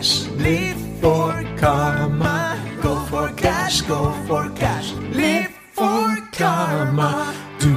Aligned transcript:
cash, 0.00 0.26
live 0.38 0.80
for 1.00 1.44
karma. 1.58 2.58
Go 2.82 3.00
for 3.06 3.28
cash, 3.36 3.82
go 3.82 4.12
for 4.26 4.48
cash, 4.50 4.92
live 5.12 5.52
for 5.72 6.16
karma. 6.32 7.34
Do, 7.58 7.76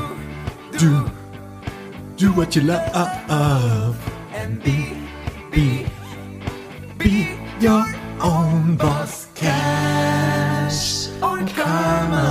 do, 0.78 1.12
do 2.16 2.32
what 2.34 2.56
you 2.56 2.62
love. 2.62 3.98
And 4.34 4.64
be, 4.64 4.96
be, 5.52 5.86
be 6.98 7.38
your 7.60 7.86
own 8.22 8.78
boss. 8.78 9.28
Cash 9.36 11.10
or 11.22 11.40
karma. 11.56 12.24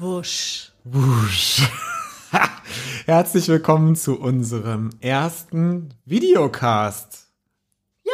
Wusch. 0.00 0.70
Wusch. 0.84 1.68
Herzlich 3.06 3.48
willkommen 3.48 3.96
zu 3.96 4.18
unserem 4.18 4.90
ersten 5.02 5.92
Videocast. 6.06 7.21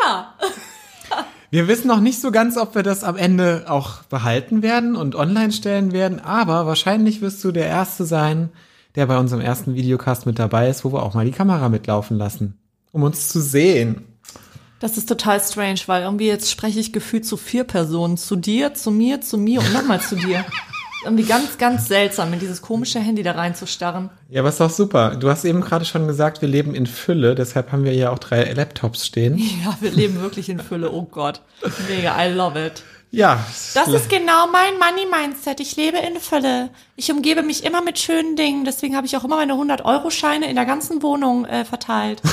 Ja. 0.08 0.34
Wir 1.50 1.66
wissen 1.66 1.88
noch 1.88 2.00
nicht 2.00 2.20
so 2.20 2.30
ganz, 2.30 2.58
ob 2.58 2.74
wir 2.74 2.82
das 2.82 3.04
am 3.04 3.16
Ende 3.16 3.64
auch 3.68 4.02
behalten 4.02 4.60
werden 4.60 4.96
und 4.96 5.14
online 5.14 5.50
stellen 5.50 5.92
werden, 5.92 6.20
aber 6.20 6.66
wahrscheinlich 6.66 7.22
wirst 7.22 7.42
du 7.42 7.52
der 7.52 7.66
Erste 7.66 8.04
sein, 8.04 8.50
der 8.96 9.06
bei 9.06 9.16
unserem 9.16 9.40
ersten 9.40 9.74
Videocast 9.74 10.26
mit 10.26 10.38
dabei 10.38 10.68
ist, 10.68 10.84
wo 10.84 10.92
wir 10.92 11.02
auch 11.02 11.14
mal 11.14 11.24
die 11.24 11.32
Kamera 11.32 11.70
mitlaufen 11.70 12.18
lassen, 12.18 12.58
um 12.92 13.02
uns 13.02 13.30
zu 13.30 13.40
sehen. 13.40 14.04
Das 14.78 14.98
ist 14.98 15.08
total 15.08 15.40
strange, 15.40 15.80
weil 15.86 16.02
irgendwie 16.02 16.26
jetzt 16.26 16.50
spreche 16.50 16.80
ich 16.80 16.92
gefühlt 16.92 17.24
zu 17.24 17.38
vier 17.38 17.64
Personen. 17.64 18.18
Zu 18.18 18.36
dir, 18.36 18.74
zu 18.74 18.90
mir, 18.90 19.22
zu 19.22 19.38
mir 19.38 19.60
und 19.60 19.72
nochmal 19.72 20.00
zu 20.00 20.16
dir. 20.16 20.44
Irgendwie 21.04 21.24
ganz, 21.24 21.58
ganz 21.58 21.86
seltsam, 21.86 22.32
in 22.32 22.40
dieses 22.40 22.60
komische 22.60 22.98
Handy 22.98 23.22
da 23.22 23.32
reinzustarren. 23.32 24.10
Ja, 24.28 24.40
aber 24.40 24.48
ist 24.48 24.60
doch 24.60 24.70
super. 24.70 25.16
Du 25.16 25.30
hast 25.30 25.44
eben 25.44 25.60
gerade 25.60 25.84
schon 25.84 26.06
gesagt, 26.06 26.42
wir 26.42 26.48
leben 26.48 26.74
in 26.74 26.86
Fülle, 26.86 27.34
deshalb 27.34 27.70
haben 27.70 27.84
wir 27.84 27.92
hier 27.92 28.12
auch 28.12 28.18
drei 28.18 28.52
Laptops 28.52 29.06
stehen. 29.06 29.38
Ja, 29.64 29.76
wir 29.80 29.90
leben 29.90 30.20
wirklich 30.20 30.48
in 30.48 30.60
Fülle. 30.60 30.92
Oh 30.92 31.02
Gott. 31.02 31.40
Mega, 31.88 32.14
I 32.24 32.32
love 32.32 32.58
it. 32.64 32.82
Ja. 33.10 33.44
Das 33.74 33.88
ist 33.88 34.10
genau 34.10 34.48
mein 34.52 34.74
Money-Mindset. 34.78 35.60
Ich 35.60 35.76
lebe 35.76 35.96
in 35.98 36.20
Fülle. 36.20 36.70
Ich 36.96 37.10
umgebe 37.10 37.42
mich 37.42 37.64
immer 37.64 37.80
mit 37.82 37.98
schönen 37.98 38.36
Dingen. 38.36 38.64
Deswegen 38.64 38.96
habe 38.96 39.06
ich 39.06 39.16
auch 39.16 39.24
immer 39.24 39.36
meine 39.36 39.54
100-Euro-Scheine 39.54 40.48
in 40.48 40.56
der 40.56 40.66
ganzen 40.66 41.02
Wohnung 41.02 41.44
äh, 41.46 41.64
verteilt. 41.64 42.20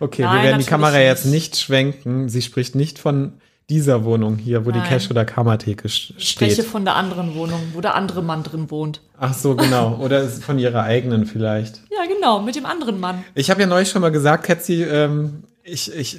Okay, 0.00 0.22
Nein, 0.22 0.34
wir 0.38 0.42
werden 0.48 0.58
die 0.60 0.66
Kamera 0.66 0.98
nicht. 0.98 1.06
jetzt 1.06 1.26
nicht 1.26 1.56
schwenken. 1.56 2.28
Sie 2.28 2.42
spricht 2.42 2.74
nicht 2.74 2.98
von 2.98 3.34
dieser 3.70 4.04
Wohnung 4.04 4.36
hier, 4.36 4.66
wo 4.66 4.70
die 4.70 4.78
Nein. 4.80 4.88
Cash- 4.88 5.10
oder 5.10 5.24
Kammertheke 5.24 5.88
sch- 5.88 6.12
Ich 6.18 6.30
spreche 6.30 6.54
steht. 6.54 6.66
von 6.66 6.84
der 6.84 6.96
anderen 6.96 7.34
Wohnung, 7.34 7.60
wo 7.74 7.80
der 7.80 7.94
andere 7.94 8.22
Mann 8.22 8.42
drin 8.42 8.70
wohnt. 8.70 9.00
Ach 9.18 9.32
so, 9.34 9.54
genau. 9.56 9.96
Oder 10.00 10.20
ist 10.22 10.42
von 10.44 10.58
ihrer 10.58 10.82
eigenen 10.82 11.26
vielleicht. 11.26 11.80
Ja, 11.90 12.08
genau, 12.12 12.40
mit 12.40 12.56
dem 12.56 12.66
anderen 12.66 12.98
Mann. 12.98 13.24
Ich 13.34 13.48
habe 13.50 13.60
ja 13.60 13.66
neulich 13.68 13.88
schon 13.88 14.02
mal 14.02 14.10
gesagt, 14.10 14.44
Ketzi, 14.44 14.82
ähm, 14.82 15.44
ich, 15.62 15.94
ich, 15.94 16.18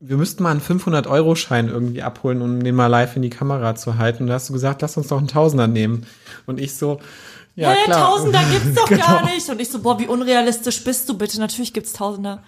wir 0.00 0.16
müssten 0.18 0.42
mal 0.42 0.50
einen 0.50 0.60
500-Euro-Schein 0.60 1.68
irgendwie 1.68 2.02
abholen, 2.02 2.42
um 2.42 2.62
den 2.62 2.74
mal 2.74 2.88
live 2.88 3.16
in 3.16 3.22
die 3.22 3.30
Kamera 3.30 3.74
zu 3.74 3.96
halten. 3.96 4.24
Und 4.24 4.28
da 4.28 4.34
hast 4.34 4.50
du 4.50 4.52
gesagt, 4.52 4.82
lass 4.82 4.96
uns 4.98 5.08
doch 5.08 5.16
einen 5.18 5.28
Tausender 5.28 5.66
nehmen. 5.66 6.06
Und 6.44 6.60
ich 6.60 6.74
so, 6.76 7.00
ja 7.56 7.70
Hä, 7.70 7.76
klar. 7.86 8.10
Tausender 8.10 8.40
gibt's 8.52 8.74
doch 8.74 8.88
gar 9.06 9.20
Genau. 9.22 9.34
nicht. 9.34 9.48
Und 9.48 9.60
ich 9.60 9.70
so, 9.70 9.78
boah, 9.80 9.98
wie 9.98 10.06
unrealistisch 10.06 10.84
bist 10.84 11.08
du 11.08 11.16
bitte? 11.16 11.38
Natürlich 11.40 11.72
gibt's 11.72 11.94
Tausender. 11.94 12.42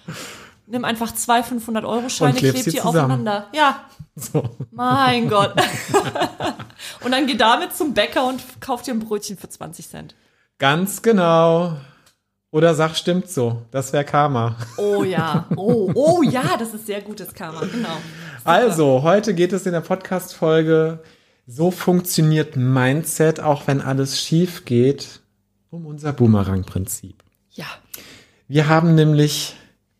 Nimm 0.66 0.84
einfach 0.84 1.14
zwei 1.14 1.40
500-Euro-Scheine, 1.40 2.30
Und 2.32 2.38
klebst 2.38 2.62
kleb 2.64 2.74
die 2.74 2.80
zusammen. 2.80 2.98
aufeinander. 2.98 3.46
Ja, 3.54 3.84
So. 4.16 4.42
mein 4.72 5.28
Gott. 5.28 5.54
und 7.04 7.12
dann 7.12 7.26
geh 7.26 7.36
damit 7.36 7.76
zum 7.76 7.94
Bäcker 7.94 8.26
und 8.26 8.42
kauf 8.60 8.82
dir 8.82 8.92
ein 8.94 9.00
Brötchen 9.00 9.36
für 9.36 9.48
20 9.48 9.88
Cent. 9.88 10.14
Ganz 10.58 11.02
genau. 11.02 11.76
Oder 12.50 12.74
sag, 12.74 12.96
stimmt 12.96 13.28
so. 13.30 13.62
Das 13.70 13.92
wäre 13.92 14.04
Karma. 14.04 14.56
Oh 14.78 15.04
ja, 15.04 15.46
oh, 15.56 15.90
oh 15.94 16.22
ja, 16.22 16.56
das 16.58 16.72
ist 16.74 16.86
sehr 16.86 17.02
gutes 17.02 17.34
Karma, 17.34 17.60
genau. 17.60 17.96
Also, 18.44 19.02
heute 19.02 19.34
geht 19.34 19.52
es 19.52 19.66
in 19.66 19.72
der 19.72 19.80
Podcast-Folge 19.82 21.00
So 21.46 21.70
funktioniert 21.70 22.56
Mindset, 22.56 23.40
auch 23.40 23.66
wenn 23.66 23.80
alles 23.80 24.20
schief 24.20 24.64
geht, 24.64 25.20
um 25.70 25.84
unser 25.86 26.12
Boomerang-Prinzip. 26.12 27.22
Ja, 27.50 27.66
Wir 28.48 28.68
haben 28.68 28.94
nämlich 28.94 29.54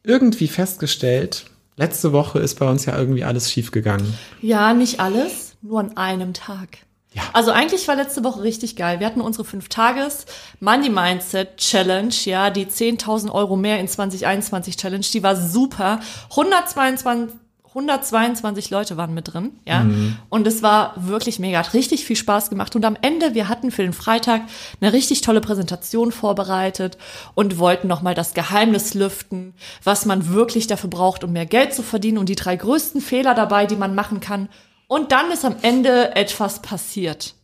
irgendwie 0.07 0.49
festgestellt, 0.49 1.47
letzte 1.77 2.13
Woche 2.13 2.39
ist 2.39 2.59
bei 2.59 2.71
uns 2.71 2.87
ja 2.87 2.97
irgendwie 2.97 3.25
alles 3.25 3.51
schief 3.51 3.73
gegangen. 3.73 4.15
ja, 4.41 4.73
nicht 4.73 5.01
alles, 5.01 5.57
nur 5.63 5.81
an 5.81 5.97
einem 5.97 6.33
Tag. 6.33 6.79
Ja. 7.13 7.23
Also 7.33 7.51
eigentlich 7.51 7.89
war 7.89 7.97
letzte 7.97 8.23
Woche 8.25 8.43
richtig 8.43 8.77
geil. 8.77 9.01
Wir 9.01 9.07
hatten 9.07 9.23
unsere 9.23 9.45
5 9.45 9.69
Tages 9.69 10.27
Money 10.61 10.91
Mindset 10.91 11.57
Challenge, 11.57 12.15
ja, 12.25 12.51
die 12.51 12.67
10.000 12.67 13.33
Euro 13.33 13.57
mehr 13.57 13.81
in 13.81 13.89
2021 13.89 14.77
Challenge, 14.77 15.05
die 15.13 15.23
war 15.23 15.35
super. 15.35 16.01
122 16.31 17.35
122 17.77 18.71
Leute 18.71 18.97
waren 18.97 19.13
mit 19.13 19.35
drin, 19.35 19.53
ja. 19.67 19.85
Und 20.31 20.47
es 20.47 20.63
war 20.63 20.95
wirklich 20.97 21.39
mega, 21.39 21.59
hat 21.59 21.75
richtig 21.75 22.07
viel 22.07 22.17
Spaß 22.17 22.49
gemacht. 22.49 22.75
Und 22.75 22.87
am 22.87 22.97
Ende, 23.03 23.35
wir 23.35 23.51
hatten 23.51 23.71
für 23.71 23.83
den 23.83 23.93
Freitag 23.93 24.41
eine 24.81 24.95
richtig 24.95 25.21
tolle 25.21 25.43
Präsentation 25.43 26.11
vorbereitet 26.11 26.97
und 27.35 27.59
wollten 27.59 27.87
nochmal 27.87 28.15
das 28.15 28.33
Geheimnis 28.33 28.95
lüften, 28.95 29.53
was 29.85 30.07
man 30.07 30.33
wirklich 30.33 30.67
dafür 30.67 30.89
braucht, 30.89 31.23
um 31.23 31.33
mehr 31.33 31.45
Geld 31.45 31.75
zu 31.75 31.83
verdienen 31.83 32.17
und 32.17 32.31
die 32.31 32.35
drei 32.35 32.57
größten 32.57 33.03
Fehler 33.03 33.35
dabei, 33.35 33.67
die 33.67 33.77
man 33.77 33.95
machen 33.95 34.21
kann. 34.21 34.49
Und 34.89 35.13
dann 35.13 35.31
ist 35.31 35.45
am 35.45 35.57
Ende 35.61 36.17
etwas 36.17 36.63
passiert. 36.63 37.35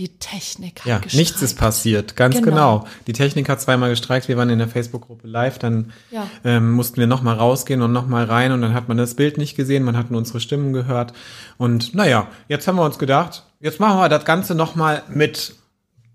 Die 0.00 0.08
Technik 0.18 0.80
hat 0.80 0.86
Ja, 0.86 0.96
gestreikt. 0.96 1.14
nichts 1.18 1.42
ist 1.42 1.58
passiert, 1.58 2.16
ganz 2.16 2.36
genau. 2.36 2.78
Genau. 2.78 2.86
Die 3.06 3.12
Technik 3.12 3.50
hat 3.50 3.60
zweimal 3.60 3.90
gestreikt, 3.90 4.28
wir 4.28 4.38
waren 4.38 4.48
in 4.48 4.58
der 4.58 4.66
Facebook-Gruppe 4.66 5.28
live, 5.28 5.58
dann 5.58 5.92
Ja. 6.10 6.26
ähm, 6.42 6.72
mussten 6.72 6.96
wir 6.96 7.06
nochmal 7.06 7.36
rausgehen 7.36 7.82
und 7.82 7.92
nochmal 7.92 8.24
rein 8.24 8.52
und 8.52 8.62
dann 8.62 8.72
hat 8.72 8.88
man 8.88 8.96
das 8.96 9.12
Bild 9.14 9.36
nicht 9.36 9.56
gesehen, 9.56 9.82
man 9.82 9.98
hat 9.98 10.10
nur 10.10 10.16
unsere 10.16 10.40
Stimmen 10.40 10.72
gehört. 10.72 11.12
Und 11.58 11.94
naja, 11.94 12.28
jetzt 12.48 12.66
haben 12.66 12.76
wir 12.76 12.84
uns 12.86 12.98
gedacht, 12.98 13.44
jetzt 13.60 13.78
machen 13.78 13.98
wir 13.98 14.08
das 14.08 14.24
Ganze 14.24 14.54
nochmal 14.54 15.02
mit 15.10 15.54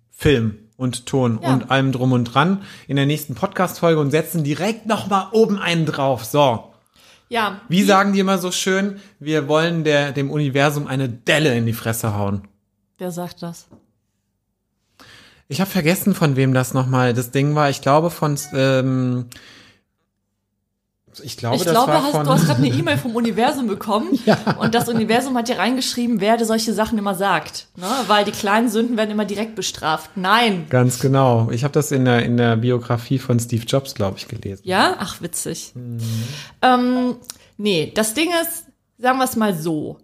Film 0.09 0.55
und 0.77 1.05
Ton 1.05 1.37
Ja. 1.43 1.53
und 1.53 1.69
allem 1.69 1.91
drum 1.91 2.11
und 2.11 2.23
dran 2.25 2.63
in 2.87 2.95
der 2.95 3.05
nächsten 3.05 3.35
Podcast-Folge 3.35 4.01
und 4.01 4.09
setzen 4.09 4.43
direkt 4.43 4.87
nochmal 4.87 5.27
oben 5.31 5.59
einen 5.59 5.85
drauf. 5.85 6.25
So, 6.25 6.71
Ja. 7.29 7.61
wie 7.69 7.83
sagen 7.83 8.13
die 8.13 8.19
immer 8.19 8.39
so 8.39 8.49
schön, 8.51 8.99
wir 9.19 9.47
wollen 9.47 9.83
der, 9.83 10.11
dem 10.11 10.31
Universum 10.31 10.87
eine 10.87 11.07
Delle 11.07 11.55
in 11.55 11.67
die 11.67 11.73
Fresse 11.73 12.17
hauen. 12.17 12.47
Wer 12.97 13.11
sagt 13.11 13.43
das? 13.43 13.67
Ich 15.47 15.61
habe 15.61 15.69
vergessen, 15.69 16.15
von 16.15 16.35
wem 16.35 16.53
das 16.53 16.73
nochmal 16.73 17.13
das 17.13 17.31
Ding 17.31 17.53
war. 17.53 17.69
Ich 17.69 17.81
glaube 17.81 18.09
von, 18.09 18.37
ähm, 18.53 19.27
ich 21.23 21.37
glaube, 21.37 21.55
ich 21.55 21.63
das 21.63 21.71
glaube, 21.71 21.93
hast, 21.93 22.13
du 22.13 22.29
hast 22.29 22.45
gerade 22.45 22.63
eine 22.63 22.69
E-Mail 22.73 22.97
vom 22.97 23.15
Universum 23.15 23.67
bekommen 23.67 24.19
und 24.59 24.75
das 24.75 24.89
Universum 24.89 25.37
hat 25.37 25.47
dir 25.47 25.57
reingeschrieben, 25.57 26.19
wer 26.19 26.37
dir 26.37 26.45
solche 26.45 26.73
Sachen 26.73 26.97
immer 26.97 27.15
sagt. 27.15 27.67
Ne? 27.75 27.87
Weil 28.07 28.25
die 28.25 28.31
kleinen 28.31 28.69
Sünden 28.69 28.97
werden 28.97 29.11
immer 29.11 29.25
direkt 29.25 29.55
bestraft. 29.55 30.11
Nein. 30.15 30.65
Ganz 30.69 30.99
genau. 30.99 31.49
Ich 31.51 31.63
habe 31.63 31.73
das 31.73 31.91
in 31.91 32.05
der 32.05 32.23
in 32.23 32.37
der 32.37 32.57
Biografie 32.57 33.19
von 33.19 33.39
Steve 33.39 33.65
Jobs, 33.65 33.93
glaube 33.93 34.17
ich, 34.17 34.27
gelesen. 34.27 34.61
Ja? 34.65 34.95
Ach, 34.99 35.21
witzig. 35.21 35.73
Ähm, 36.61 37.15
nee, 37.57 37.91
das 37.93 38.13
Ding 38.13 38.29
ist, 38.41 38.65
sagen 38.97 39.19
wir 39.19 39.25
es 39.25 39.35
mal 39.35 39.55
so. 39.55 39.97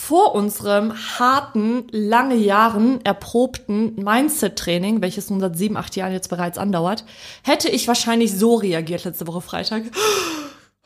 Vor 0.00 0.34
unserem 0.34 0.94
harten, 1.18 1.86
lange 1.92 2.34
Jahren 2.34 3.04
erprobten 3.04 3.94
Mindset-Training, 3.96 5.02
welches 5.02 5.28
nun 5.28 5.40
seit 5.40 5.56
sieben, 5.58 5.76
acht 5.76 5.94
Jahren 5.94 6.12
jetzt 6.12 6.30
bereits 6.30 6.58
andauert, 6.58 7.04
hätte 7.42 7.68
ich 7.68 7.86
wahrscheinlich 7.86 8.36
so 8.36 8.54
reagiert 8.54 9.04
letzte 9.04 9.26
Woche 9.26 9.42
Freitag. 9.42 9.82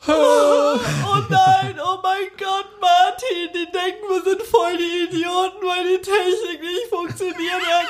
Oh 0.07 1.21
nein, 1.29 1.75
oh 1.83 1.97
mein 2.03 2.27
Gott, 2.37 2.67
Martin, 2.79 3.49
die 3.53 3.65
denken, 3.71 4.03
wir 4.09 4.21
sind 4.21 4.41
voll 4.43 4.77
die 4.77 5.15
Idioten, 5.15 5.65
weil 5.65 5.83
die 5.87 6.01
Technik 6.01 6.61
nicht 6.61 6.87
funktioniert 6.89 7.63
hat. 7.71 7.85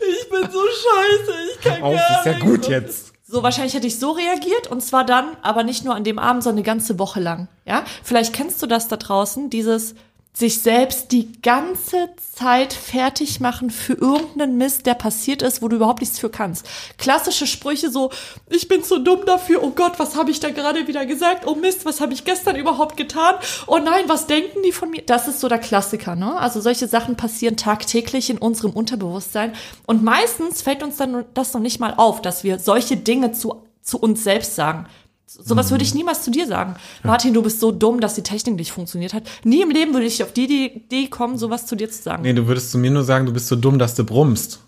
Ich 0.00 0.28
bin 0.30 0.50
so 0.50 0.62
scheiße, 0.62 1.32
ich 1.52 1.60
kann 1.60 1.82
Auf, 1.82 1.94
gar 1.94 2.18
ist 2.18 2.26
ja 2.26 2.38
gut 2.38 2.66
jetzt. 2.68 3.12
So, 3.24 3.42
wahrscheinlich 3.42 3.74
hätte 3.74 3.86
ich 3.86 3.98
so 3.98 4.12
reagiert 4.12 4.68
und 4.68 4.82
zwar 4.82 5.04
dann, 5.04 5.36
aber 5.42 5.62
nicht 5.62 5.84
nur 5.84 5.94
an 5.94 6.02
dem 6.02 6.18
Abend, 6.18 6.42
sondern 6.42 6.58
eine 6.58 6.66
ganze 6.66 6.98
Woche 6.98 7.20
lang. 7.20 7.48
Ja, 7.66 7.84
vielleicht 8.02 8.32
kennst 8.32 8.62
du 8.62 8.66
das 8.66 8.88
da 8.88 8.96
draußen, 8.96 9.50
dieses 9.50 9.94
sich 10.32 10.60
selbst 10.60 11.10
die 11.10 11.32
ganze 11.42 12.10
Zeit 12.34 12.72
fertig 12.72 13.40
machen 13.40 13.70
für 13.70 13.94
irgendeinen 13.94 14.56
Mist, 14.56 14.86
der 14.86 14.94
passiert 14.94 15.42
ist, 15.42 15.62
wo 15.62 15.68
du 15.68 15.76
überhaupt 15.76 16.00
nichts 16.00 16.20
für 16.20 16.30
kannst. 16.30 16.64
Klassische 16.96 17.46
Sprüche 17.46 17.90
so, 17.90 18.10
ich 18.48 18.68
bin 18.68 18.84
zu 18.84 19.00
dumm 19.00 19.26
dafür, 19.26 19.64
oh 19.64 19.70
Gott, 19.70 19.98
was 19.98 20.14
habe 20.14 20.30
ich 20.30 20.38
da 20.38 20.50
gerade 20.50 20.86
wieder 20.86 21.06
gesagt? 21.06 21.44
Oh 21.46 21.56
Mist, 21.56 21.84
was 21.84 22.00
habe 22.00 22.12
ich 22.12 22.24
gestern 22.24 22.54
überhaupt 22.54 22.96
getan? 22.96 23.34
Oh 23.66 23.78
nein, 23.78 24.04
was 24.06 24.28
denken 24.28 24.62
die 24.64 24.70
von 24.70 24.90
mir? 24.90 25.02
Das 25.02 25.26
ist 25.26 25.40
so 25.40 25.48
der 25.48 25.58
Klassiker, 25.58 26.14
ne? 26.14 26.36
Also 26.38 26.60
solche 26.60 26.86
Sachen 26.86 27.16
passieren 27.16 27.56
tagtäglich 27.56 28.30
in 28.30 28.38
unserem 28.38 28.70
Unterbewusstsein 28.70 29.54
und 29.86 30.04
meistens 30.04 30.62
fällt 30.62 30.84
uns 30.84 30.98
dann 30.98 31.24
das 31.34 31.52
noch 31.52 31.60
nicht 31.60 31.80
mal 31.80 31.94
auf, 31.96 32.22
dass 32.22 32.44
wir 32.44 32.60
solche 32.60 32.96
Dinge 32.96 33.32
zu, 33.32 33.62
zu 33.82 33.98
uns 33.98 34.22
selbst 34.22 34.54
sagen. 34.54 34.86
Sowas 35.30 35.70
würde 35.70 35.84
ich 35.84 35.94
niemals 35.94 36.22
zu 36.22 36.30
dir 36.30 36.46
sagen. 36.46 36.76
Martin, 37.02 37.34
du 37.34 37.42
bist 37.42 37.60
so 37.60 37.70
dumm, 37.70 38.00
dass 38.00 38.14
die 38.14 38.22
Technik 38.22 38.56
nicht 38.56 38.72
funktioniert 38.72 39.12
hat. 39.12 39.24
Nie 39.44 39.60
im 39.62 39.70
Leben 39.70 39.92
würde 39.92 40.06
ich 40.06 40.22
auf 40.22 40.32
die 40.32 40.46
die 40.46 40.66
Idee 40.76 41.08
kommen, 41.08 41.36
sowas 41.36 41.66
zu 41.66 41.76
dir 41.76 41.90
zu 41.90 42.02
sagen. 42.02 42.22
Nee, 42.22 42.32
du 42.32 42.46
würdest 42.46 42.70
zu 42.70 42.78
mir 42.78 42.90
nur 42.90 43.04
sagen, 43.04 43.26
du 43.26 43.32
bist 43.34 43.46
so 43.48 43.54
dumm, 43.56 43.78
dass 43.78 43.94
du 43.94 44.04
brummst. 44.04 44.60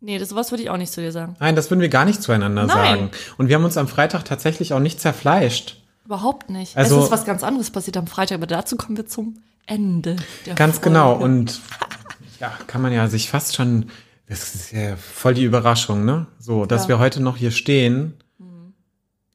Nee, 0.00 0.18
das, 0.18 0.28
sowas 0.28 0.52
würde 0.52 0.62
ich 0.62 0.70
auch 0.70 0.76
nicht 0.76 0.92
zu 0.92 1.00
dir 1.00 1.10
sagen. 1.10 1.34
Nein, 1.40 1.56
das 1.56 1.68
würden 1.70 1.80
wir 1.80 1.88
gar 1.88 2.04
nicht 2.04 2.22
zueinander 2.22 2.66
Nein. 2.66 2.76
sagen. 2.76 3.10
Und 3.38 3.48
wir 3.48 3.56
haben 3.56 3.64
uns 3.64 3.76
am 3.76 3.88
Freitag 3.88 4.24
tatsächlich 4.24 4.72
auch 4.72 4.78
nicht 4.78 5.00
zerfleischt. 5.00 5.82
Überhaupt 6.04 6.48
nicht. 6.48 6.76
Also- 6.76 6.98
es 6.98 7.04
ist 7.06 7.10
was 7.10 7.24
ganz 7.24 7.42
anderes 7.42 7.70
passiert 7.70 7.96
am 7.96 8.06
Freitag, 8.06 8.36
aber 8.36 8.46
dazu 8.46 8.76
kommen 8.76 8.96
wir 8.96 9.06
zum 9.08 9.38
Ende 9.66 10.14
der 10.46 10.54
Ganz 10.54 10.76
Folge. 10.76 10.90
genau. 10.90 11.14
Und 11.14 11.60
ja, 12.38 12.52
kann 12.68 12.80
man 12.82 12.92
ja 12.92 13.08
sich 13.08 13.28
fast 13.28 13.56
schon, 13.56 13.86
das 14.28 14.54
ist 14.54 14.70
ja 14.70 14.94
voll 14.96 15.34
die 15.34 15.42
Überraschung, 15.44 16.04
ne? 16.04 16.26
So, 16.38 16.64
dass 16.66 16.84
Ja. 16.84 16.90
wir 16.90 16.98
heute 17.00 17.20
noch 17.20 17.36
hier 17.36 17.50
stehen, 17.50 18.14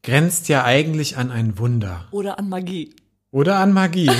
grenzt 0.03 0.49
ja 0.49 0.63
eigentlich 0.63 1.17
an 1.17 1.31
ein 1.31 1.57
Wunder. 1.57 2.05
Oder 2.11 2.37
an 2.37 2.49
Magie. 2.49 2.95
Oder 3.31 3.55
an 3.57 3.73
Magie. 3.73 4.11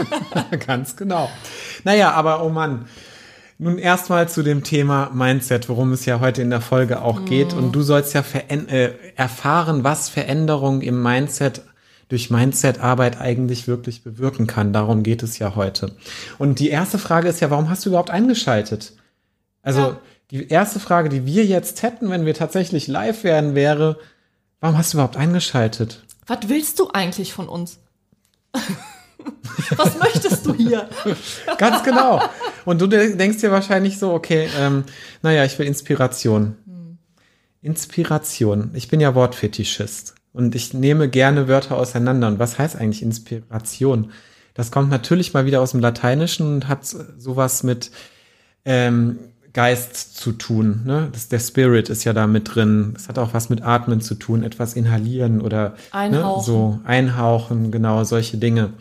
Ganz 0.66 0.96
genau. 0.96 1.30
Naja, 1.84 2.12
aber 2.12 2.44
oh 2.44 2.48
Mann. 2.48 2.86
Nun 3.58 3.78
erstmal 3.78 4.28
zu 4.28 4.42
dem 4.42 4.64
Thema 4.64 5.10
Mindset, 5.14 5.68
worum 5.68 5.92
es 5.92 6.04
ja 6.04 6.18
heute 6.20 6.42
in 6.42 6.50
der 6.50 6.60
Folge 6.60 7.00
auch 7.02 7.24
geht. 7.24 7.52
Und 7.52 7.72
du 7.72 7.82
sollst 7.82 8.12
ja 8.12 8.24
äh, 8.48 8.90
erfahren, 9.14 9.84
was 9.84 10.08
Veränderung 10.08 10.80
im 10.80 11.00
Mindset 11.02 11.62
durch 12.08 12.28
Mindset-Arbeit 12.28 13.20
eigentlich 13.20 13.68
wirklich 13.68 14.02
bewirken 14.02 14.46
kann. 14.46 14.72
Darum 14.72 15.02
geht 15.02 15.22
es 15.22 15.38
ja 15.38 15.54
heute. 15.54 15.92
Und 16.38 16.58
die 16.58 16.70
erste 16.70 16.98
Frage 16.98 17.28
ist 17.28 17.40
ja, 17.40 17.50
warum 17.50 17.70
hast 17.70 17.84
du 17.84 17.90
überhaupt 17.90 18.10
eingeschaltet? 18.10 18.94
Also 19.62 19.80
Ja. 19.80 20.00
die 20.30 20.48
erste 20.48 20.80
Frage, 20.80 21.08
die 21.08 21.24
wir 21.24 21.44
jetzt 21.46 21.82
hätten, 21.82 22.10
wenn 22.10 22.26
wir 22.26 22.34
tatsächlich 22.34 22.88
live 22.88 23.22
wären, 23.22 23.54
wäre, 23.54 23.98
warum 24.62 24.78
hast 24.78 24.94
du 24.94 24.96
überhaupt 24.96 25.18
eingeschaltet? 25.18 26.02
Was 26.26 26.48
willst 26.48 26.78
du 26.78 26.88
eigentlich 26.92 27.34
von 27.34 27.48
uns? 27.48 27.80
was 29.76 29.98
möchtest 29.98 30.46
du 30.46 30.54
hier? 30.54 30.88
Ganz 31.58 31.82
genau. 31.82 32.22
Und 32.64 32.80
du 32.80 32.86
de- 32.86 33.16
denkst 33.16 33.38
dir 33.40 33.50
wahrscheinlich 33.50 33.98
so, 33.98 34.12
okay, 34.12 34.48
ähm, 34.58 34.84
naja, 35.20 35.44
ich 35.44 35.58
will 35.58 35.66
Inspiration. 35.66 36.56
Inspiration. 37.60 38.70
Ich 38.74 38.88
bin 38.88 39.00
ja 39.00 39.14
Wortfetischist 39.14 40.14
und 40.32 40.54
ich 40.54 40.74
nehme 40.74 41.08
gerne 41.08 41.48
Wörter 41.48 41.76
auseinander. 41.76 42.28
Und 42.28 42.38
was 42.38 42.58
heißt 42.58 42.76
eigentlich 42.76 43.02
Inspiration? 43.02 44.12
Das 44.54 44.70
kommt 44.70 44.90
natürlich 44.90 45.32
mal 45.32 45.44
wieder 45.44 45.60
aus 45.60 45.72
dem 45.72 45.80
Lateinischen 45.80 46.54
und 46.54 46.68
hat 46.68 46.84
sowas 46.84 47.62
mit 47.62 47.90
ähm, 48.64 49.18
Geist 49.54 50.16
zu 50.16 50.32
tun. 50.32 50.82
Ne? 50.84 51.08
Das, 51.12 51.28
der 51.28 51.38
Spirit 51.38 51.90
ist 51.90 52.04
ja 52.04 52.12
da 52.12 52.26
mit 52.26 52.54
drin. 52.54 52.92
Das 52.94 53.08
hat 53.08 53.18
auch 53.18 53.34
was 53.34 53.50
mit 53.50 53.62
Atmen 53.62 54.00
zu 54.00 54.14
tun, 54.14 54.42
etwas 54.42 54.74
inhalieren 54.74 55.40
oder 55.40 55.70
Ne? 55.70 55.76
Einhauchen. 55.92 56.44
so 56.44 56.80
einhauchen, 56.84 57.70
genau 57.70 58.04
solche 58.04 58.38
Dinge. 58.38 58.72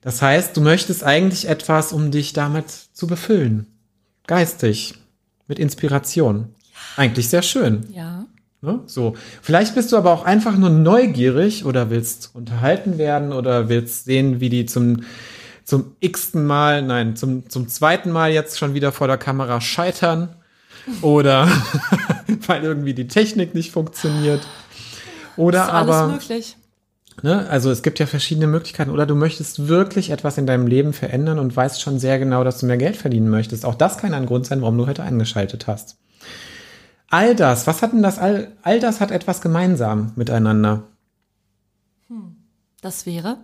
Das 0.00 0.22
heißt, 0.22 0.56
du 0.56 0.60
möchtest 0.60 1.04
eigentlich 1.04 1.48
etwas, 1.48 1.92
um 1.92 2.10
dich 2.10 2.32
damit 2.32 2.66
zu 2.92 3.06
befüllen. 3.06 3.66
Geistig. 4.26 4.94
Mit 5.48 5.58
Inspiration. 5.58 6.54
Eigentlich 6.96 7.28
sehr 7.28 7.42
schön. 7.42 7.86
Ja. 7.92 8.24
Ne? 8.62 8.80
So. 8.86 9.14
Vielleicht 9.42 9.74
bist 9.74 9.92
du 9.92 9.96
aber 9.96 10.12
auch 10.12 10.24
einfach 10.24 10.56
nur 10.56 10.70
neugierig 10.70 11.64
oder 11.64 11.90
willst 11.90 12.30
unterhalten 12.34 12.98
werden 12.98 13.32
oder 13.32 13.68
willst 13.68 14.06
sehen, 14.06 14.40
wie 14.40 14.48
die 14.48 14.66
zum, 14.66 15.02
zum 15.66 15.96
x-ten 15.98 16.46
Mal, 16.46 16.80
nein, 16.80 17.16
zum, 17.16 17.50
zum 17.50 17.66
zweiten 17.66 18.12
Mal 18.12 18.30
jetzt 18.30 18.56
schon 18.56 18.74
wieder 18.74 18.92
vor 18.92 19.08
der 19.08 19.18
Kamera 19.18 19.60
scheitern. 19.60 20.36
Oder 21.02 21.48
weil 22.46 22.62
irgendwie 22.62 22.94
die 22.94 23.08
Technik 23.08 23.52
nicht 23.54 23.72
funktioniert. 23.72 24.46
Oder 25.36 25.64
Ist 25.64 25.70
alles 25.70 25.96
aber. 25.96 26.12
möglich. 26.12 26.56
Ne? 27.22 27.48
Also 27.50 27.72
es 27.72 27.82
gibt 27.82 27.98
ja 27.98 28.06
verschiedene 28.06 28.46
Möglichkeiten. 28.46 28.92
Oder 28.92 29.06
du 29.06 29.16
möchtest 29.16 29.66
wirklich 29.66 30.10
etwas 30.10 30.38
in 30.38 30.46
deinem 30.46 30.68
Leben 30.68 30.92
verändern 30.92 31.40
und 31.40 31.56
weißt 31.56 31.82
schon 31.82 31.98
sehr 31.98 32.20
genau, 32.20 32.44
dass 32.44 32.58
du 32.58 32.66
mehr 32.66 32.76
Geld 32.76 32.96
verdienen 32.96 33.28
möchtest. 33.28 33.64
Auch 33.64 33.74
das 33.74 33.98
kann 33.98 34.14
ein 34.14 34.26
Grund 34.26 34.46
sein, 34.46 34.62
warum 34.62 34.78
du 34.78 34.86
heute 34.86 35.02
eingeschaltet 35.02 35.66
hast. 35.66 35.96
All 37.10 37.34
das, 37.34 37.66
was 37.66 37.82
hat 37.82 37.92
denn 37.92 38.02
das? 38.02 38.20
All, 38.20 38.52
all 38.62 38.78
das 38.78 39.00
hat 39.00 39.10
etwas 39.10 39.40
gemeinsam 39.40 40.12
miteinander. 40.14 40.84
Das 42.80 43.04
wäre 43.04 43.38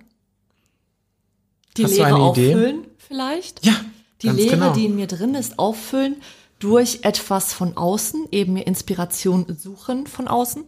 die 1.77 1.85
Hast 1.85 1.93
Leere 1.97 2.07
eine 2.15 2.31
Idee? 2.31 2.55
auffüllen 2.55 2.85
vielleicht. 2.99 3.65
Ja, 3.65 3.75
Die 4.23 4.27
ganz 4.29 4.39
Leere, 4.39 4.51
genau. 4.57 4.73
die 4.73 4.87
in 4.87 4.97
mir 4.97 5.07
drin 5.07 5.35
ist, 5.35 5.59
auffüllen 5.59 6.17
durch 6.59 7.01
etwas 7.03 7.53
von 7.53 7.77
außen, 7.77 8.29
eben 8.31 8.53
mir 8.55 8.67
Inspiration 8.67 9.47
suchen 9.59 10.07
von 10.07 10.29
außen. 10.29 10.65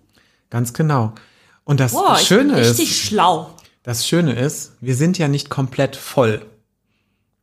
Ganz 0.51 0.73
genau. 0.73 1.13
Und 1.65 1.81
das 1.81 1.93
Boah, 1.93 2.17
ich 2.21 2.27
Schöne 2.27 2.55
bin 2.55 2.63
richtig 2.65 2.91
ist, 2.91 2.97
schlau. 2.99 3.55
das 3.83 4.07
Schöne 4.07 4.33
ist, 4.35 4.73
wir 4.81 4.95
sind 4.97 5.19
ja 5.19 5.29
nicht 5.29 5.51
komplett 5.51 5.97
voll. 5.97 6.45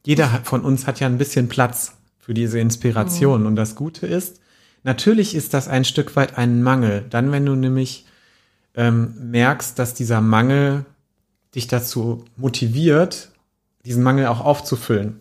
Jeder 0.05 0.27
von 0.43 0.61
uns 0.63 0.85
hat 0.87 0.99
ja 0.99 1.07
ein 1.07 1.17
bisschen 1.17 1.47
Platz 1.49 1.93
für 2.19 2.33
diese 2.33 2.59
Inspiration. 2.59 3.45
Und 3.45 3.55
das 3.55 3.75
Gute 3.75 4.05
ist, 4.07 4.39
natürlich 4.83 5.33
ist 5.35 5.53
das 5.53 5.67
ein 5.67 5.85
Stück 5.85 6.15
weit 6.15 6.37
ein 6.37 6.61
Mangel. 6.63 7.05
Dann, 7.09 7.31
wenn 7.31 7.45
du 7.45 7.55
nämlich 7.55 8.05
ähm, 8.75 9.13
merkst, 9.31 9.77
dass 9.79 9.93
dieser 9.93 10.21
Mangel 10.21 10.85
dich 11.55 11.67
dazu 11.67 12.25
motiviert, 12.37 13.29
diesen 13.85 14.03
Mangel 14.03 14.27
auch 14.27 14.41
aufzufüllen. 14.41 15.19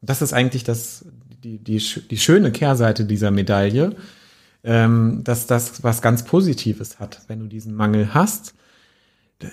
Das 0.00 0.22
ist 0.22 0.32
eigentlich 0.32 0.64
das, 0.64 1.06
die, 1.42 1.58
die, 1.58 1.78
die 1.78 2.18
schöne 2.18 2.52
Kehrseite 2.52 3.04
dieser 3.04 3.30
Medaille, 3.30 3.96
ähm, 4.62 5.22
dass 5.24 5.46
das 5.46 5.82
was 5.82 6.02
ganz 6.02 6.24
Positives 6.24 6.98
hat, 6.98 7.22
wenn 7.28 7.40
du 7.40 7.46
diesen 7.46 7.74
Mangel 7.74 8.14
hast. 8.14 8.54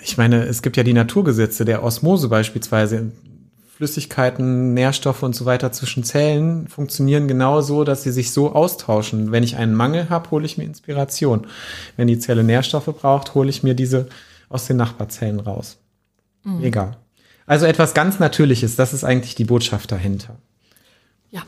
Ich 0.02 0.16
meine, 0.16 0.44
es 0.44 0.62
gibt 0.62 0.76
ja 0.76 0.82
die 0.82 0.92
Naturgesetze 0.92 1.64
der 1.64 1.82
Osmose 1.82 2.28
beispielsweise. 2.28 3.12
Flüssigkeiten, 3.76 4.74
Nährstoffe 4.74 5.24
und 5.24 5.34
so 5.34 5.44
weiter 5.44 5.72
zwischen 5.72 6.04
Zellen 6.04 6.68
funktionieren 6.68 7.26
genau 7.26 7.62
so, 7.62 7.82
dass 7.82 8.04
sie 8.04 8.12
sich 8.12 8.30
so 8.30 8.52
austauschen. 8.52 9.32
Wenn 9.32 9.42
ich 9.42 9.56
einen 9.56 9.74
Mangel 9.74 10.08
habe, 10.08 10.30
hole 10.30 10.44
ich 10.44 10.56
mir 10.56 10.64
Inspiration. 10.64 11.48
Wenn 11.96 12.06
die 12.06 12.18
Zelle 12.18 12.44
Nährstoffe 12.44 12.94
braucht, 12.94 13.34
hole 13.34 13.50
ich 13.50 13.64
mir 13.64 13.74
diese 13.74 14.06
aus 14.48 14.66
den 14.66 14.76
Nachbarzellen 14.76 15.40
raus. 15.40 15.78
Egal. 16.62 16.96
Also 17.52 17.66
etwas 17.66 17.92
ganz 17.92 18.18
Natürliches, 18.18 18.76
das 18.76 18.94
ist 18.94 19.04
eigentlich 19.04 19.34
die 19.34 19.44
Botschaft 19.44 19.92
dahinter. 19.92 20.36
Ja. 21.30 21.42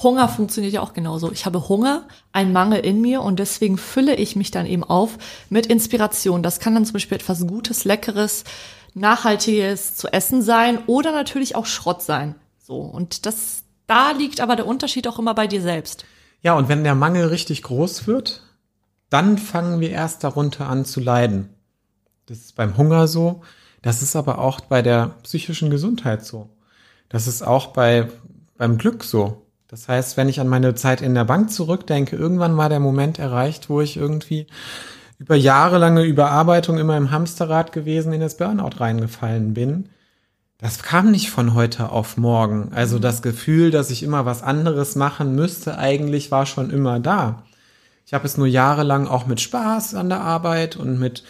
Hunger 0.00 0.28
funktioniert 0.28 0.72
ja 0.72 0.80
auch 0.80 0.92
genauso. 0.92 1.32
Ich 1.32 1.44
habe 1.44 1.68
Hunger, 1.68 2.06
einen 2.30 2.52
Mangel 2.52 2.78
in 2.78 3.00
mir 3.00 3.22
und 3.22 3.40
deswegen 3.40 3.76
fülle 3.76 4.14
ich 4.14 4.36
mich 4.36 4.52
dann 4.52 4.64
eben 4.64 4.84
auf 4.84 5.18
mit 5.48 5.66
Inspiration. 5.66 6.44
Das 6.44 6.60
kann 6.60 6.74
dann 6.74 6.84
zum 6.84 6.92
Beispiel 6.92 7.16
etwas 7.16 7.48
Gutes, 7.48 7.84
Leckeres, 7.84 8.44
Nachhaltiges 8.94 9.96
zu 9.96 10.06
essen 10.12 10.40
sein 10.40 10.78
oder 10.86 11.10
natürlich 11.10 11.56
auch 11.56 11.66
Schrott 11.66 12.00
sein. 12.02 12.36
So. 12.62 12.76
Und 12.76 13.26
das, 13.26 13.64
da 13.88 14.12
liegt 14.12 14.40
aber 14.40 14.54
der 14.54 14.68
Unterschied 14.68 15.08
auch 15.08 15.18
immer 15.18 15.34
bei 15.34 15.48
dir 15.48 15.62
selbst. 15.62 16.04
Ja, 16.42 16.54
und 16.54 16.68
wenn 16.68 16.84
der 16.84 16.94
Mangel 16.94 17.26
richtig 17.26 17.64
groß 17.64 18.06
wird, 18.06 18.44
dann 19.08 19.36
fangen 19.36 19.80
wir 19.80 19.90
erst 19.90 20.22
darunter 20.22 20.68
an 20.68 20.84
zu 20.84 21.00
leiden. 21.00 21.48
Das 22.26 22.38
ist 22.38 22.54
beim 22.54 22.76
Hunger 22.76 23.08
so, 23.08 23.42
das 23.82 24.02
ist 24.02 24.16
aber 24.16 24.38
auch 24.38 24.60
bei 24.60 24.82
der 24.82 25.14
psychischen 25.22 25.70
Gesundheit 25.70 26.24
so. 26.24 26.48
Das 27.08 27.26
ist 27.26 27.42
auch 27.42 27.68
bei, 27.68 28.08
beim 28.56 28.78
Glück 28.78 29.04
so. 29.04 29.46
Das 29.68 29.88
heißt, 29.88 30.16
wenn 30.16 30.28
ich 30.28 30.40
an 30.40 30.48
meine 30.48 30.74
Zeit 30.74 31.00
in 31.00 31.14
der 31.14 31.24
Bank 31.24 31.50
zurückdenke, 31.50 32.16
irgendwann 32.16 32.56
war 32.56 32.68
der 32.68 32.80
Moment 32.80 33.18
erreicht, 33.18 33.70
wo 33.70 33.80
ich 33.80 33.96
irgendwie 33.96 34.46
über 35.18 35.36
jahrelange 35.36 36.02
Überarbeitung 36.02 36.78
immer 36.78 36.96
im 36.96 37.10
Hamsterrad 37.10 37.72
gewesen 37.72 38.12
in 38.12 38.20
das 38.20 38.36
Burnout 38.36 38.80
reingefallen 38.80 39.54
bin. 39.54 39.90
Das 40.58 40.82
kam 40.82 41.10
nicht 41.10 41.30
von 41.30 41.54
heute 41.54 41.90
auf 41.90 42.16
morgen. 42.16 42.72
Also 42.74 42.98
das 42.98 43.22
Gefühl, 43.22 43.70
dass 43.70 43.90
ich 43.90 44.02
immer 44.02 44.26
was 44.26 44.42
anderes 44.42 44.96
machen 44.96 45.34
müsste, 45.34 45.78
eigentlich 45.78 46.30
war 46.30 46.46
schon 46.46 46.70
immer 46.70 47.00
da. 47.00 47.44
Ich 48.06 48.12
habe 48.12 48.26
es 48.26 48.36
nur 48.36 48.46
jahrelang 48.46 49.06
auch 49.06 49.26
mit 49.26 49.40
Spaß 49.40 49.94
an 49.94 50.08
der 50.08 50.20
Arbeit 50.20 50.76
und 50.76 50.98
mit, 50.98 51.22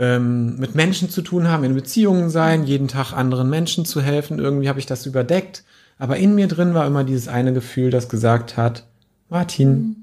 ähm, 0.00 0.56
mit 0.58 0.74
Menschen 0.74 1.10
zu 1.10 1.22
tun 1.22 1.46
haben, 1.46 1.62
in 1.62 1.74
Beziehungen 1.74 2.30
sein, 2.30 2.64
jeden 2.64 2.88
Tag 2.88 3.12
anderen 3.12 3.48
Menschen 3.48 3.84
zu 3.84 4.00
helfen. 4.00 4.38
Irgendwie 4.40 4.68
habe 4.68 4.80
ich 4.80 4.86
das 4.86 5.06
überdeckt. 5.06 5.62
Aber 5.98 6.16
in 6.16 6.34
mir 6.34 6.48
drin 6.48 6.74
war 6.74 6.86
immer 6.86 7.04
dieses 7.04 7.28
eine 7.28 7.52
Gefühl, 7.52 7.90
das 7.90 8.08
gesagt 8.08 8.56
hat, 8.56 8.86
Martin, 9.28 9.96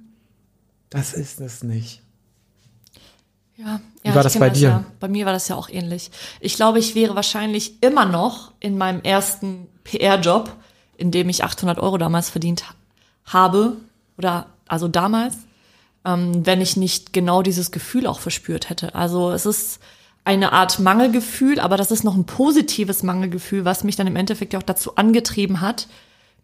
das 0.91 1.13
ist 1.13 1.41
es 1.41 1.63
nicht. 1.63 2.01
Ja, 3.57 3.81
Wie 4.03 4.09
ja 4.09 4.13
war 4.15 4.21
ich 4.21 4.33
das 4.33 4.39
bei 4.39 4.51
dir? 4.51 4.69
Ja. 4.69 4.83
Bei 4.99 5.07
mir 5.07 5.25
war 5.25 5.33
das 5.33 5.47
ja 5.47 5.55
auch 5.55 5.69
ähnlich. 5.69 6.11
Ich 6.39 6.55
glaube, 6.55 6.77
ich 6.77 6.93
wäre 6.93 7.15
wahrscheinlich 7.15 7.81
immer 7.81 8.05
noch 8.05 8.51
in 8.59 8.77
meinem 8.77 9.01
ersten 9.01 9.67
PR-Job, 9.83 10.55
in 10.95 11.09
dem 11.09 11.27
ich 11.29 11.43
800 11.43 11.79
Euro 11.79 11.97
damals 11.97 12.29
verdient 12.29 12.69
ha- 12.69 12.75
habe, 13.25 13.77
oder 14.17 14.45
also 14.67 14.87
damals, 14.87 15.35
ähm, 16.07 16.45
wenn 16.45 16.61
ich 16.61 16.77
nicht 16.77 17.11
genau 17.11 17.41
dieses 17.41 17.71
Gefühl 17.71 18.07
auch 18.07 18.19
verspürt 18.19 18.69
hätte. 18.69 18.95
Also 18.95 19.31
es 19.31 19.45
ist 19.45 19.79
eine 20.23 20.53
Art 20.53 20.79
Mangelgefühl, 20.79 21.59
aber 21.59 21.77
das 21.77 21.91
ist 21.91 22.03
noch 22.03 22.15
ein 22.15 22.25
positives 22.25 23.03
Mangelgefühl, 23.03 23.65
was 23.65 23.83
mich 23.83 23.95
dann 23.95 24.07
im 24.07 24.15
Endeffekt 24.15 24.53
ja 24.53 24.59
auch 24.59 24.63
dazu 24.63 24.95
angetrieben 24.95 25.61
hat, 25.61 25.87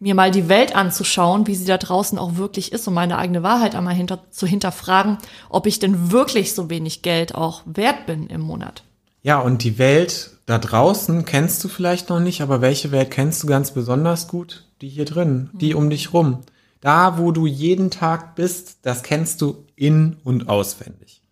mir 0.00 0.14
mal 0.14 0.30
die 0.30 0.48
Welt 0.48 0.76
anzuschauen, 0.76 1.46
wie 1.46 1.54
sie 1.54 1.64
da 1.64 1.78
draußen 1.78 2.18
auch 2.18 2.36
wirklich 2.36 2.72
ist 2.72 2.86
und 2.88 2.94
meine 2.94 3.16
eigene 3.16 3.42
Wahrheit 3.42 3.74
einmal 3.74 3.94
hinter, 3.94 4.20
zu 4.30 4.46
hinterfragen, 4.46 5.18
ob 5.48 5.66
ich 5.66 5.78
denn 5.78 6.10
wirklich 6.10 6.52
so 6.52 6.68
wenig 6.68 7.02
Geld 7.02 7.34
auch 7.34 7.62
wert 7.64 8.06
bin 8.06 8.26
im 8.26 8.42
Monat. 8.42 8.82
Ja, 9.22 9.38
und 9.38 9.64
die 9.64 9.78
Welt 9.78 10.32
da 10.44 10.58
draußen 10.58 11.24
kennst 11.24 11.64
du 11.64 11.68
vielleicht 11.68 12.10
noch 12.10 12.20
nicht, 12.20 12.42
aber 12.42 12.60
welche 12.60 12.90
Welt 12.90 13.10
kennst 13.10 13.42
du 13.42 13.46
ganz 13.46 13.70
besonders 13.70 14.28
gut? 14.28 14.64
Die 14.82 14.88
hier 14.88 15.06
drin, 15.06 15.48
die 15.54 15.74
um 15.74 15.88
dich 15.88 16.12
rum. 16.12 16.40
Da, 16.84 17.16
wo 17.16 17.32
du 17.32 17.46
jeden 17.46 17.90
Tag 17.90 18.34
bist, 18.34 18.76
das 18.82 19.02
kennst 19.02 19.40
du 19.40 19.64
in 19.74 20.18
und 20.22 20.50
auswendig. 20.50 21.22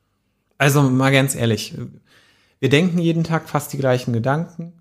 Also 0.56 0.80
mal 0.82 1.12
ganz 1.12 1.34
ehrlich, 1.34 1.74
Wir 2.58 2.70
denken 2.70 2.98
jeden 2.98 3.22
Tag 3.22 3.50
fast 3.50 3.70
die 3.74 3.76
gleichen 3.76 4.14
Gedanken. 4.14 4.72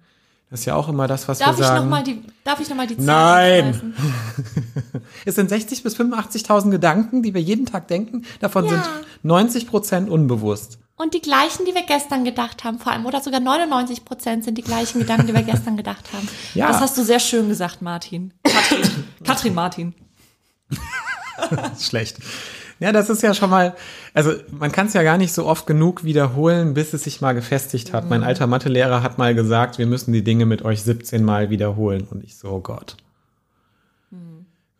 Das 0.49 0.61
ist 0.61 0.65
ja 0.67 0.75
auch 0.75 0.87
immer 0.87 1.07
das, 1.07 1.27
was 1.27 1.39
Darf 1.39 1.57
wir 1.57 1.61
ich 1.63 1.67
sagen. 1.67 1.83
noch 1.83 1.89
mal 1.89 2.03
die, 2.03 2.21
darf 2.45 2.61
ich 2.61 2.69
noch 2.69 2.77
mal 2.77 2.87
die 2.87 2.97
Zahlen 2.97 3.93
Nein. 3.93 3.93
es 5.25 5.35
sind 5.35 5.49
60 5.49 5.83
bis 5.83 5.97
85.000 5.99 6.69
Gedanken, 6.69 7.21
die 7.21 7.33
wir 7.33 7.41
jeden 7.41 7.65
Tag 7.65 7.89
denken. 7.89 8.23
Davon 8.39 8.63
Ja. 8.65 8.69
sind 8.71 8.83
90 9.23 9.67
Prozent 9.67 10.09
unbewusst. 10.09 10.79
Und 10.95 11.13
die 11.13 11.21
gleichen, 11.21 11.65
die 11.65 11.75
wir 11.75 11.83
gestern 11.85 12.23
gedacht 12.23 12.63
haben, 12.63 12.79
vor 12.79 12.93
allem, 12.93 13.05
oder 13.05 13.19
sogar 13.19 13.41
99 13.41 14.05
Prozent 14.05 14.45
sind 14.45 14.57
die 14.57 14.61
gleichen 14.61 14.99
Gedanken, 14.99 15.27
die 15.27 15.33
wir 15.33 15.43
gestern 15.43 15.75
gedacht 15.75 16.13
haben. 16.13 16.29
Ja. 16.53 16.67
Das 16.69 16.79
hast 16.79 16.97
du 16.97 17.03
sehr 17.03 17.19
schön 17.19 17.49
gesagt, 17.49 17.81
Martin. 17.81 18.33
Katrin, 18.43 18.89
Katrin 19.25 19.53
Martin. 19.53 19.93
Schlecht. 21.79 22.17
Ja, 22.79 22.91
das 22.91 23.09
ist 23.11 23.21
ja 23.21 23.35
schon 23.35 23.51
mal, 23.51 23.75
also 24.13 24.33
man 24.51 24.71
kann 24.71 24.87
es 24.87 24.93
ja 24.93 25.03
gar 25.03 25.19
nicht 25.19 25.33
so 25.33 25.45
oft 25.45 25.67
genug 25.67 26.03
wiederholen, 26.03 26.73
bis 26.73 26.93
es 26.93 27.03
sich 27.03 27.21
mal 27.21 27.33
gefestigt 27.33 27.93
hat. 27.93 28.09
Mein 28.09 28.23
alter 28.23 28.47
Mathelehrer 28.47 29.03
hat 29.03 29.19
mal 29.19 29.35
gesagt, 29.35 29.77
wir 29.77 29.85
müssen 29.85 30.13
die 30.13 30.23
Dinge 30.23 30.47
mit 30.47 30.63
euch 30.63 30.81
17 30.81 31.23
Mal 31.23 31.51
wiederholen. 31.51 32.07
Und 32.09 32.23
ich 32.23 32.37
so, 32.37 32.49
oh 32.49 32.59
Gott. 32.59 32.97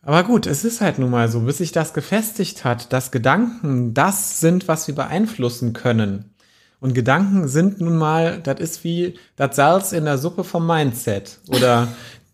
Aber 0.04 0.24
gut, 0.24 0.46
es 0.46 0.64
ist 0.64 0.80
halt 0.80 0.98
nun 0.98 1.10
mal 1.10 1.28
so, 1.28 1.40
bis 1.40 1.58
sich 1.58 1.70
das 1.70 1.94
gefestigt 1.94 2.64
hat, 2.64 2.92
dass 2.92 3.12
Gedanken 3.12 3.94
das 3.94 4.40
sind, 4.40 4.66
was 4.66 4.88
wir 4.88 4.96
beeinflussen 4.96 5.72
können. 5.72 6.34
Und 6.80 6.94
Gedanken 6.94 7.46
sind 7.46 7.80
nun 7.80 7.96
mal, 7.96 8.40
das 8.42 8.58
ist 8.58 8.82
wie 8.82 9.14
das 9.36 9.54
Salz 9.54 9.92
in 9.92 10.04
der 10.04 10.18
Suppe 10.18 10.42
vom 10.42 10.66
Mindset 10.66 11.38
oder 11.46 11.86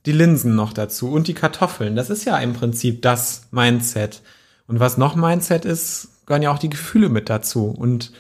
die 0.09 0.13
Linsen 0.13 0.57
noch 0.57 0.73
dazu 0.73 1.13
und 1.13 1.29
die 1.29 1.35
Kartoffeln. 1.35 1.95
Das 1.95 2.09
ist 2.09 2.25
ja 2.25 2.39
im 2.39 2.55
Prinzip 2.55 3.03
das 3.03 3.43
Mindset. 3.51 4.23
Und 4.67 4.81
was 4.81 4.97
noch 4.97 5.17
Mindset 5.17 5.67
ist, 5.67 6.09
gehören 6.25 6.41
ja 6.41 6.51
auch 6.51 6.59
die 6.59 6.71
Gefühle 6.71 7.11
mit 7.11 7.29
dazu. 7.29 7.67
Und 7.67 8.13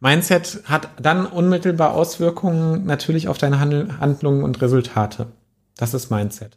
Mindset 0.00 0.62
hat 0.64 0.88
dann 0.98 1.26
unmittelbar 1.26 1.92
Auswirkungen 1.92 2.86
natürlich 2.86 3.28
auf 3.28 3.36
deine 3.36 3.60
Handel 3.60 3.98
Handlungen 4.00 4.44
und 4.44 4.62
Resultate. 4.62 5.26
Das 5.76 5.92
ist 5.92 6.10
Mindset. 6.10 6.56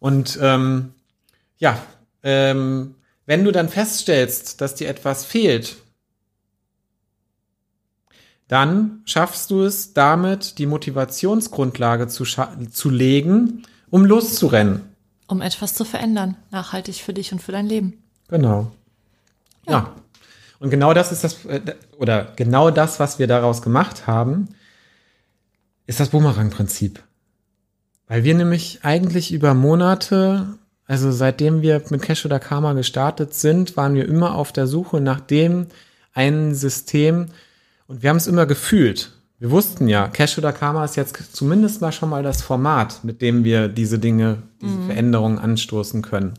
Und 0.00 0.38
ähm, 0.42 0.92
ja, 1.56 1.78
ähm, 2.22 2.96
wenn 3.24 3.42
du 3.42 3.52
dann 3.52 3.70
feststellst, 3.70 4.60
dass 4.60 4.74
dir 4.74 4.90
etwas 4.90 5.24
fehlt, 5.24 5.76
dann 8.48 9.00
schaffst 9.06 9.50
du 9.50 9.62
es 9.62 9.94
damit, 9.94 10.58
die 10.58 10.66
Motivationsgrundlage 10.66 12.08
zu, 12.08 12.24
zu 12.24 12.90
legen, 12.90 13.62
um 13.90 14.04
loszurennen. 14.04 14.82
Um 15.26 15.42
etwas 15.42 15.74
zu 15.74 15.84
verändern, 15.84 16.36
nachhaltig 16.50 16.96
für 16.96 17.12
dich 17.12 17.32
und 17.32 17.40
für 17.40 17.52
dein 17.52 17.66
Leben. 17.66 18.02
Genau. 18.28 18.70
Ja. 19.68 19.94
Und 20.58 20.70
genau 20.70 20.92
das 20.92 21.12
ist 21.12 21.24
das, 21.24 21.44
äh, 21.46 21.60
oder 21.98 22.32
genau 22.36 22.70
das, 22.70 23.00
was 23.00 23.18
wir 23.18 23.26
daraus 23.26 23.62
gemacht 23.62 24.06
haben, 24.06 24.48
ist 25.86 26.00
das 26.00 26.10
Boomerang-Prinzip. 26.10 27.02
Weil 28.06 28.24
wir 28.24 28.34
nämlich 28.34 28.80
eigentlich 28.82 29.32
über 29.32 29.54
Monate, 29.54 30.58
also 30.86 31.12
seitdem 31.12 31.62
wir 31.62 31.82
mit 31.90 32.02
Cash 32.02 32.26
oder 32.26 32.40
Karma 32.40 32.72
gestartet 32.72 33.34
sind, 33.34 33.76
waren 33.76 33.94
wir 33.94 34.06
immer 34.06 34.34
auf 34.34 34.52
der 34.52 34.66
Suche 34.66 35.00
nach 35.00 35.20
dem 35.20 35.66
einen 36.12 36.54
System 36.54 37.26
und 37.86 38.02
wir 38.02 38.10
haben 38.10 38.16
es 38.16 38.26
immer 38.26 38.46
gefühlt. 38.46 39.12
Wir 39.40 39.50
wussten 39.50 39.88
ja, 39.88 40.06
Cash 40.06 40.36
oder 40.36 40.52
Karma 40.52 40.84
ist 40.84 40.96
jetzt 40.96 41.34
zumindest 41.34 41.80
mal 41.80 41.92
schon 41.92 42.10
mal 42.10 42.22
das 42.22 42.42
Format, 42.42 43.02
mit 43.04 43.22
dem 43.22 43.42
wir 43.42 43.68
diese 43.68 43.98
Dinge, 43.98 44.42
diese 44.60 44.82
Veränderungen 44.82 45.38
anstoßen 45.38 46.02
können. 46.02 46.34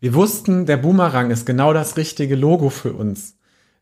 Wir 0.00 0.14
wussten, 0.14 0.64
der 0.64 0.78
Boomerang 0.78 1.30
ist 1.30 1.44
genau 1.44 1.74
das 1.74 1.98
richtige 1.98 2.34
Logo 2.34 2.70
für 2.70 2.94
uns. 2.94 3.34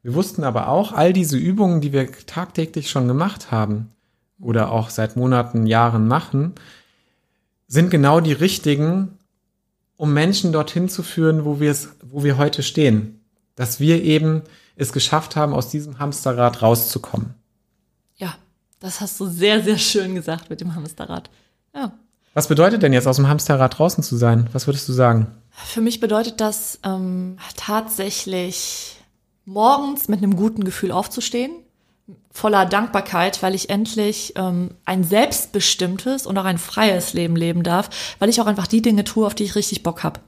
Wir 0.02 0.14
wussten 0.14 0.42
aber 0.42 0.68
auch, 0.68 0.92
all 0.92 1.12
diese 1.12 1.36
Übungen, 1.36 1.80
die 1.80 1.92
wir 1.92 2.10
tagtäglich 2.26 2.90
schon 2.90 3.06
gemacht 3.06 3.52
haben 3.52 3.92
oder 4.40 4.72
auch 4.72 4.90
seit 4.90 5.14
Monaten, 5.14 5.66
Jahren 5.68 6.08
machen, 6.08 6.56
sind 7.68 7.88
genau 7.88 8.18
die 8.18 8.32
richtigen, 8.32 9.16
um 9.96 10.12
Menschen 10.12 10.50
dorthin 10.50 10.88
zu 10.88 11.04
führen, 11.04 11.44
wo 11.44 11.60
wir 11.60 11.70
es, 11.70 11.90
wo 12.02 12.24
wir 12.24 12.36
heute 12.36 12.64
stehen. 12.64 13.20
Dass 13.54 13.78
wir 13.78 14.02
eben 14.02 14.42
es 14.74 14.92
geschafft 14.92 15.36
haben, 15.36 15.52
aus 15.52 15.68
diesem 15.68 16.00
Hamsterrad 16.00 16.62
rauszukommen. 16.62 17.39
Das 18.80 19.00
hast 19.02 19.20
du 19.20 19.26
sehr, 19.26 19.62
sehr 19.62 19.78
schön 19.78 20.14
gesagt 20.14 20.48
mit 20.50 20.60
dem 20.60 20.74
Hamsterrad. 20.74 21.30
Ja. 21.74 21.92
Was 22.32 22.48
bedeutet 22.48 22.82
denn 22.82 22.92
jetzt 22.92 23.06
aus 23.06 23.16
dem 23.16 23.28
Hamsterrad 23.28 23.78
draußen 23.78 24.02
zu 24.02 24.16
sein? 24.16 24.48
Was 24.52 24.66
würdest 24.66 24.88
du 24.88 24.92
sagen? 24.92 25.26
Für 25.50 25.80
mich 25.80 26.00
bedeutet 26.00 26.40
das 26.40 26.78
ähm, 26.84 27.36
tatsächlich 27.56 28.96
morgens 29.44 30.08
mit 30.08 30.22
einem 30.22 30.36
guten 30.36 30.64
Gefühl 30.64 30.92
aufzustehen, 30.92 31.52
voller 32.30 32.64
Dankbarkeit, 32.64 33.42
weil 33.42 33.54
ich 33.54 33.68
endlich 33.68 34.32
ähm, 34.36 34.70
ein 34.84 35.04
selbstbestimmtes 35.04 36.26
und 36.26 36.38
auch 36.38 36.44
ein 36.44 36.58
freies 36.58 37.12
Leben 37.12 37.36
leben 37.36 37.62
darf, 37.62 37.90
weil 38.18 38.28
ich 38.28 38.40
auch 38.40 38.46
einfach 38.46 38.66
die 38.66 38.80
Dinge 38.80 39.04
tue, 39.04 39.26
auf 39.26 39.34
die 39.34 39.44
ich 39.44 39.56
richtig 39.56 39.82
Bock 39.82 40.04
habe. 40.04 40.20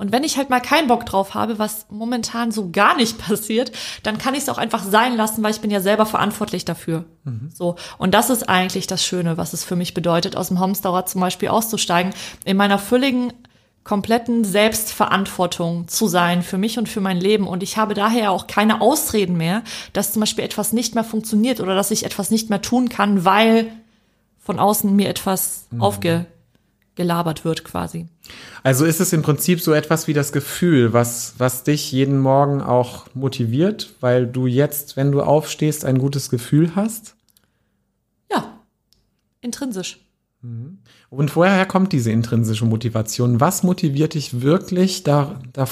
Und 0.00 0.12
wenn 0.12 0.24
ich 0.24 0.38
halt 0.38 0.48
mal 0.48 0.60
keinen 0.60 0.88
Bock 0.88 1.04
drauf 1.04 1.34
habe, 1.34 1.58
was 1.58 1.84
momentan 1.90 2.52
so 2.52 2.70
gar 2.70 2.96
nicht 2.96 3.18
passiert, 3.26 3.70
dann 4.02 4.16
kann 4.16 4.34
ich 4.34 4.40
es 4.40 4.48
auch 4.48 4.56
einfach 4.56 4.82
sein 4.82 5.14
lassen, 5.14 5.42
weil 5.42 5.50
ich 5.50 5.60
bin 5.60 5.70
ja 5.70 5.80
selber 5.80 6.06
verantwortlich 6.06 6.64
dafür. 6.64 7.04
So. 7.52 7.76
Und 7.98 8.14
das 8.14 8.30
ist 8.30 8.48
eigentlich 8.48 8.86
das 8.86 9.04
Schöne, 9.04 9.36
was 9.36 9.52
es 9.52 9.62
für 9.62 9.76
mich 9.76 9.92
bedeutet, 9.92 10.36
aus 10.36 10.48
dem 10.48 10.58
Homestarrad 10.58 11.10
zum 11.10 11.20
Beispiel 11.20 11.50
auszusteigen, 11.50 12.14
in 12.46 12.56
meiner 12.56 12.78
völligen 12.78 13.34
kompletten 13.84 14.42
Selbstverantwortung 14.44 15.86
zu 15.88 16.08
sein 16.08 16.42
für 16.42 16.56
mich 16.56 16.78
und 16.78 16.88
für 16.88 17.02
mein 17.02 17.18
Leben. 17.18 17.46
Und 17.46 17.62
ich 17.62 17.76
habe 17.76 17.92
daher 17.92 18.30
auch 18.30 18.46
keine 18.46 18.80
Ausreden 18.80 19.36
mehr, 19.36 19.62
dass 19.92 20.14
zum 20.14 20.20
Beispiel 20.20 20.44
etwas 20.44 20.72
nicht 20.72 20.94
mehr 20.94 21.04
funktioniert 21.04 21.60
oder 21.60 21.74
dass 21.74 21.90
ich 21.90 22.06
etwas 22.06 22.30
nicht 22.30 22.48
mehr 22.48 22.62
tun 22.62 22.88
kann, 22.88 23.26
weil 23.26 23.70
von 24.38 24.58
außen 24.58 24.96
mir 24.96 25.10
etwas 25.10 25.66
aufgelabert 25.78 27.44
wird 27.44 27.64
quasi. 27.64 28.08
Also 28.62 28.84
ist 28.84 29.00
es 29.00 29.12
im 29.12 29.22
Prinzip 29.22 29.60
so 29.60 29.72
etwas 29.72 30.06
wie 30.06 30.12
das 30.12 30.32
Gefühl, 30.32 30.92
was, 30.92 31.34
was 31.38 31.64
dich 31.64 31.92
jeden 31.92 32.18
Morgen 32.18 32.60
auch 32.60 33.06
motiviert, 33.14 33.94
weil 34.00 34.26
du 34.26 34.46
jetzt, 34.46 34.96
wenn 34.96 35.12
du 35.12 35.22
aufstehst, 35.22 35.84
ein 35.84 35.98
gutes 35.98 36.28
Gefühl 36.28 36.76
hast? 36.76 37.16
Ja, 38.30 38.60
intrinsisch. 39.40 40.00
Und 41.10 41.36
woher 41.36 41.66
kommt 41.66 41.92
diese 41.92 42.10
intrinsische 42.10 42.64
Motivation? 42.64 43.40
Was 43.40 43.62
motiviert 43.62 44.14
dich 44.14 44.40
wirklich 44.40 45.02
da, 45.02 45.38
da, 45.52 45.66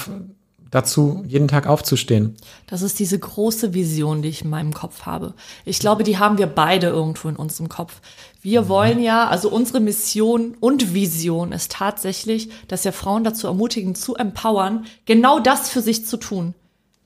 dazu, 0.70 1.24
jeden 1.26 1.48
Tag 1.48 1.66
aufzustehen? 1.66 2.36
Das 2.66 2.82
ist 2.82 2.98
diese 2.98 3.18
große 3.18 3.74
Vision, 3.74 4.22
die 4.22 4.28
ich 4.28 4.42
in 4.42 4.50
meinem 4.50 4.74
Kopf 4.74 5.06
habe. 5.06 5.34
Ich 5.64 5.78
glaube, 5.78 6.04
die 6.04 6.18
haben 6.18 6.38
wir 6.38 6.46
beide 6.46 6.88
irgendwo 6.88 7.28
in 7.28 7.36
unserem 7.36 7.68
Kopf. 7.68 8.00
Wir 8.40 8.68
wollen 8.68 9.00
ja, 9.00 9.28
also 9.28 9.50
unsere 9.50 9.80
Mission 9.80 10.56
und 10.60 10.94
Vision 10.94 11.52
ist 11.52 11.72
tatsächlich, 11.72 12.50
dass 12.68 12.84
wir 12.84 12.92
Frauen 12.92 13.24
dazu 13.24 13.46
ermutigen, 13.46 13.94
zu 13.94 14.14
empowern, 14.14 14.86
genau 15.06 15.40
das 15.40 15.68
für 15.68 15.80
sich 15.80 16.06
zu 16.06 16.16
tun. 16.16 16.54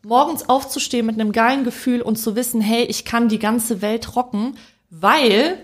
Morgens 0.05 0.49
aufzustehen 0.49 1.07
mit 1.07 1.19
einem 1.19 1.33
geilen 1.33 1.65
Gefühl 1.65 2.03
und 2.03 2.17
zu 2.17 2.35
wissen, 2.35 2.61
hey, 2.61 2.85
ich 2.85 3.05
kann 3.05 3.29
die 3.29 3.39
ganze 3.39 3.83
Welt 3.83 4.17
rocken, 4.17 4.57
weil 4.91 5.59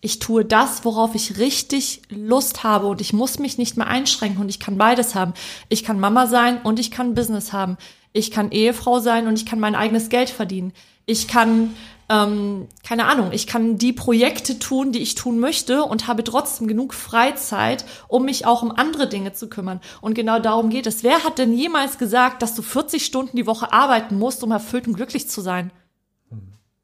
ich 0.00 0.20
tue 0.20 0.44
das, 0.44 0.84
worauf 0.84 1.14
ich 1.14 1.38
richtig 1.38 2.02
Lust 2.08 2.62
habe 2.62 2.86
und 2.86 3.00
ich 3.00 3.12
muss 3.12 3.38
mich 3.38 3.58
nicht 3.58 3.76
mehr 3.76 3.88
einschränken 3.88 4.40
und 4.40 4.48
ich 4.48 4.60
kann 4.60 4.78
beides 4.78 5.14
haben. 5.14 5.34
Ich 5.68 5.82
kann 5.82 5.98
Mama 5.98 6.26
sein 6.26 6.62
und 6.62 6.78
ich 6.78 6.90
kann 6.90 7.14
Business 7.14 7.52
haben. 7.52 7.76
Ich 8.12 8.30
kann 8.30 8.52
Ehefrau 8.52 9.00
sein 9.00 9.26
und 9.26 9.34
ich 9.34 9.44
kann 9.44 9.58
mein 9.58 9.74
eigenes 9.74 10.08
Geld 10.08 10.30
verdienen. 10.30 10.72
Ich 11.04 11.26
kann, 11.26 11.74
ähm, 12.08 12.68
keine 12.86 13.06
Ahnung, 13.06 13.32
ich 13.32 13.48
kann 13.48 13.76
die 13.76 13.92
Projekte 13.92 14.60
tun, 14.60 14.92
die 14.92 15.00
ich 15.00 15.16
tun 15.16 15.40
möchte 15.40 15.82
und 15.82 16.06
habe 16.06 16.22
trotzdem 16.22 16.68
genug 16.68 16.94
Freizeit, 16.94 17.84
um 18.06 18.24
mich 18.24 18.46
auch 18.46 18.62
um 18.62 18.70
andere 18.70 19.08
Dinge 19.08 19.32
zu 19.32 19.48
kümmern. 19.48 19.80
Und 20.00 20.14
genau 20.14 20.38
darum 20.38 20.70
geht 20.70 20.86
es. 20.86 21.02
Wer 21.02 21.24
hat 21.24 21.38
denn 21.38 21.52
jemals 21.52 21.98
gesagt, 21.98 22.42
dass 22.42 22.54
du 22.54 22.62
40 22.62 23.04
Stunden 23.04 23.36
die 23.36 23.46
Woche 23.46 23.72
arbeiten 23.72 24.16
musst, 24.16 24.44
um 24.44 24.52
erfüllt 24.52 24.86
und 24.86 24.94
glücklich 24.94 25.28
zu 25.28 25.40
sein? 25.40 25.72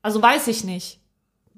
Also 0.03 0.21
weiß 0.21 0.49
ich 0.49 0.65
nicht. 0.65 0.99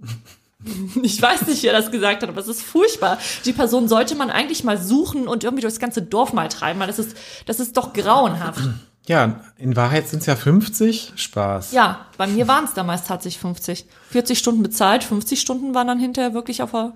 Ich 1.03 1.21
weiß 1.21 1.47
nicht, 1.47 1.63
wer 1.63 1.73
das 1.73 1.91
gesagt 1.91 2.23
hat, 2.23 2.29
aber 2.29 2.41
es 2.41 2.49
ist 2.49 2.63
furchtbar. 2.63 3.19
Die 3.45 3.53
Person 3.53 3.89
sollte 3.89 4.15
man 4.15 4.31
eigentlich 4.31 4.65
mal 4.65 4.79
suchen 4.81 5.29
und 5.29 5.45
irgendwie 5.45 5.63
durchs 5.63 5.79
ganze 5.79 6.03
Dorf 6.03 6.33
mal 6.33 6.49
treiben, 6.49 6.81
weil 6.81 6.87
das 6.89 6.99
ist, 6.99 7.17
das 7.47 7.61
ist 7.61 7.77
doch 7.77 7.93
grauenhaft. 7.93 8.61
Ja, 9.09 9.39
in 9.57 9.77
Wahrheit 9.77 10.09
sind 10.09 10.19
es 10.19 10.27
ja 10.27 10.35
50. 10.35 11.13
Spaß. 11.15 11.71
Ja, 11.71 12.07
bei 12.19 12.27
mir 12.27 12.49
waren 12.49 12.65
es 12.65 12.75
damals 12.75 13.05
tatsächlich 13.05 13.41
50. 13.41 13.87
40 14.11 14.37
Stunden 14.37 14.65
bezahlt, 14.65 15.05
50 15.05 15.41
Stunden 15.41 15.77
waren 15.77 15.87
dann 15.87 16.01
hinterher 16.01 16.35
wirklich 16.35 16.61
auf 16.61 16.73
der, 16.73 16.93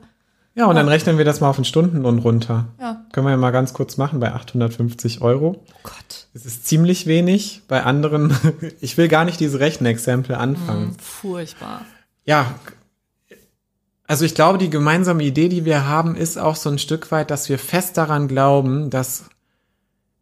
Ja, 0.57 0.67
und 0.67 0.75
dann 0.75 0.89
rechnen 0.89 1.19
wir 1.19 1.25
das 1.25 1.41
mal 1.41 1.49
auf 1.50 1.55
den 1.55 1.65
Stundenlohn 1.65 2.19
runter. 2.19 2.67
ja. 2.81 3.05
Können 3.12 3.27
wir 3.29 3.31
ja 3.31 3.37
mal 3.37 3.53
ganz 3.53 3.75
kurz 3.75 3.97
machen 3.97 4.19
bei 4.19 4.33
850 4.35 5.21
Euro. 5.21 5.62
Oh 5.69 5.79
Gott, 5.85 6.27
Es 6.35 6.45
ist 6.47 6.67
ziemlich 6.67 7.07
wenig. 7.07 7.62
Bei 7.69 7.85
anderen, 7.85 8.35
ich 8.81 8.97
will 8.97 9.07
gar 9.07 9.25
nicht 9.25 9.39
diese 9.39 9.61
Rechenexempel 9.61 10.35
anfangen. 10.35 10.97
furchtbar. 11.00 11.83
Ja, 12.25 12.47
also 14.11 14.25
ich 14.25 14.35
glaube, 14.35 14.59
die 14.59 14.71
gemeinsame 14.71 15.23
Idee, 15.23 15.49
die 15.49 15.64
wir 15.64 15.87
haben, 15.87 16.17
ist 16.17 16.37
auch 16.37 16.57
so 16.57 16.69
ein 16.69 16.81
Stück 16.81 17.12
weit, 17.12 17.31
dass 17.31 17.49
wir 17.49 17.61
fest 17.61 17.97
daran 17.97 18.26
glauben, 18.26 18.90
dass 18.90 19.26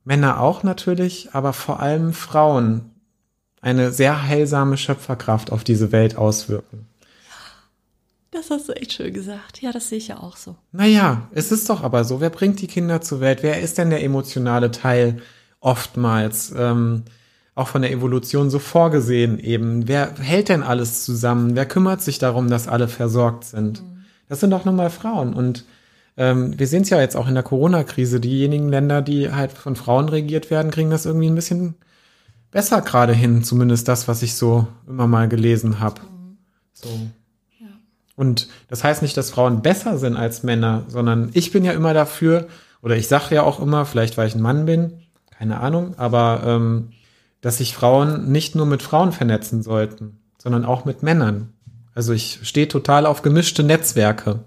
Männer 0.05 0.41
auch 0.41 0.63
natürlich, 0.63 1.31
aber 1.33 1.55
vor 1.55 1.81
allem 1.81 2.13
Frauen 2.13 2.91
eine 3.63 3.91
sehr 3.91 4.25
heilsame 4.25 4.77
Schöpferkraft 4.77 5.51
auf 5.53 5.65
diese 5.65 5.91
Welt 5.91 6.17
auswirken. 6.17 6.87
Das 8.31 8.51
hast 8.51 8.69
du 8.69 8.75
echt 8.75 8.93
schön 8.93 9.15
gesagt. 9.15 9.63
Ja, 9.63 9.73
das 9.73 9.89
sehe 9.89 9.97
ich 9.97 10.09
ja 10.09 10.19
auch 10.19 10.37
so. 10.37 10.55
Naja, 10.71 11.27
es 11.33 11.51
ist 11.51 11.71
doch 11.71 11.83
aber 11.83 12.05
so. 12.05 12.21
Wer 12.21 12.29
bringt 12.29 12.61
die 12.61 12.67
Kinder 12.67 13.01
zur 13.01 13.21
Welt? 13.21 13.43
Wer 13.43 13.63
ist 13.63 13.79
denn 13.79 13.89
der 13.89 14.05
emotionale 14.05 14.71
Teil 14.71 15.23
oftmals? 15.61 16.53
Ähm, 16.55 17.05
auch 17.59 17.69
von 17.69 17.83
der 17.83 17.91
Evolution 17.91 18.51
so 18.51 18.61
vorgesehen 18.61 19.41
eben. 19.41 19.89
Wer 19.89 20.15
hält 20.21 20.49
denn 20.49 20.63
alles 20.63 21.05
zusammen? 21.05 21.57
Wer 21.57 21.67
kümmert 21.67 22.01
sich 22.01 22.19
darum, 22.21 22.49
dass 22.49 22.69
alle 22.69 22.87
versorgt 22.87 23.45
sind? 23.45 23.83
Das 24.29 24.39
sind 24.39 24.51
doch 24.51 24.65
nun 24.65 24.77
mal 24.77 24.91
Frauen. 24.91 25.35
Und 25.35 25.65
ähm, 26.17 26.57
wir 26.57 26.69
sehen 26.69 26.83
es 26.83 26.91
ja 26.91 27.01
jetzt 27.01 27.17
auch 27.17 27.27
in 27.27 27.35
der 27.35 27.43
Corona-Krise. 27.43 28.21
Diejenigen 28.21 28.69
Länder, 28.69 29.03
die 29.03 29.33
halt 29.33 29.51
von 29.51 29.75
Frauen 29.75 30.09
regiert 30.09 30.53
werden, 30.53 30.71
kriegen 30.71 30.91
das 30.91 31.05
irgendwie 31.05 31.29
ein 31.29 31.35
bisschen 31.35 31.75
besser 32.53 32.81
gerade 32.81 33.13
hin. 33.13 33.43
Zumindest 33.43 33.89
das, 33.89 34.07
was 34.07 34.23
ich 34.23 34.35
so 34.35 34.69
immer 34.87 35.09
mal 35.09 35.29
gelesen 35.29 35.81
habe. 35.81 36.01
So. 36.73 36.89
Und 38.15 38.49
das 38.69 38.85
heißt 38.85 39.03
nicht, 39.03 39.17
dass 39.17 39.31
Frauen 39.31 39.63
besser 39.63 39.99
sind 39.99 40.17
als 40.17 40.45
Männer, 40.45 40.85
sondern 40.87 41.31
ich 41.33 41.51
bin 41.51 41.65
ja 41.65 41.73
immer 41.73 41.93
dafür, 41.93 42.47
oder 42.83 42.97
ich 42.97 43.09
sage 43.09 43.35
ja 43.35 43.43
auch 43.43 43.59
immer, 43.59 43.85
vielleicht 43.85 44.17
weil 44.17 44.29
ich 44.29 44.37
ein 44.37 44.43
Mann 44.43 44.65
bin, 44.65 45.03
keine 45.37 45.59
Ahnung, 45.61 45.95
aber 45.99 46.43
ähm, 46.45 46.91
dass 47.41 47.59
sich 47.59 47.75
Frauen 47.75 48.31
nicht 48.31 48.55
nur 48.55 48.67
mit 48.67 48.83
Frauen 48.83 49.13
vernetzen 49.13 49.63
sollten, 49.63 50.19
sondern 50.39 50.65
auch 50.65 50.85
mit 50.85 51.03
Männern. 51.03 51.53
Also 51.95 52.13
ich 52.13 52.41
stehe 52.43 52.69
total 52.69 53.07
auf 53.07 53.23
gemischte 53.23 53.63
Netzwerke. 53.63 54.41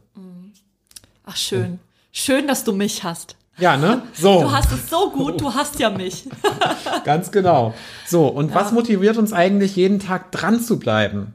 Ach, 1.26 1.38
schön. 1.38 1.80
Schön, 2.12 2.48
dass 2.48 2.64
du 2.64 2.74
mich 2.74 3.04
hast. 3.04 3.36
Ja, 3.58 3.78
ne? 3.78 4.04
So. 4.14 4.42
Du 4.42 4.52
hast 4.52 4.72
es 4.72 4.90
so 4.90 5.12
gut, 5.12 5.40
du 5.40 5.54
hast 5.54 5.80
ja 5.80 5.90
mich. 5.90 6.28
Ganz 7.06 7.32
genau. 7.32 7.74
So, 8.06 8.28
und 8.28 8.54
was 8.54 8.72
motiviert 8.72 9.18
uns 9.18 9.34
eigentlich 9.34 9.76
jeden 9.76 10.00
Tag 10.00 10.32
dran 10.32 10.60
zu 10.60 10.80
bleiben? 10.80 11.34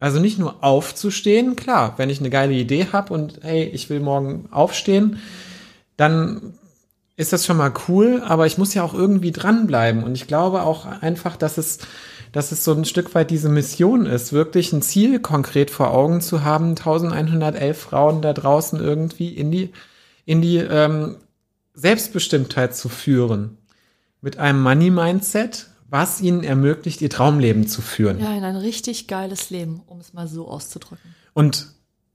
Also 0.00 0.20
nicht 0.20 0.38
nur 0.38 0.62
aufzustehen, 0.62 1.56
klar, 1.56 1.94
wenn 1.96 2.08
ich 2.08 2.20
eine 2.20 2.30
geile 2.30 2.52
Idee 2.52 2.88
habe 2.92 3.12
und 3.12 3.40
hey, 3.42 3.64
ich 3.64 3.90
will 3.90 4.00
morgen 4.00 4.48
aufstehen, 4.52 5.18
dann 5.96 6.54
ist 7.18 7.32
das 7.32 7.44
schon 7.44 7.56
mal 7.56 7.72
cool, 7.88 8.22
aber 8.24 8.46
ich 8.46 8.58
muss 8.58 8.74
ja 8.74 8.84
auch 8.84 8.94
irgendwie 8.94 9.32
dranbleiben. 9.32 10.04
Und 10.04 10.14
ich 10.14 10.28
glaube 10.28 10.62
auch 10.62 10.86
einfach, 10.86 11.36
dass 11.36 11.58
es, 11.58 11.78
dass 12.30 12.52
es 12.52 12.64
so 12.64 12.72
ein 12.72 12.84
Stück 12.84 13.12
weit 13.16 13.32
diese 13.32 13.48
Mission 13.48 14.06
ist, 14.06 14.32
wirklich 14.32 14.72
ein 14.72 14.82
Ziel 14.82 15.18
konkret 15.18 15.72
vor 15.72 15.90
Augen 15.90 16.20
zu 16.20 16.44
haben, 16.44 16.70
1111 16.70 17.76
Frauen 17.76 18.22
da 18.22 18.32
draußen 18.32 18.78
irgendwie 18.78 19.30
in 19.30 19.50
die, 19.50 19.72
in 20.26 20.40
die 20.40 20.58
ähm, 20.58 21.16
Selbstbestimmtheit 21.74 22.76
zu 22.76 22.88
führen. 22.88 23.58
Mit 24.20 24.38
einem 24.38 24.62
Money-Mindset, 24.62 25.66
was 25.90 26.20
ihnen 26.20 26.44
ermöglicht, 26.44 27.02
ihr 27.02 27.10
Traumleben 27.10 27.66
zu 27.66 27.82
führen. 27.82 28.20
Ja, 28.20 28.32
in 28.32 28.44
ein 28.44 28.56
richtig 28.56 29.08
geiles 29.08 29.50
Leben, 29.50 29.82
um 29.86 29.98
es 29.98 30.12
mal 30.12 30.28
so 30.28 30.46
auszudrücken. 30.46 31.16
Und 31.34 31.66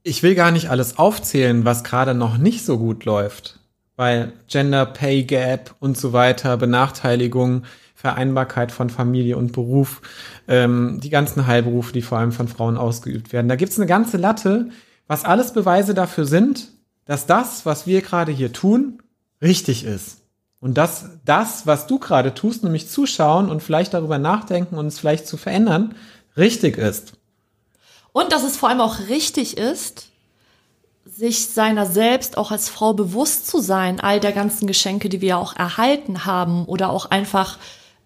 ich 0.02 0.22
will 0.22 0.34
gar 0.34 0.50
nicht 0.50 0.70
alles 0.70 0.96
aufzählen, 0.96 1.66
was 1.66 1.84
gerade 1.84 2.14
noch 2.14 2.38
nicht 2.38 2.64
so 2.64 2.78
gut 2.78 3.04
läuft. 3.04 3.60
Weil 3.96 4.32
Gender 4.48 4.86
Pay 4.86 5.24
Gap 5.24 5.74
und 5.78 5.96
so 5.96 6.12
weiter, 6.12 6.56
Benachteiligung, 6.56 7.62
Vereinbarkeit 7.94 8.72
von 8.72 8.90
Familie 8.90 9.36
und 9.36 9.52
Beruf, 9.52 10.02
ähm, 10.48 11.00
die 11.02 11.10
ganzen 11.10 11.46
Heilberufe, 11.46 11.92
die 11.92 12.02
vor 12.02 12.18
allem 12.18 12.32
von 12.32 12.48
Frauen 12.48 12.76
ausgeübt 12.76 13.32
werden. 13.32 13.48
Da 13.48 13.56
gibt's 13.56 13.78
eine 13.78 13.86
ganze 13.86 14.16
Latte, 14.16 14.68
was 15.06 15.24
alles 15.24 15.52
Beweise 15.52 15.94
dafür 15.94 16.26
sind, 16.26 16.68
dass 17.06 17.26
das, 17.26 17.64
was 17.64 17.86
wir 17.86 18.02
gerade 18.02 18.32
hier 18.32 18.52
tun, 18.52 19.02
richtig 19.40 19.84
ist. 19.84 20.22
Und 20.60 20.78
dass 20.78 21.06
das, 21.24 21.66
was 21.66 21.86
du 21.86 21.98
gerade 21.98 22.34
tust, 22.34 22.64
nämlich 22.64 22.88
zuschauen 22.88 23.50
und 23.50 23.62
vielleicht 23.62 23.94
darüber 23.94 24.18
nachdenken 24.18 24.76
und 24.76 24.86
es 24.86 24.98
vielleicht 24.98 25.26
zu 25.26 25.36
verändern, 25.36 25.94
richtig 26.36 26.78
ist. 26.78 27.14
Und 28.12 28.32
dass 28.32 28.44
es 28.44 28.56
vor 28.56 28.68
allem 28.68 28.80
auch 28.80 29.08
richtig 29.08 29.58
ist, 29.58 30.08
sich 31.04 31.48
seiner 31.48 31.86
selbst 31.86 32.38
auch 32.38 32.50
als 32.50 32.68
Frau 32.68 32.92
bewusst 32.92 33.46
zu 33.46 33.60
sein, 33.60 34.00
all 34.00 34.20
der 34.20 34.32
ganzen 34.32 34.66
Geschenke, 34.66 35.08
die 35.08 35.20
wir 35.20 35.38
auch 35.38 35.54
erhalten 35.54 36.24
haben, 36.24 36.64
oder 36.64 36.90
auch 36.90 37.10
einfach 37.10 37.58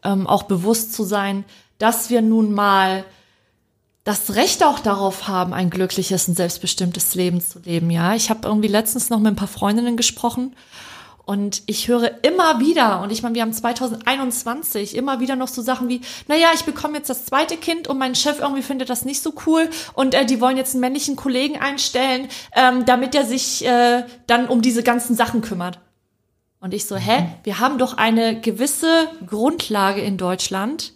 ähm, 0.02 0.26
auch 0.26 0.44
bewusst 0.44 0.92
zu 0.92 1.04
sein, 1.04 1.44
dass 1.78 2.10
wir 2.10 2.22
nun 2.22 2.52
mal 2.52 3.04
das 4.04 4.34
Recht 4.34 4.64
auch 4.64 4.78
darauf 4.78 5.28
haben, 5.28 5.52
ein 5.52 5.70
glückliches 5.70 6.28
und 6.28 6.34
selbstbestimmtes 6.34 7.14
Leben 7.14 7.40
zu 7.40 7.58
leben. 7.60 7.90
Ja, 7.90 8.14
ich 8.14 8.30
habe 8.30 8.48
irgendwie 8.48 8.68
letztens 8.68 9.10
noch 9.10 9.18
mit 9.18 9.28
ein 9.28 9.36
paar 9.36 9.48
Freundinnen 9.48 9.96
gesprochen 9.96 10.54
und 11.28 11.62
ich 11.66 11.88
höre 11.88 12.24
immer 12.24 12.58
wieder, 12.58 13.02
und 13.02 13.12
ich 13.12 13.22
meine, 13.22 13.34
wir 13.34 13.42
haben 13.42 13.52
2021 13.52 14.96
immer 14.96 15.20
wieder 15.20 15.36
noch 15.36 15.48
so 15.48 15.60
Sachen 15.60 15.90
wie, 15.90 16.00
naja, 16.26 16.48
ich 16.54 16.64
bekomme 16.64 16.96
jetzt 16.96 17.10
das 17.10 17.26
zweite 17.26 17.58
Kind 17.58 17.86
und 17.86 17.98
mein 17.98 18.14
Chef 18.14 18.40
irgendwie 18.40 18.62
findet 18.62 18.88
das 18.88 19.04
nicht 19.04 19.22
so 19.22 19.34
cool 19.44 19.68
und 19.92 20.14
äh, 20.14 20.24
die 20.24 20.40
wollen 20.40 20.56
jetzt 20.56 20.72
einen 20.72 20.80
männlichen 20.80 21.16
Kollegen 21.16 21.58
einstellen, 21.58 22.28
ähm, 22.56 22.86
damit 22.86 23.14
er 23.14 23.26
sich 23.26 23.62
äh, 23.66 24.04
dann 24.26 24.48
um 24.48 24.62
diese 24.62 24.82
ganzen 24.82 25.16
Sachen 25.16 25.42
kümmert. 25.42 25.80
Und 26.60 26.72
ich 26.72 26.86
so, 26.86 26.96
hä? 26.96 27.26
Wir 27.42 27.58
haben 27.58 27.76
doch 27.76 27.98
eine 27.98 28.40
gewisse 28.40 29.08
Grundlage 29.26 30.00
in 30.00 30.16
Deutschland, 30.16 30.94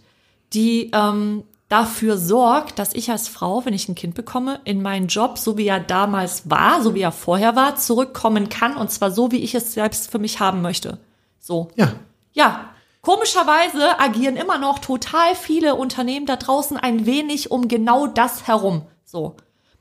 die 0.55 0.91
ähm, 0.95 1.45
dafür 1.73 2.19
sorgt, 2.19 2.79
dass 2.79 2.93
ich 2.93 3.11
als 3.11 3.29
Frau, 3.29 3.65
wenn 3.65 3.73
ich 3.73 3.89
ein 3.89 3.95
Kind 3.95 4.15
bekomme, 4.15 4.61
in 4.65 4.83
meinen 4.83 5.07
Job, 5.07 5.39
so 5.39 5.57
wie 5.57 5.67
er 5.67 5.81
damals 5.81 6.51
war, 6.51 6.83
so 6.83 6.95
wie 6.95 7.01
er 7.01 7.13
vorher 7.13 7.57
war, 7.57 7.77
zurückkommen 7.77 8.51
kann 8.51 8.77
und 8.77 8.91
zwar 8.91 9.11
so, 9.11 9.33
wie 9.33 9.39
ich 9.39 9.55
es 9.55 9.73
selbst 9.73 10.11
für 10.11 10.19
mich 10.19 10.39
haben 10.39 10.61
möchte. 10.61 10.99
So. 11.41 11.69
Ja. 11.77 11.95
Ja. 12.35 12.69
Komischerweise 13.01 13.99
agieren 13.99 14.37
immer 14.37 14.59
noch 14.59 14.79
total 14.79 15.35
viele 15.35 15.75
Unternehmen 15.75 16.27
da 16.27 16.37
draußen 16.37 16.77
ein 16.77 17.07
wenig 17.07 17.51
um 17.51 17.67
genau 17.69 18.07
das 18.07 18.47
herum. 18.47 18.83
So. 19.05 19.37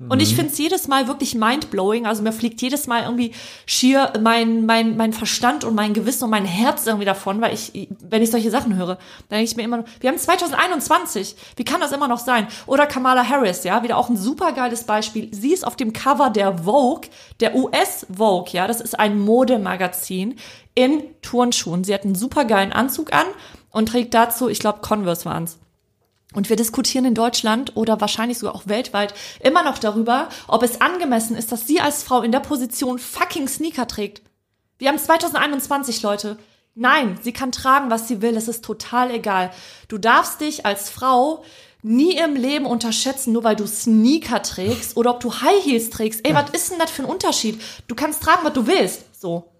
Und 0.09 0.21
ich 0.21 0.35
finde 0.35 0.51
es 0.51 0.57
jedes 0.57 0.87
Mal 0.87 1.07
wirklich 1.07 1.35
mindblowing. 1.35 2.05
Also 2.05 2.23
mir 2.23 2.31
fliegt 2.31 2.61
jedes 2.61 2.87
Mal 2.87 3.03
irgendwie 3.03 3.33
schier 3.65 4.13
mein, 4.21 4.65
mein, 4.65 4.97
mein 4.97 5.13
Verstand 5.13 5.63
und 5.63 5.75
mein 5.75 5.93
Gewissen 5.93 6.23
und 6.25 6.29
mein 6.31 6.45
Herz 6.45 6.87
irgendwie 6.87 7.05
davon, 7.05 7.39
weil 7.41 7.53
ich, 7.53 7.87
wenn 8.01 8.21
ich 8.21 8.31
solche 8.31 8.49
Sachen 8.49 8.75
höre, 8.75 8.97
dann 9.29 9.37
denke 9.37 9.43
ich 9.45 9.55
mir 9.55 9.63
immer, 9.63 9.83
wir 9.99 10.09
haben 10.09 10.17
2021, 10.17 11.35
wie 11.55 11.63
kann 11.63 11.81
das 11.81 11.91
immer 11.91 12.07
noch 12.07 12.19
sein? 12.19 12.47
Oder 12.65 12.87
Kamala 12.87 13.27
Harris, 13.27 13.63
ja, 13.63 13.83
wieder 13.83 13.97
auch 13.97 14.09
ein 14.09 14.17
super 14.17 14.53
geiles 14.53 14.85
Beispiel. 14.85 15.29
Sie 15.31 15.53
ist 15.53 15.65
auf 15.65 15.75
dem 15.75 15.93
Cover 15.93 16.29
der 16.29 16.59
Vogue, 16.59 17.09
der 17.39 17.55
US 17.55 18.05
Vogue, 18.11 18.51
ja, 18.53 18.67
das 18.67 18.81
ist 18.81 18.99
ein 18.99 19.19
Modemagazin 19.19 20.35
in 20.73 21.03
Turnschuhen. 21.21 21.83
Sie 21.83 21.93
hat 21.93 22.05
einen 22.05 22.15
super 22.15 22.45
geilen 22.45 22.71
Anzug 22.71 23.13
an 23.13 23.25
und 23.71 23.89
trägt 23.89 24.13
dazu, 24.13 24.49
ich 24.49 24.59
glaube, 24.59 24.79
Converse 24.81 25.25
waren's. 25.25 25.57
Und 26.33 26.49
wir 26.49 26.55
diskutieren 26.55 27.05
in 27.05 27.15
Deutschland 27.15 27.75
oder 27.75 27.99
wahrscheinlich 27.99 28.39
sogar 28.39 28.55
auch 28.55 28.67
weltweit 28.67 29.13
immer 29.41 29.63
noch 29.63 29.77
darüber, 29.77 30.29
ob 30.47 30.63
es 30.63 30.79
angemessen 30.79 31.35
ist, 31.35 31.51
dass 31.51 31.67
sie 31.67 31.81
als 31.81 32.03
Frau 32.03 32.21
in 32.21 32.31
der 32.31 32.39
Position 32.39 32.99
fucking 32.99 33.47
Sneaker 33.47 33.87
trägt. 33.87 34.21
Wir 34.77 34.87
haben 34.87 34.97
2021, 34.97 36.01
Leute. 36.01 36.37
Nein, 36.73 37.19
sie 37.21 37.33
kann 37.33 37.51
tragen, 37.51 37.91
was 37.91 38.07
sie 38.07 38.21
will. 38.21 38.37
Es 38.37 38.47
ist 38.47 38.63
total 38.63 39.11
egal. 39.11 39.51
Du 39.89 39.97
darfst 39.97 40.39
dich 40.39 40.65
als 40.65 40.89
Frau 40.89 41.43
nie 41.83 42.15
im 42.17 42.35
Leben 42.35 42.65
unterschätzen, 42.65 43.33
nur 43.33 43.43
weil 43.43 43.55
du 43.55 43.67
Sneaker 43.67 44.41
trägst 44.41 44.95
oder 44.95 45.11
ob 45.11 45.19
du 45.19 45.33
High 45.41 45.65
Heels 45.65 45.89
trägst. 45.89 46.25
Ey, 46.25 46.33
was 46.33 46.51
ist 46.51 46.71
denn 46.71 46.79
das 46.79 46.91
für 46.91 47.03
ein 47.03 47.09
Unterschied? 47.09 47.61
Du 47.87 47.95
kannst 47.95 48.23
tragen, 48.23 48.45
was 48.45 48.53
du 48.53 48.67
willst. 48.67 49.19
So. 49.19 49.51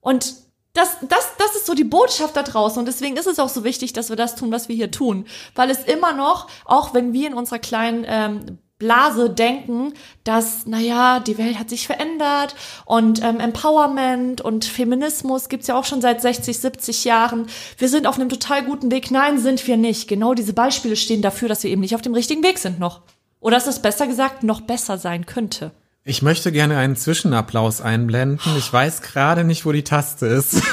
Und 0.00 0.45
das, 0.76 0.98
das, 1.08 1.32
das 1.38 1.56
ist 1.56 1.66
so 1.66 1.74
die 1.74 1.84
Botschaft 1.84 2.36
da 2.36 2.42
draußen 2.42 2.78
und 2.78 2.86
deswegen 2.86 3.16
ist 3.16 3.26
es 3.26 3.38
auch 3.38 3.48
so 3.48 3.64
wichtig, 3.64 3.92
dass 3.92 4.08
wir 4.10 4.16
das 4.16 4.36
tun, 4.36 4.52
was 4.52 4.68
wir 4.68 4.76
hier 4.76 4.90
tun, 4.90 5.26
weil 5.54 5.70
es 5.70 5.84
immer 5.84 6.12
noch, 6.12 6.48
auch 6.64 6.94
wenn 6.94 7.12
wir 7.12 7.28
in 7.28 7.34
unserer 7.34 7.58
kleinen 7.58 8.04
ähm, 8.06 8.58
Blase 8.78 9.30
denken, 9.30 9.94
dass, 10.24 10.66
naja, 10.66 11.20
die 11.20 11.38
Welt 11.38 11.58
hat 11.58 11.70
sich 11.70 11.86
verändert 11.86 12.54
und 12.84 13.22
ähm, 13.24 13.40
Empowerment 13.40 14.42
und 14.42 14.66
Feminismus 14.66 15.48
gibt's 15.48 15.66
ja 15.66 15.78
auch 15.78 15.86
schon 15.86 16.02
seit 16.02 16.20
60, 16.20 16.58
70 16.58 17.04
Jahren. 17.04 17.46
Wir 17.78 17.88
sind 17.88 18.06
auf 18.06 18.16
einem 18.16 18.28
total 18.28 18.62
guten 18.64 18.90
Weg. 18.90 19.10
Nein, 19.10 19.38
sind 19.38 19.66
wir 19.66 19.78
nicht. 19.78 20.08
Genau 20.08 20.34
diese 20.34 20.52
Beispiele 20.52 20.96
stehen 20.96 21.22
dafür, 21.22 21.48
dass 21.48 21.62
wir 21.62 21.70
eben 21.70 21.80
nicht 21.80 21.94
auf 21.94 22.02
dem 22.02 22.12
richtigen 22.12 22.42
Weg 22.42 22.58
sind 22.58 22.78
noch. 22.78 23.00
Oder 23.40 23.56
dass 23.56 23.66
es 23.66 23.80
besser 23.80 24.06
gesagt 24.06 24.42
noch 24.42 24.60
besser 24.60 24.98
sein 24.98 25.24
könnte. 25.24 25.70
Ich 26.08 26.22
möchte 26.22 26.52
gerne 26.52 26.78
einen 26.78 26.94
Zwischenapplaus 26.94 27.80
einblenden. 27.80 28.38
Ich 28.56 28.72
weiß 28.72 29.02
gerade 29.02 29.42
nicht, 29.42 29.66
wo 29.66 29.72
die 29.72 29.84
Taste 29.84 30.26
ist. 30.26 30.62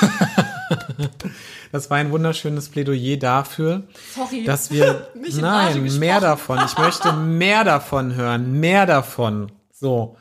Das 1.72 1.90
war 1.90 1.98
ein 1.98 2.12
wunderschönes 2.12 2.70
Plädoyer 2.70 3.18
dafür, 3.18 3.82
Sorry. 4.14 4.44
dass 4.44 4.70
wir 4.70 5.08
nein 5.42 5.82
mehr 5.98 6.20
davon. 6.20 6.60
Ich 6.68 6.78
möchte 6.78 7.12
mehr 7.14 7.64
davon 7.64 8.14
hören, 8.14 8.60
mehr 8.60 8.86
davon. 8.86 9.52
So, 9.72 10.16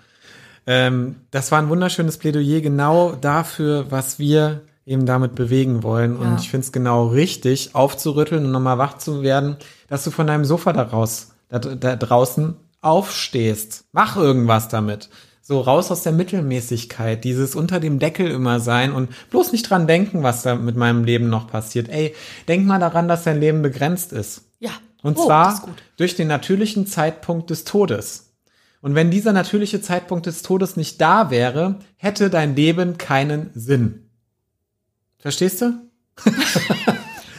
ähm, 0.67 1.17
das 1.31 1.53
war 1.53 1.59
ein 1.59 1.69
wunderschönes 1.69 2.17
Plädoyer 2.17 2.63
genau 2.63 3.13
dafür, 3.13 3.91
was 3.91 4.19
wir 4.19 4.63
eben 4.87 5.05
damit 5.05 5.35
bewegen 5.35 5.83
wollen. 5.83 6.17
Und 6.17 6.25
Ja. 6.31 6.37
ich 6.41 6.49
finde 6.49 6.65
es 6.65 6.73
genau 6.73 7.09
richtig, 7.09 7.75
aufzurütteln 7.75 8.47
und 8.47 8.51
nochmal 8.51 8.79
wach 8.79 8.97
zu 8.97 9.23
werden, 9.23 9.57
dass 9.89 10.05
du 10.05 10.11
von 10.11 10.27
deinem 10.27 10.47
Sofa 10.47 10.73
da 10.73 10.85
raus, 10.85 11.35
da, 11.51 11.59
da 11.59 11.97
draußen 11.97 12.57
aufstehst. 12.83 13.85
Mach 13.93 14.17
irgendwas 14.17 14.69
damit. 14.69 15.09
So 15.41 15.61
raus 15.61 15.91
aus 15.91 16.03
der 16.03 16.13
Mittelmäßigkeit, 16.13 17.25
dieses 17.25 17.57
unter 17.57 17.81
dem 17.81 17.99
Deckel 17.99 18.31
immer 18.31 18.61
sein 18.61 18.93
und 18.93 19.11
bloß 19.31 19.51
nicht 19.53 19.69
dran 19.69 19.87
denken, 19.89 20.23
was 20.23 20.43
da 20.43 20.55
mit 20.55 20.77
meinem 20.77 21.03
Leben 21.05 21.29
noch 21.29 21.49
passiert. 21.49 21.89
Ey, 21.89 22.15
denk 22.47 22.65
mal 22.67 22.79
daran, 22.79 23.09
dass 23.09 23.25
dein 23.25 23.41
Leben 23.41 23.61
begrenzt 23.63 24.13
ist. 24.13 24.43
Ja. 24.61 24.71
Und 25.03 25.19
Oh, 25.19 25.27
zwar 25.27 25.67
durch 25.97 26.15
den 26.15 26.29
natürlichen 26.29 26.87
Zeitpunkt 26.87 27.51
des 27.51 27.65
Todes. 27.65 28.29
Und 28.83 28.95
wenn 28.95 29.11
dieser 29.11 29.33
natürliche 29.33 29.81
Zeitpunkt 29.81 30.27
des 30.27 30.43
Todes 30.43 30.77
nicht 30.77 31.01
da 31.01 31.31
wäre, 31.31 31.81
hätte 31.97 32.31
dein 32.31 32.55
Leben 32.55 32.99
keinen 32.99 33.51
Sinn. 33.55 34.11
Verstehst 35.19 35.61
du? 35.63 35.73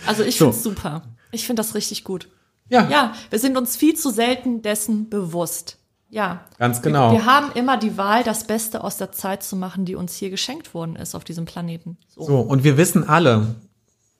Also 0.05 0.23
ich 0.23 0.37
So. 0.37 0.47
find's 0.51 0.63
super. 0.63 1.03
Ich 1.31 1.47
find 1.47 1.57
das 1.59 1.75
richtig 1.75 2.03
gut. 2.03 2.27
Ja, 2.69 2.89
Ja, 2.89 3.13
wir 3.29 3.39
sind 3.39 3.57
uns 3.57 3.75
viel 3.75 3.95
zu 3.95 4.09
selten 4.09 4.61
dessen 4.61 5.09
bewusst. 5.09 5.77
Ja. 6.09 6.45
ganz 6.59 6.83
genau. 6.83 7.11
Wir 7.11 7.25
haben 7.25 7.51
immer 7.55 7.75
die 7.75 7.97
Wahl, 7.97 8.23
das 8.23 8.45
Beste 8.45 8.83
aus 8.83 8.97
der 8.97 9.11
Zeit 9.11 9.41
zu 9.41 9.55
machen, 9.55 9.83
die 9.83 9.95
uns 9.95 10.13
hier 10.13 10.29
geschenkt 10.29 10.75
worden 10.75 10.95
ist 10.95 11.15
auf 11.15 11.23
diesem 11.23 11.45
Planeten. 11.45 11.97
So. 12.07 12.23
So, 12.23 12.39
und 12.39 12.63
wir 12.63 12.77
wissen 12.77 13.09
alle, 13.09 13.55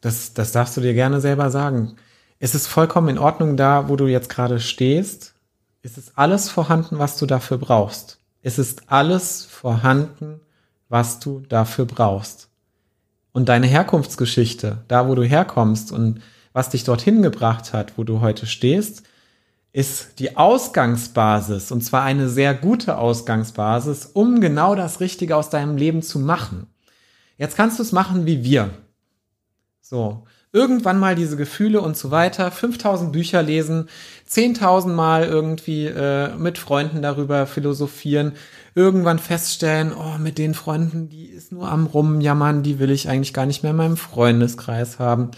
das, 0.02 0.34
das 0.34 0.52
darfst 0.52 0.76
du 0.76 0.82
dir 0.82 0.96
gerne 0.96 1.22
selber 1.22 1.52
sagen, 1.52 1.96
es 2.40 2.56
ist 2.56 2.66
vollkommen 2.66 3.10
in 3.10 3.20
Ordnung 3.20 3.58
da, 3.58 3.90
wo 3.90 3.96
du 3.96 4.08
jetzt 4.08 4.30
gerade 4.30 4.60
stehst. 4.60 5.36
Es 5.84 5.98
ist 6.00 6.14
alles 6.16 6.50
vorhanden, 6.50 6.98
was 6.98 7.18
du 7.18 7.28
dafür 7.28 7.60
brauchst. 7.60 8.18
Es 8.42 8.58
ist 8.58 8.92
alles 8.92 9.46
vorhanden, 9.46 10.42
was 10.90 11.20
du 11.20 11.42
dafür 11.42 11.86
brauchst. 11.86 12.50
Und 13.34 13.50
deine 13.50 13.68
Herkunftsgeschichte, 13.68 14.84
da 14.88 15.08
wo 15.08 15.16
du 15.16 15.24
herkommst 15.24 15.92
und 15.92 16.22
was 16.54 16.70
dich 16.70 16.84
dorthin 16.84 17.22
gebracht 17.22 17.74
hat, 17.74 17.98
wo 17.98 18.04
du 18.04 18.22
heute 18.22 18.46
stehst, 18.46 19.04
ist 19.74 20.20
die 20.20 20.38
Ausgangsbasis, 20.38 21.72
und 21.72 21.82
zwar 21.82 22.04
eine 22.04 22.30
sehr 22.30 22.54
gute 22.54 22.98
Ausgangsbasis, 22.98 24.06
um 24.14 24.40
genau 24.40 24.76
das 24.76 25.00
Richtige 25.00 25.36
aus 25.36 25.50
deinem 25.50 25.78
Leben 25.78 26.04
zu 26.04 26.20
machen. 26.20 26.68
Jetzt 27.38 27.58
kannst 27.58 27.80
du 27.80 27.84
es 27.84 27.92
machen 27.92 28.28
wie 28.28 28.44
wir. 28.44 28.70
So, 29.82 30.26
irgendwann 30.52 31.00
mal 31.00 31.16
diese 31.16 31.36
Gefühle 31.36 31.82
und 31.82 31.98
so 31.98 32.12
weiter, 32.12 32.52
5000 32.52 33.12
Bücher 33.12 33.42
lesen, 33.42 33.90
10.000 34.30 34.90
Mal 34.90 35.26
irgendwie 35.26 35.88
äh, 35.88 36.36
mit 36.36 36.60
Freunden 36.60 37.02
darüber 37.02 37.48
philosophieren, 37.48 38.34
irgendwann 38.76 39.18
feststellen, 39.18 39.92
oh, 39.92 40.20
mit 40.20 40.38
den 40.38 40.54
Freunden, 40.54 41.10
die 41.10 41.26
ist 41.26 41.52
nur 41.52 41.70
am 41.70 41.88
Rumjammern, 41.88 42.62
die 42.62 42.78
will 42.78 42.92
ich 42.92 43.10
eigentlich 43.10 43.34
gar 43.34 43.48
nicht 43.48 43.64
mehr 43.64 43.72
in 43.72 43.78
meinem 43.78 43.98
Freundeskreis 43.98 45.00
haben. 45.00 45.32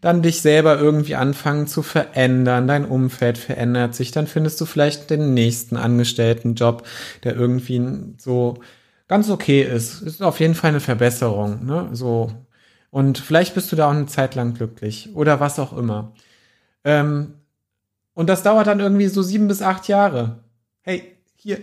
Dann 0.00 0.22
dich 0.22 0.40
selber 0.40 0.78
irgendwie 0.78 1.14
anfangen 1.14 1.66
zu 1.66 1.82
verändern, 1.82 2.66
dein 2.66 2.86
Umfeld 2.86 3.36
verändert 3.36 3.94
sich, 3.94 4.12
dann 4.12 4.26
findest 4.26 4.60
du 4.60 4.64
vielleicht 4.64 5.10
den 5.10 5.34
nächsten 5.34 5.76
Angestelltenjob, 5.76 6.86
der 7.22 7.36
irgendwie 7.36 8.14
so 8.16 8.58
ganz 9.08 9.28
okay 9.28 9.62
ist. 9.62 10.00
Ist 10.00 10.22
auf 10.22 10.40
jeden 10.40 10.54
Fall 10.54 10.70
eine 10.70 10.80
Verbesserung, 10.80 11.66
ne? 11.66 11.90
So. 11.92 12.32
Und 12.90 13.18
vielleicht 13.18 13.54
bist 13.54 13.70
du 13.70 13.76
da 13.76 13.88
auch 13.88 13.92
eine 13.92 14.06
Zeit 14.06 14.34
lang 14.34 14.54
glücklich 14.54 15.10
oder 15.14 15.38
was 15.38 15.58
auch 15.58 15.76
immer. 15.76 16.12
Ähm, 16.84 17.34
und 18.14 18.28
das 18.28 18.42
dauert 18.42 18.66
dann 18.66 18.80
irgendwie 18.80 19.08
so 19.08 19.22
sieben 19.22 19.48
bis 19.48 19.62
acht 19.62 19.88
Jahre. 19.88 20.40
Hey, 20.82 21.16
hier, 21.36 21.58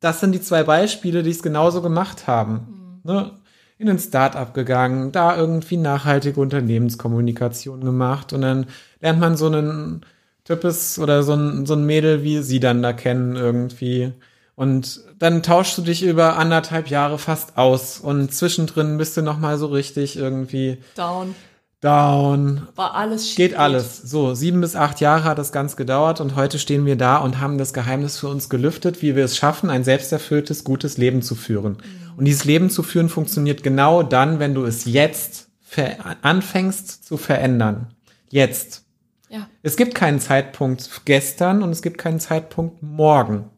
das 0.00 0.20
sind 0.20 0.32
die 0.32 0.40
zwei 0.40 0.62
Beispiele, 0.62 1.22
die 1.22 1.30
es 1.30 1.42
genauso 1.42 1.82
gemacht 1.82 2.26
haben. 2.26 3.00
Ne? 3.04 3.32
In 3.78 3.88
ein 3.88 3.98
Start-up 3.98 4.54
gegangen, 4.54 5.12
da 5.12 5.36
irgendwie 5.36 5.76
nachhaltige 5.76 6.40
Unternehmenskommunikation 6.40 7.82
gemacht 7.84 8.32
und 8.32 8.40
dann 8.40 8.66
lernt 9.00 9.20
man 9.20 9.36
so 9.36 9.46
einen 9.46 10.00
Types 10.44 10.98
oder 10.98 11.22
so 11.22 11.34
ein, 11.34 11.66
so 11.66 11.74
ein 11.74 11.84
Mädel 11.84 12.22
wie 12.22 12.42
sie 12.42 12.60
dann 12.60 12.82
da 12.82 12.92
kennen 12.92 13.36
irgendwie. 13.36 14.12
Und 14.54 15.00
dann 15.18 15.42
tauschst 15.42 15.76
du 15.76 15.82
dich 15.82 16.02
über 16.02 16.38
anderthalb 16.38 16.88
Jahre 16.88 17.18
fast 17.18 17.58
aus 17.58 17.98
und 17.98 18.32
zwischendrin 18.32 18.96
bist 18.96 19.16
du 19.16 19.22
nochmal 19.22 19.58
so 19.58 19.66
richtig 19.66 20.16
irgendwie 20.16 20.78
Down. 20.94 21.34
Down. 21.86 22.66
War 22.74 22.94
alles 22.94 23.28
schief. 23.28 23.36
Geht 23.36 23.54
alles. 23.54 24.02
So, 24.02 24.34
sieben 24.34 24.60
bis 24.60 24.74
acht 24.74 25.00
Jahre 25.00 25.24
hat 25.24 25.38
das 25.38 25.52
ganz 25.52 25.76
gedauert 25.76 26.20
und 26.20 26.34
heute 26.34 26.58
stehen 26.58 26.84
wir 26.84 26.96
da 26.96 27.18
und 27.18 27.40
haben 27.40 27.58
das 27.58 27.72
Geheimnis 27.72 28.18
für 28.18 28.28
uns 28.28 28.48
gelüftet, 28.48 29.02
wie 29.02 29.14
wir 29.14 29.24
es 29.24 29.36
schaffen, 29.36 29.70
ein 29.70 29.84
selbsterfülltes, 29.84 30.64
gutes 30.64 30.98
Leben 30.98 31.22
zu 31.22 31.36
führen. 31.36 31.76
Und 32.16 32.24
dieses 32.24 32.44
Leben 32.44 32.70
zu 32.70 32.82
führen 32.82 33.08
funktioniert 33.08 33.62
genau 33.62 34.02
dann, 34.02 34.40
wenn 34.40 34.54
du 34.54 34.64
es 34.64 34.84
jetzt 34.84 35.48
anfängst 36.22 37.04
zu 37.04 37.16
verändern. 37.16 37.94
Jetzt. 38.30 38.84
Ja. 39.28 39.48
Es 39.62 39.76
gibt 39.76 39.94
keinen 39.94 40.18
Zeitpunkt 40.18 41.02
gestern 41.04 41.62
und 41.62 41.70
es 41.70 41.82
gibt 41.82 41.98
keinen 41.98 42.20
Zeitpunkt 42.20 42.82
morgen. 42.82 43.50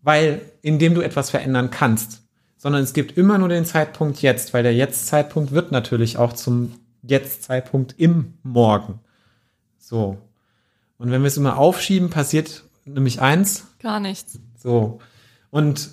Weil, 0.00 0.40
in 0.62 0.78
dem 0.78 0.94
du 0.94 1.02
etwas 1.02 1.30
verändern 1.30 1.70
kannst. 1.70 2.22
Sondern 2.56 2.82
es 2.82 2.92
gibt 2.92 3.18
immer 3.18 3.36
nur 3.38 3.48
den 3.48 3.66
Zeitpunkt 3.66 4.22
jetzt, 4.22 4.54
weil 4.54 4.62
der 4.62 4.74
Jetzt-Zeitpunkt 4.74 5.52
wird 5.52 5.72
natürlich 5.72 6.16
auch 6.16 6.32
zum 6.32 6.72
Jetzt-Zeitpunkt 7.02 7.94
im 7.98 8.34
Morgen. 8.42 9.00
So. 9.78 10.18
Und 10.98 11.10
wenn 11.10 11.22
wir 11.22 11.28
es 11.28 11.36
immer 11.36 11.58
aufschieben, 11.58 12.10
passiert 12.10 12.64
nämlich 12.84 13.20
eins, 13.20 13.66
Gar 13.80 14.00
nichts. 14.00 14.38
so. 14.56 14.98
Und 15.50 15.90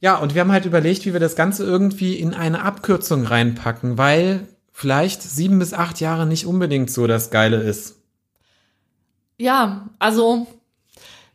ja, 0.00 0.16
und 0.16 0.34
wir 0.34 0.40
haben 0.42 0.52
halt 0.52 0.64
überlegt, 0.66 1.06
wie 1.06 1.12
wir 1.12 1.20
das 1.20 1.34
Ganze 1.36 1.64
irgendwie 1.64 2.14
in 2.14 2.34
eine 2.34 2.62
Abkürzung 2.62 3.24
reinpacken, 3.26 3.98
weil 3.98 4.46
vielleicht 4.72 5.22
sieben 5.22 5.58
bis 5.58 5.74
acht 5.74 6.00
Jahre 6.00 6.24
nicht 6.26 6.46
unbedingt 6.46 6.90
so 6.90 7.06
das 7.06 7.30
Geile 7.30 7.56
ist. 7.56 7.96
Ja, 9.38 9.88
also 9.98 10.46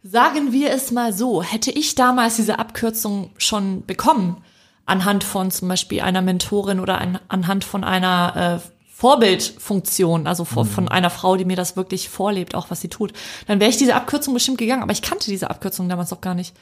sagen 0.01 0.51
wir 0.51 0.71
es 0.71 0.91
mal 0.91 1.13
so, 1.13 1.43
hätte 1.43 1.71
ich 1.71 1.95
damals 1.95 2.35
diese 2.37 2.59
Abkürzung 2.59 3.31
schon 3.37 3.85
bekommen, 3.85 4.43
anhand 4.85 5.23
von 5.23 5.51
zum 5.51 5.67
Beispiel 5.69 6.01
einer 6.01 6.21
Mentorin 6.21 6.79
oder 6.79 6.97
ein, 6.97 7.19
anhand 7.29 7.63
von 7.63 7.83
einer 7.83 8.61
äh, 8.61 8.72
Vorbildfunktion, 8.95 10.27
also 10.27 10.45
von, 10.45 10.65
von 10.65 10.87
einer 10.87 11.09
Frau, 11.09 11.35
die 11.35 11.45
mir 11.45 11.55
das 11.55 11.75
wirklich 11.75 12.09
vorlebt, 12.09 12.55
auch 12.55 12.69
was 12.69 12.81
sie 12.81 12.89
tut, 12.89 13.11
dann 13.47 13.59
wäre 13.59 13.69
ich 13.69 13.77
diese 13.77 13.95
Abkürzung 13.95 14.33
bestimmt 14.33 14.59
gegangen, 14.59 14.83
aber 14.83 14.91
ich 14.91 15.01
kannte 15.01 15.31
diese 15.31 15.49
Abkürzung 15.49 15.89
damals 15.89 16.11
noch 16.11 16.21
gar 16.21 16.35
nicht. 16.35 16.55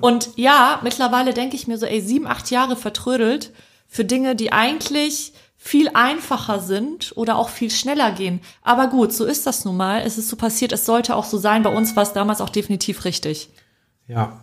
Und 0.00 0.30
ja, 0.34 0.80
mittlerweile 0.82 1.32
denke 1.32 1.54
ich 1.54 1.68
mir 1.68 1.78
so, 1.78 1.86
ey, 1.86 2.00
sieben, 2.00 2.26
acht 2.26 2.50
Jahre 2.50 2.74
vertrödelt 2.74 3.52
für 3.86 4.04
Dinge, 4.04 4.34
die 4.34 4.52
eigentlich 4.52 5.32
viel 5.56 5.88
einfacher 5.94 6.60
sind 6.60 7.12
oder 7.16 7.36
auch 7.36 7.48
viel 7.48 7.70
schneller 7.70 8.10
gehen. 8.10 8.40
Aber 8.62 8.88
gut, 8.88 9.12
so 9.12 9.24
ist 9.24 9.46
das 9.46 9.64
nun 9.64 9.76
mal. 9.76 10.02
Es 10.02 10.18
ist 10.18 10.28
so 10.28 10.36
passiert, 10.36 10.72
es 10.72 10.86
sollte 10.86 11.14
auch 11.14 11.24
so 11.24 11.38
sein. 11.38 11.62
Bei 11.62 11.74
uns 11.74 11.94
war 11.94 12.02
es 12.02 12.12
damals 12.12 12.40
auch 12.40 12.50
definitiv 12.50 13.04
richtig. 13.04 13.50
Ja. 14.08 14.40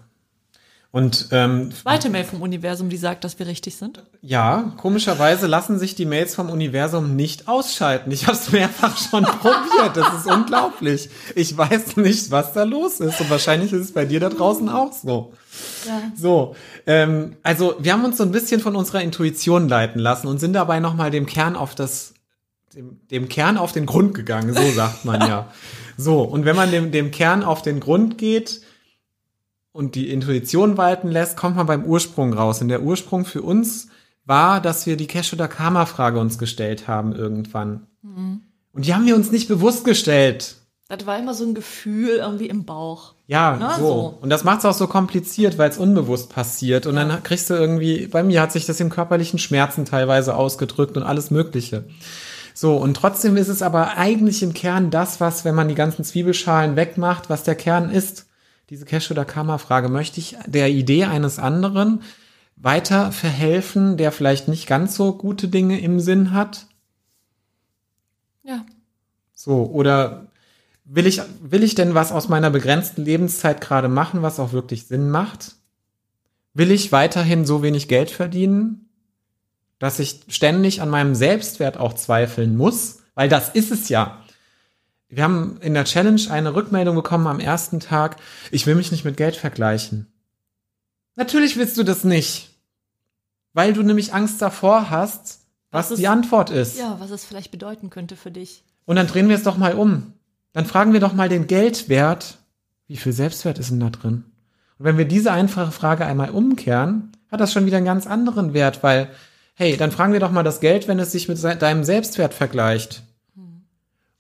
Und 0.94 1.30
ähm, 1.32 1.72
Zweite 1.72 2.12
Mail 2.12 2.24
vom 2.24 2.44
Universum, 2.44 2.88
die 2.88 2.98
sagt, 2.98 3.24
dass 3.24 3.40
wir 3.40 3.48
richtig 3.48 3.78
sind. 3.78 4.04
ja, 4.22 4.76
komischerweise 4.78 5.48
lassen 5.48 5.80
sich 5.80 5.96
die 5.96 6.06
Mails 6.06 6.36
vom 6.36 6.52
Universum 6.52 7.16
nicht 7.16 7.48
ausschalten. 7.48 8.12
Ich 8.12 8.28
habe 8.28 8.38
es 8.38 8.52
mehrfach 8.52 8.96
schon 8.96 9.24
probiert. 9.42 9.98
Das 9.98 10.14
ist 10.14 10.28
unglaublich. 10.32 11.10
Ich 11.34 11.58
weiß 11.58 11.98
nicht, 11.98 12.30
was 12.30 12.54
da 12.54 12.62
los 12.62 13.00
ist. 13.00 13.20
Und 13.20 13.32
wahrscheinlich 13.32 13.74
ist 13.74 13.82
es 13.82 13.92
bei 13.92 14.06
dir 14.06 14.20
da 14.20 14.30
draußen 14.30 14.70
auch 14.70 14.94
so. 14.94 15.34
Ja. 15.88 16.12
So, 16.16 16.56
ähm, 16.86 17.38
also 17.42 17.74
wir 17.80 17.92
haben 17.92 18.06
uns 18.06 18.18
so 18.18 18.24
ein 18.24 18.32
bisschen 18.32 18.62
von 18.62 18.76
unserer 18.76 19.02
Intuition 19.02 19.68
leiten 19.68 20.00
lassen 20.00 20.28
und 20.28 20.38
sind 20.38 20.54
dabei 20.54 20.80
nochmal 20.80 21.10
dem 21.10 21.26
Kern 21.26 21.56
auf 21.56 21.74
das, 21.74 22.14
dem, 22.76 23.00
dem 23.10 23.30
Kern 23.30 23.58
auf 23.58 23.72
den 23.72 23.88
Grund 23.88 24.14
gegangen, 24.14 24.54
so 24.54 24.70
sagt 24.70 25.06
man 25.06 25.22
ja. 25.28 25.52
So, 25.98 26.22
und 26.22 26.46
wenn 26.46 26.56
man 26.56 26.70
dem, 26.70 26.92
dem 26.92 27.10
Kern 27.10 27.44
auf 27.44 27.64
den 27.64 27.80
Grund 27.80 28.20
geht 28.20 28.62
und 29.74 29.96
die 29.96 30.10
Intuition 30.10 30.78
walten 30.78 31.10
lässt, 31.10 31.36
kommt 31.36 31.58
man 31.58 31.66
beim 31.66 31.84
Ursprung 31.84 32.32
raus. 32.34 32.62
Und 32.62 32.70
der 32.70 32.84
Ursprung 32.84 33.26
für 33.26 33.42
uns 33.42 33.90
war, 34.26 34.62
dass 34.62 34.86
wir 34.86 34.96
die 34.96 35.08
Cash- 35.08 35.34
oder 35.34 35.50
Karma-Frage 35.50 36.20
uns 36.20 36.38
gestellt 36.38 36.88
haben 36.88 37.14
irgendwann. 37.14 37.88
Und 38.72 38.86
die 38.86 38.94
haben 38.94 39.06
wir 39.06 39.16
uns 39.16 39.32
nicht 39.32 39.48
bewusst 39.48 39.84
gestellt. 39.84 40.56
Das 40.88 41.08
war 41.08 41.18
immer 41.18 41.34
so 41.34 41.44
ein 41.44 41.56
Gefühl 41.56 42.18
irgendwie 42.18 42.48
im 42.48 42.66
Bauch. 42.66 43.16
Ja, 43.26 43.58
Na, 43.60 43.80
so. 43.80 43.86
so. 43.86 44.18
Und 44.22 44.30
das 44.30 44.44
macht 44.44 44.60
es 44.60 44.66
auch 44.66 44.74
so 44.74 44.88
kompliziert, 44.88 45.58
weil 45.58 45.70
es 45.70 45.78
unbewusst 45.78 46.30
passiert. 46.30 46.86
Und 46.86 46.96
dann 46.96 47.24
kriegst 47.24 47.50
du 47.50 47.56
irgendwie, 47.56 48.08
bei 48.08 48.22
mir 48.22 48.42
hat 48.42 48.52
sich 48.52 48.66
das 48.66 48.80
in 48.80 48.90
körperlichen 48.90 49.40
Schmerzen 49.40 49.86
teilweise 49.86 50.36
ausgedrückt 50.36 50.98
und 50.98 51.04
alles 51.04 51.32
Mögliche. 51.32 51.86
So, 52.54 52.76
und 52.76 52.96
trotzdem 52.96 53.38
ist 53.38 53.48
es 53.48 53.64
aber 53.64 53.98
eigentlich 53.98 54.44
im 54.44 54.54
Kern 54.54 54.92
das, 54.92 55.20
was, 55.20 55.46
wenn 55.46 55.56
man 55.56 55.68
die 55.68 55.76
ganzen 55.76 56.04
Zwiebelschalen 56.04 56.76
wegmacht, 56.76 57.30
was 57.30 57.44
der 57.44 57.56
Kern 57.56 57.90
ist. 57.90 58.28
Diese 58.74 58.86
Cash- 58.86 59.12
oder 59.12 59.24
Karma-Frage. 59.24 59.88
Möchte 59.88 60.20
ich 60.20 60.36
der 60.48 60.68
Idee 60.72 61.04
eines 61.04 61.38
anderen 61.38 62.02
weiter 62.56 63.12
verhelfen, 63.12 63.98
der 63.98 64.12
vielleicht 64.12 64.48
nicht 64.48 64.66
ganz 64.66 64.96
so 64.96 65.16
gute 65.16 65.48
Dinge 65.48 65.80
im 65.80 66.00
Sinn 66.00 66.32
hat? 66.32 66.66
Ja. 68.42 68.66
So, 69.36 69.66
oder 69.66 70.26
will 70.86 71.06
ich, 71.06 71.22
will 71.40 71.62
ich 71.62 71.76
denn 71.76 71.94
was 71.94 72.12
aus 72.12 72.30
meiner 72.30 72.50
begrenzten 72.50 73.06
Lebenszeit 73.06 73.62
gerade 73.62 73.90
machen, 73.90 74.24
was 74.24 74.40
auch 74.40 74.54
wirklich 74.54 74.88
Sinn 74.88 75.12
macht? 75.12 75.54
Will 76.56 76.72
ich 76.72 76.92
weiterhin 76.92 77.46
so 77.46 77.62
wenig 77.62 77.88
Geld 77.88 78.10
verdienen, 78.10 78.90
dass 79.78 80.00
ich 80.00 80.22
ständig 80.30 80.82
an 80.82 80.90
meinem 80.90 81.14
Selbstwert 81.14 81.78
auch 81.78 81.94
zweifeln 81.94 82.58
muss? 82.58 83.04
Weil 83.14 83.30
das 83.30 83.50
ist 83.50 83.70
es 83.70 83.90
ja. 83.90 84.23
Wir 85.16 85.24
haben 85.24 85.58
in 85.62 85.74
der 85.74 85.86
Challenge 85.86 86.22
eine 86.30 86.56
Rückmeldung 86.56 86.96
bekommen 86.96 87.28
am 87.28 87.40
ersten 87.40 87.80
Tag, 87.80 88.18
ich 88.52 88.66
will 88.66 88.76
mich 88.76 88.92
nicht 88.92 89.06
mit 89.06 89.18
Geld 89.18 89.36
vergleichen. 89.36 90.08
Natürlich 91.16 91.58
willst 91.58 91.78
du 91.78 91.84
das 91.84 92.04
nicht. 92.04 92.50
Weil 93.54 93.74
du 93.74 93.84
nämlich 93.84 94.14
Angst 94.14 94.42
davor 94.42 94.90
hast, 94.90 95.40
was, 95.70 95.86
Was 95.86 95.92
ist- 95.92 96.00
die 96.00 96.08
Antwort 96.08 96.50
ist. 96.50 96.78
Ja, 96.80 96.96
was 97.00 97.12
es 97.12 97.26
vielleicht 97.26 97.52
bedeuten 97.52 97.90
könnte 97.92 98.16
für 98.16 98.32
dich. 98.32 98.64
Und 98.86 98.96
dann 98.96 99.08
drehen 99.08 99.30
wir 99.30 99.36
es 99.36 99.44
doch 99.44 99.58
mal 99.58 99.76
um. 99.76 100.14
Dann 100.54 100.66
fragen 100.66 100.94
wir 100.94 101.00
doch 101.00 101.14
mal 101.14 101.30
den 101.30 101.46
Geldwert. 101.48 102.38
Wie 102.88 102.98
viel 102.98 103.14
Selbstwert 103.14 103.60
ist 103.60 103.70
denn 103.70 103.80
da 103.80 103.90
drin? 103.90 104.24
Und 104.80 104.86
wenn 104.86 104.98
wir 104.98 105.06
diese 105.06 105.32
einfache 105.32 105.72
Frage 105.72 106.06
einmal 106.06 106.32
umkehren, 106.32 107.12
hat 107.32 107.40
das 107.40 107.54
schon 107.54 107.66
wieder 107.68 107.78
einen 107.78 107.86
ganz 107.86 108.08
anderen 108.08 108.54
Wert, 108.54 108.82
weil, 108.84 109.10
hey, 109.56 109.78
dann 109.78 109.92
fragen 109.92 110.14
wir 110.14 110.20
doch 110.20 110.32
mal 110.32 110.44
das 110.44 110.60
Geld, 110.60 110.88
wenn 110.88 111.00
es 111.00 111.12
sich 111.12 111.28
mit 111.28 111.42
deinem 111.44 111.84
Selbstwert 111.84 112.34
vergleicht. 112.34 113.04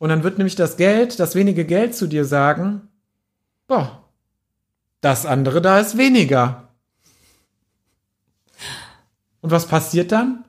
Und 0.04 0.10
dann 0.10 0.24
wird 0.24 0.38
nämlich 0.38 0.58
das 0.58 0.76
Geld, 0.76 1.18
das 1.22 1.34
wenige 1.34 1.64
Geld 1.64 1.96
zu 1.96 2.08
dir 2.08 2.26
sagen, 2.26 2.90
boah, 3.68 4.04
das 5.00 5.26
andere 5.26 5.62
da 5.62 5.80
ist 5.80 5.98
weniger. 5.98 6.68
Und 9.40 9.52
was 9.52 9.66
passiert 9.66 10.12
dann? 10.12 10.44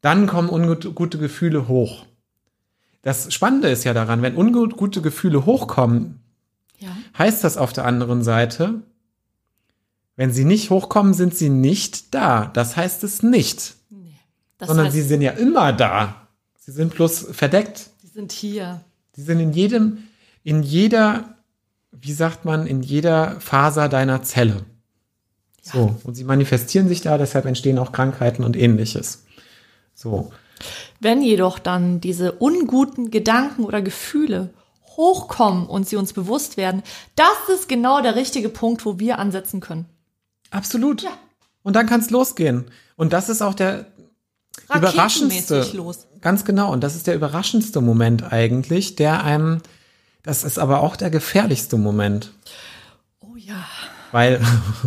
Dann 0.00 0.28
kommen 0.28 0.48
ungute 0.48 1.18
Gefühle 1.18 1.66
hoch. 1.66 2.06
Das 3.02 3.34
Spannende 3.34 3.68
ist 3.68 3.82
ja 3.82 3.94
daran, 3.94 4.22
wenn 4.22 4.36
ungute 4.36 5.02
Gefühle 5.02 5.44
hochkommen, 5.44 6.20
ja. 6.78 6.96
heißt 7.18 7.42
das 7.42 7.56
auf 7.56 7.72
der 7.72 7.84
anderen 7.84 8.22
Seite, 8.22 8.80
wenn 10.14 10.32
sie 10.32 10.44
nicht 10.44 10.70
hochkommen, 10.70 11.14
sind 11.14 11.34
sie 11.34 11.48
nicht 11.48 12.14
da. 12.14 12.46
Das 12.46 12.76
heißt 12.76 13.02
es 13.02 13.24
nicht. 13.24 13.74
Nee, 13.88 14.14
sondern 14.64 14.86
heißt, 14.86 14.94
sie 14.94 15.02
sind 15.02 15.20
ja 15.20 15.32
immer 15.32 15.72
da. 15.72 16.28
Sie 16.58 16.70
sind 16.70 16.94
bloß 16.94 17.30
verdeckt. 17.32 17.89
Sie 18.10 18.18
sind 18.18 18.32
hier. 18.32 18.80
Sie 19.14 19.22
sind 19.22 19.38
in 19.38 19.52
jedem, 19.52 20.08
in 20.42 20.64
jeder, 20.64 21.36
wie 21.92 22.12
sagt 22.12 22.44
man, 22.44 22.66
in 22.66 22.82
jeder 22.82 23.40
Faser 23.40 23.88
deiner 23.88 24.24
Zelle. 24.24 24.64
Ja. 25.62 25.72
So. 25.72 25.96
Und 26.02 26.16
sie 26.16 26.24
manifestieren 26.24 26.88
sich 26.88 27.02
da, 27.02 27.18
deshalb 27.18 27.44
entstehen 27.46 27.78
auch 27.78 27.92
Krankheiten 27.92 28.42
und 28.42 28.56
ähnliches. 28.56 29.26
So. 29.94 30.32
Wenn 30.98 31.22
jedoch 31.22 31.60
dann 31.60 32.00
diese 32.00 32.32
unguten 32.32 33.12
Gedanken 33.12 33.64
oder 33.64 33.80
Gefühle 33.80 34.50
hochkommen 34.96 35.66
und 35.66 35.88
sie 35.88 35.94
uns 35.94 36.12
bewusst 36.12 36.56
werden, 36.56 36.82
das 37.14 37.54
ist 37.54 37.68
genau 37.68 38.02
der 38.02 38.16
richtige 38.16 38.48
Punkt, 38.48 38.84
wo 38.84 38.98
wir 38.98 39.20
ansetzen 39.20 39.60
können. 39.60 39.86
Absolut. 40.50 41.02
Ja. 41.02 41.12
Und 41.62 41.76
dann 41.76 41.86
kann 41.86 42.00
es 42.00 42.10
losgehen. 42.10 42.72
Und 42.96 43.12
das 43.12 43.28
ist 43.28 43.40
auch 43.40 43.54
der 43.54 43.86
überraschendste. 44.74 45.66
Los. 45.74 46.06
Ganz 46.20 46.44
genau. 46.44 46.72
Und 46.72 46.82
das 46.82 46.96
ist 46.96 47.06
der 47.06 47.14
überraschendste 47.14 47.80
Moment 47.80 48.32
eigentlich, 48.32 48.96
der 48.96 49.24
einem, 49.24 49.60
das 50.22 50.44
ist 50.44 50.58
aber 50.58 50.80
auch 50.80 50.96
der 50.96 51.10
gefährlichste 51.10 51.76
Moment. 51.76 52.32
Oh 53.20 53.36
ja. 53.36 53.66
Weil, 54.12 54.40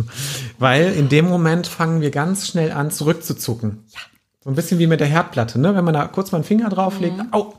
weil 0.58 0.92
in 0.92 1.08
dem 1.08 1.26
Moment 1.26 1.66
fangen 1.66 2.00
wir 2.00 2.10
ganz 2.10 2.46
schnell 2.46 2.72
an, 2.72 2.90
zurückzuzucken. 2.90 3.84
Ja. 3.92 4.00
So 4.44 4.50
ein 4.50 4.56
bisschen 4.56 4.78
wie 4.78 4.86
mit 4.86 5.00
der 5.00 5.06
Herdplatte, 5.06 5.58
ne? 5.58 5.74
Wenn 5.74 5.86
man 5.86 5.94
da 5.94 6.06
kurz 6.06 6.30
mal 6.30 6.36
einen 6.36 6.44
Finger 6.44 6.68
drauflegt, 6.68 7.16
mhm. 7.16 7.28
au, 7.32 7.54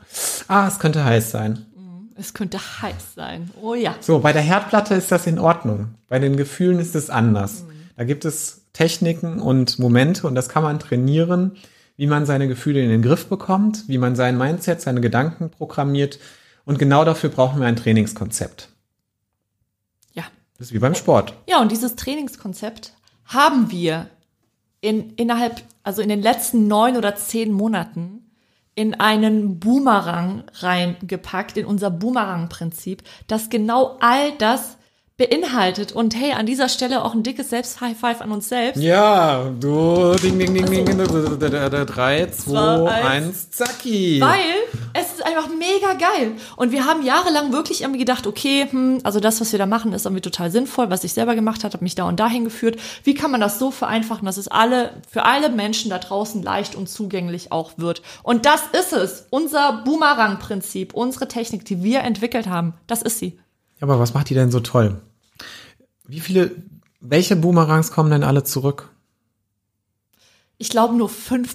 ah, 0.48 0.68
es 0.68 0.78
könnte 0.78 1.04
heiß 1.04 1.32
sein. 1.32 1.66
Mhm. 1.76 2.10
Es 2.16 2.36
könnte 2.36 2.60
heiß 2.60 3.16
sein. 3.16 3.50
Oh 3.60 3.74
ja. 3.74 3.96
So, 4.02 4.20
bei 4.20 4.34
der 4.34 4.44
Herdplatte 4.44 4.94
ist 4.94 5.12
das 5.12 5.26
in 5.26 5.40
Ordnung. 5.40 5.96
Bei 6.08 6.20
den 6.20 6.38
Gefühlen 6.38 6.78
ist 6.78 6.96
es 6.96 7.10
anders. 7.10 7.64
Mhm. 7.64 7.72
Da 7.98 8.04
gibt 8.04 8.24
es 8.24 8.62
Techniken 8.74 9.40
und 9.40 9.80
Momente 9.80 10.28
und 10.28 10.36
das 10.36 10.48
kann 10.48 10.62
man 10.62 10.80
trainieren, 10.80 11.54
wie 11.98 12.08
man 12.08 12.26
seine 12.26 12.48
Gefühle 12.48 12.82
in 12.82 12.90
den 12.90 13.02
Griff 13.02 13.28
bekommt, 13.28 13.88
wie 13.88 13.98
man 13.98 14.16
sein 14.16 14.38
Mindset, 14.38 14.82
seine 14.82 15.02
Gedanken 15.02 15.50
programmiert. 15.50 16.20
Und 16.66 16.80
genau 16.80 17.06
dafür 17.06 17.30
brauchen 17.30 17.60
wir 17.60 17.68
ein 17.68 17.76
Trainingskonzept. 17.76 18.70
Ja. 20.14 20.24
Das 20.58 20.68
ist 20.68 20.74
wie 20.74 20.80
beim 20.80 20.96
Sport. 20.96 21.34
Ja, 21.48 21.62
und 21.62 21.72
dieses 21.72 21.96
Trainingskonzept 21.96 22.94
haben 23.26 23.72
wir 23.72 24.10
in, 24.82 25.12
innerhalb, 25.16 25.62
also 25.84 26.02
in 26.02 26.10
den 26.10 26.22
letzten 26.22 26.68
neun 26.68 26.98
oder 26.98 27.16
zehn 27.16 27.52
Monaten 27.52 28.22
in 28.76 28.94
einen 28.94 29.60
Boomerang 29.60 30.44
reingepackt, 30.56 31.58
in 31.58 31.66
unser 31.66 31.90
Boomerang-Prinzip, 31.90 33.04
das 33.28 33.50
genau 33.50 33.98
all 34.02 34.34
das 34.38 34.78
beinhaltet. 35.18 35.94
Und 35.94 36.14
hey, 36.14 36.34
an 36.34 36.46
dieser 36.46 36.68
Stelle 36.68 37.04
auch 37.04 37.14
ein 37.14 37.24
dickes 37.24 37.50
Selbst-High-Five 37.50 38.20
an 38.20 38.32
uns 38.32 38.50
selbst. 38.50 38.82
Ja, 38.84 39.50
du, 39.60 40.14
ding, 40.16 40.38
ding, 40.38 40.54
ding, 40.54 40.66
ding, 40.66 41.00
also, 41.00 41.38
3, 41.38 42.28
2, 42.28 42.92
1, 42.92 43.52
zacki. 43.52 44.20
Weil 44.20 44.40
es 44.94 45.14
ist 45.14 45.26
einfach 45.26 45.48
mega 45.48 45.94
geil. 45.94 46.34
Und 46.58 46.74
wir 46.74 46.86
haben 46.86 47.02
jahrelang 47.02 47.54
wirklich 47.54 47.82
irgendwie 47.82 48.00
gedacht, 48.00 48.28
okay, 48.28 48.68
hm, 48.70 49.00
also 49.04 49.22
das, 49.22 49.40
was 49.40 49.54
wir 49.54 49.60
da 49.60 49.66
machen, 49.66 49.94
ist 49.94 50.06
irgendwie 50.06 50.22
total 50.22 50.52
sinnvoll. 50.52 50.90
Was 50.90 51.06
ich 51.06 51.14
selber 51.14 51.36
gemacht 51.36 51.64
habe, 51.64 51.74
hat 51.74 51.82
mich 51.82 51.96
da 51.96 52.04
und 52.04 52.20
dahin 52.20 52.44
geführt. 52.44 52.78
Wie 53.06 53.14
kann 53.14 53.32
man 53.32 53.40
das 53.40 53.58
so 53.58 53.72
vereinfachen, 53.72 54.26
dass 54.26 54.36
es 54.36 54.50
alle, 54.50 54.92
für 55.10 55.24
alle 55.24 55.50
Menschen 55.50 55.90
da 55.90 55.98
draußen 55.98 56.44
leicht 56.44 56.76
und 56.76 56.90
zugänglich 56.90 57.54
auch 57.54 57.78
wird? 57.78 58.02
Und 58.22 58.46
das 58.46 58.64
ist 58.74 58.92
es. 58.92 59.28
Unser 59.30 59.82
Boomerang-Prinzip, 59.86 60.94
unsere 60.94 61.30
Technik, 61.30 61.64
die 61.64 61.84
wir 61.84 62.02
entwickelt 62.02 62.48
haben, 62.48 62.74
das 62.88 63.02
ist 63.02 63.20
sie. 63.20 63.40
Aber 63.80 64.00
was 64.00 64.14
macht 64.14 64.30
die 64.30 64.34
denn 64.34 64.52
so 64.52 64.60
toll? 64.60 65.02
Wie 66.08 66.20
viele, 66.20 66.52
welche 67.02 67.36
Boomerangs 67.36 67.92
kommen 67.92 68.12
denn 68.12 68.24
alle 68.24 68.44
zurück? 68.44 68.90
Ich 70.58 70.70
glaube 70.70 70.96
nur 70.96 71.10
5%, 71.10 71.48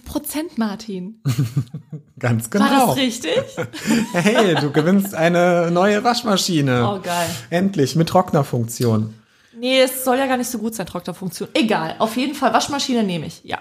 Martin. 0.56 1.22
Ganz 2.18 2.50
genau. 2.50 2.64
War 2.64 2.86
das 2.88 2.96
richtig? 2.96 3.32
hey, 4.12 4.54
du 4.56 4.70
gewinnst 4.70 5.14
eine 5.14 5.70
neue 5.70 6.04
Waschmaschine. 6.04 6.86
Oh, 6.86 7.00
geil. 7.00 7.28
Endlich, 7.48 7.96
mit 7.96 8.10
Trocknerfunktion. 8.10 9.14
Nee, 9.58 9.80
es 9.80 10.04
soll 10.04 10.18
ja 10.18 10.26
gar 10.26 10.36
nicht 10.36 10.50
so 10.50 10.58
gut 10.58 10.74
sein, 10.74 10.86
Trocknerfunktion. 10.86 11.48
Egal, 11.54 11.96
auf 11.98 12.16
jeden 12.16 12.34
Fall, 12.34 12.52
Waschmaschine 12.52 13.02
nehme 13.02 13.26
ich, 13.26 13.42
ja. 13.44 13.58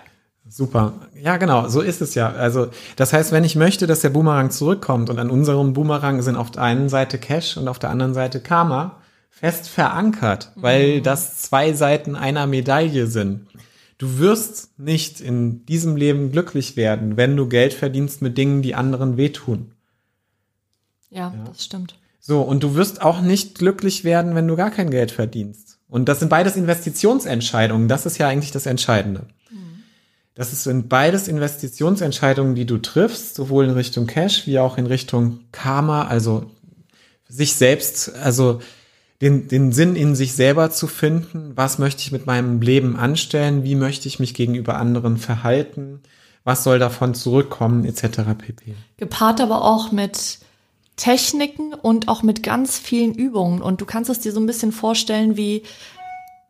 Super. 0.50 0.94
Ja, 1.22 1.38
genau, 1.38 1.68
so 1.68 1.82
ist 1.82 2.02
es 2.02 2.16
ja. 2.16 2.32
Also, 2.32 2.70
das 2.96 3.14
heißt, 3.14 3.32
wenn 3.32 3.44
ich 3.44 3.56
möchte, 3.56 3.86
dass 3.86 4.02
der 4.02 4.10
Boomerang 4.10 4.50
zurückkommt 4.50 5.10
und 5.10 5.20
an 5.20 5.30
unserem 5.30 5.74
Boomerang 5.74 6.22
sind 6.22 6.36
auf 6.36 6.50
der 6.50 6.64
einen 6.64 6.90
Seite 6.90 7.20
Cash 7.20 7.58
und 7.58 7.68
auf 7.68 7.78
der 7.78 7.92
anderen 7.92 8.14
Seite 8.14 8.40
Karma 8.40 8.98
fest 9.30 9.70
verankert, 9.70 10.52
weil 10.56 10.98
mhm. 10.98 11.04
das 11.04 11.38
zwei 11.42 11.74
Seiten 11.74 12.16
einer 12.16 12.48
Medaille 12.48 13.08
sind. 13.08 13.48
Du 14.00 14.18
wirst 14.18 14.80
nicht 14.80 15.22
in 15.22 15.66
diesem 15.66 15.96
Leben 15.96 16.32
glücklich 16.32 16.76
werden, 16.76 17.16
wenn 17.16 17.38
du 17.38 17.48
Geld 17.48 17.74
verdienst 17.74 18.22
mit 18.22 18.38
Dingen, 18.38 18.62
die 18.62 18.74
anderen 18.74 19.18
wehtun. 19.18 19.74
Ja, 21.10 21.34
ja, 21.36 21.44
das 21.46 21.66
stimmt. 21.66 22.00
So, 22.20 22.42
und 22.42 22.64
du 22.64 22.76
wirst 22.76 23.02
auch 23.02 23.22
nicht 23.22 23.58
glücklich 23.58 24.04
werden, 24.04 24.36
wenn 24.36 24.48
du 24.48 24.56
gar 24.56 24.72
kein 24.72 24.90
Geld 24.90 25.12
verdienst. 25.12 25.80
Und 25.88 26.08
das 26.08 26.20
sind 26.20 26.30
beides 26.30 26.56
Investitionsentscheidungen. 26.56 27.88
Das 27.88 28.06
ist 28.06 28.18
ja 28.18 28.28
eigentlich 28.28 28.52
das 28.52 28.66
Entscheidende. 28.66 29.28
Das 30.40 30.64
sind 30.64 30.88
beides 30.88 31.28
Investitionsentscheidungen, 31.28 32.56
die 32.56 32.66
du 32.66 32.78
triffst, 32.78 33.36
sowohl 33.36 33.66
in 33.66 33.72
Richtung 33.72 34.08
Cash 34.08 34.48
wie 34.48 34.58
auch 34.58 34.78
in 34.78 34.86
Richtung 34.86 35.42
Karma, 35.52 36.08
also 36.08 36.46
sich 37.28 37.56
selbst, 37.56 38.16
also 38.16 38.62
den, 39.20 39.50
den 39.50 39.74
Sinn 39.74 39.98
in 39.98 40.16
sich 40.16 40.32
selber 40.32 40.72
zu 40.72 40.88
finden. 40.88 41.52
Was 41.56 41.78
möchte 41.78 42.04
ich 42.04 42.14
mit 42.14 42.26
meinem 42.26 42.62
Leben 42.62 42.96
anstellen? 42.96 43.66
Wie 43.66 43.76
möchte 43.76 44.08
ich 44.08 44.22
mich 44.22 44.34
gegenüber 44.34 44.78
anderen 44.78 45.18
verhalten? 45.18 46.00
Was 46.46 46.64
soll 46.64 46.80
davon 46.80 47.16
zurückkommen, 47.16 47.84
etc. 47.84 48.20
pp. 48.38 48.76
Gepaart 48.96 49.42
aber 49.42 49.66
auch 49.66 49.92
mit 49.92 50.40
Techniken 50.96 51.74
und 51.74 52.08
auch 52.08 52.24
mit 52.24 52.44
ganz 52.44 52.80
vielen 52.80 53.14
Übungen. 53.14 53.62
Und 53.62 53.82
du 53.82 53.86
kannst 53.86 54.10
es 54.10 54.22
dir 54.22 54.32
so 54.32 54.40
ein 54.40 54.46
bisschen 54.46 54.72
vorstellen 54.72 55.36
wie 55.36 55.64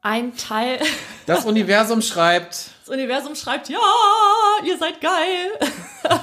ein 0.09 0.35
Teil. 0.35 0.79
Das 1.27 1.45
Universum 1.45 2.01
schreibt. 2.01 2.71
Das 2.81 2.89
Universum 2.89 3.35
schreibt, 3.35 3.69
ja, 3.69 3.77
ihr 4.65 4.75
seid 4.79 4.99
geil. 4.99 5.69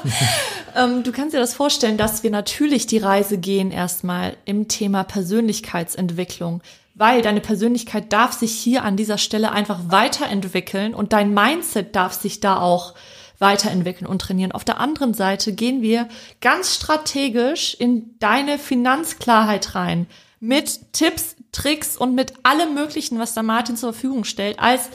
ähm, 0.74 1.04
du 1.04 1.12
kannst 1.12 1.32
dir 1.32 1.38
das 1.38 1.54
vorstellen, 1.54 1.96
dass 1.96 2.24
wir 2.24 2.32
natürlich 2.32 2.88
die 2.88 2.98
Reise 2.98 3.38
gehen 3.38 3.70
erstmal 3.70 4.36
im 4.44 4.66
Thema 4.66 5.04
Persönlichkeitsentwicklung, 5.04 6.62
weil 6.94 7.22
deine 7.22 7.40
Persönlichkeit 7.40 8.12
darf 8.12 8.32
sich 8.32 8.50
hier 8.50 8.82
an 8.82 8.96
dieser 8.96 9.18
Stelle 9.18 9.52
einfach 9.52 9.78
weiterentwickeln 9.86 10.92
und 10.92 11.12
dein 11.12 11.32
Mindset 11.32 11.94
darf 11.94 12.14
sich 12.14 12.40
da 12.40 12.58
auch 12.58 12.94
weiterentwickeln 13.38 14.08
und 14.08 14.20
trainieren. 14.20 14.50
Auf 14.50 14.64
der 14.64 14.80
anderen 14.80 15.14
Seite 15.14 15.52
gehen 15.52 15.82
wir 15.82 16.08
ganz 16.40 16.74
strategisch 16.74 17.76
in 17.78 18.18
deine 18.18 18.58
Finanzklarheit 18.58 19.76
rein 19.76 20.08
mit 20.40 20.92
Tipps, 20.92 21.35
Tricks 21.56 21.96
und 21.96 22.14
mit 22.14 22.34
allem 22.42 22.74
Möglichen, 22.74 23.18
was 23.18 23.32
da 23.32 23.42
Martin 23.42 23.76
zur 23.76 23.92
Verfügung 23.92 24.24
stellt, 24.24 24.60
als 24.60 24.90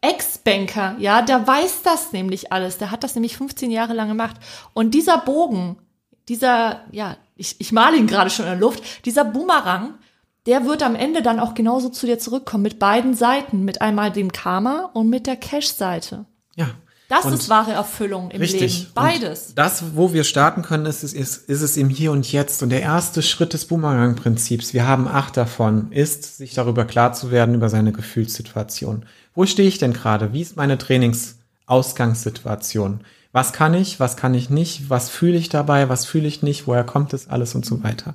Ex-Banker, 0.00 0.96
ja, 0.98 1.22
der 1.22 1.46
weiß 1.46 1.82
das 1.82 2.12
nämlich 2.12 2.52
alles. 2.52 2.78
Der 2.78 2.90
hat 2.90 3.04
das 3.04 3.14
nämlich 3.14 3.36
15 3.36 3.70
Jahre 3.70 3.92
lang 3.92 4.08
gemacht. 4.08 4.36
Und 4.72 4.92
dieser 4.92 5.18
Bogen, 5.18 5.76
dieser, 6.28 6.80
ja, 6.90 7.16
ich, 7.36 7.56
ich 7.60 7.70
male 7.70 7.96
ihn 7.96 8.06
gerade 8.06 8.30
schon 8.30 8.46
in 8.46 8.52
der 8.52 8.60
Luft, 8.60 9.04
dieser 9.04 9.24
Boomerang, 9.24 9.94
der 10.46 10.64
wird 10.64 10.82
am 10.82 10.96
Ende 10.96 11.22
dann 11.22 11.38
auch 11.38 11.54
genauso 11.54 11.90
zu 11.90 12.06
dir 12.06 12.18
zurückkommen, 12.18 12.62
mit 12.62 12.78
beiden 12.78 13.14
Seiten, 13.14 13.64
mit 13.64 13.82
einmal 13.82 14.10
dem 14.10 14.32
Karma 14.32 14.90
und 14.94 15.10
mit 15.10 15.26
der 15.26 15.36
Cash-Seite. 15.36 16.24
Ja. 16.56 16.70
Das 17.10 17.24
und 17.24 17.34
ist 17.34 17.48
wahre 17.48 17.72
Erfüllung 17.72 18.30
im 18.30 18.40
richtig. 18.40 18.78
Leben. 18.78 18.92
Beides. 18.94 19.48
Und 19.48 19.58
das, 19.58 19.96
wo 19.96 20.12
wir 20.12 20.22
starten 20.22 20.62
können, 20.62 20.86
ist, 20.86 21.02
ist, 21.02 21.14
ist 21.14 21.60
es 21.60 21.76
im 21.76 21.88
Hier 21.88 22.12
und 22.12 22.30
Jetzt. 22.30 22.62
Und 22.62 22.68
der 22.68 22.82
erste 22.82 23.20
Schritt 23.20 23.52
des 23.52 23.64
Boomerang-Prinzips, 23.64 24.74
wir 24.74 24.86
haben 24.86 25.08
acht 25.08 25.36
davon, 25.36 25.90
ist, 25.90 26.36
sich 26.36 26.54
darüber 26.54 26.84
klar 26.84 27.12
zu 27.12 27.32
werden, 27.32 27.56
über 27.56 27.68
seine 27.68 27.90
Gefühlssituation. 27.90 29.06
Wo 29.34 29.44
stehe 29.44 29.66
ich 29.66 29.78
denn 29.78 29.92
gerade? 29.92 30.32
Wie 30.32 30.40
ist 30.40 30.56
meine 30.56 30.78
Trainingsausgangssituation? 30.78 33.00
Was 33.32 33.52
kann 33.52 33.74
ich, 33.74 33.98
was 33.98 34.16
kann 34.16 34.34
ich 34.34 34.48
nicht? 34.48 34.88
Was 34.88 35.10
fühle 35.10 35.36
ich 35.36 35.48
dabei? 35.48 35.88
Was 35.88 36.06
fühle 36.06 36.28
ich 36.28 36.44
nicht? 36.44 36.68
Woher 36.68 36.84
kommt 36.84 37.12
es 37.12 37.28
alles 37.28 37.56
und 37.56 37.66
so 37.66 37.82
weiter? 37.82 38.14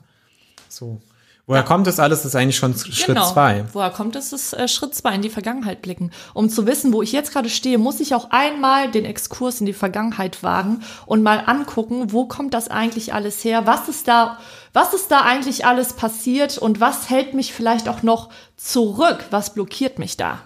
So. 0.69 1.01
Woher 1.47 1.61
kommt 1.61 1.85
das 1.85 1.99
alles? 1.99 2.25
Ist 2.25 2.35
eigentlich 2.35 2.55
schon 2.55 2.75
Schritt 2.75 3.05
Genau. 3.05 3.31
zwei. 3.31 3.65
Woher 3.71 3.91
kommt 3.91 4.15
es? 4.15 4.31
Das 4.31 4.41
ist 4.41 4.53
äh, 4.53 4.67
Schritt 4.67 4.95
zwei 4.95 5.13
in 5.13 5.21
die 5.21 5.29
Vergangenheit 5.29 5.83
blicken. 5.83 6.09
Um 6.33 6.49
zu 6.49 6.65
wissen, 6.65 6.91
wo 6.91 7.03
ich 7.03 7.11
jetzt 7.11 7.31
gerade 7.31 7.49
stehe, 7.51 7.77
muss 7.77 7.99
ich 7.99 8.15
auch 8.15 8.31
einmal 8.31 8.89
den 8.89 9.05
Exkurs 9.05 9.59
in 9.59 9.67
die 9.67 9.73
Vergangenheit 9.73 10.41
wagen 10.41 10.81
und 11.05 11.21
mal 11.21 11.43
angucken, 11.45 12.11
wo 12.11 12.25
kommt 12.25 12.55
das 12.55 12.67
eigentlich 12.69 13.13
alles 13.13 13.43
her? 13.43 13.67
Was 13.67 13.87
ist 13.89 14.07
da, 14.07 14.39
was 14.73 14.95
ist 14.95 15.11
da 15.11 15.21
eigentlich 15.21 15.67
alles 15.67 15.93
passiert 15.93 16.57
und 16.57 16.79
was 16.79 17.11
hält 17.11 17.35
mich 17.35 17.53
vielleicht 17.53 17.89
auch 17.89 18.01
noch 18.01 18.29
zurück? 18.57 19.25
Was 19.29 19.53
blockiert 19.53 19.99
mich 19.99 20.17
da? 20.17 20.41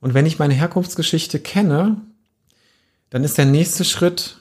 Und 0.00 0.14
wenn 0.14 0.26
ich 0.26 0.38
meine 0.38 0.54
Herkunftsgeschichte 0.54 1.40
kenne, 1.40 2.00
dann 3.10 3.24
ist 3.24 3.38
der 3.38 3.46
nächste 3.46 3.84
Schritt, 3.84 4.36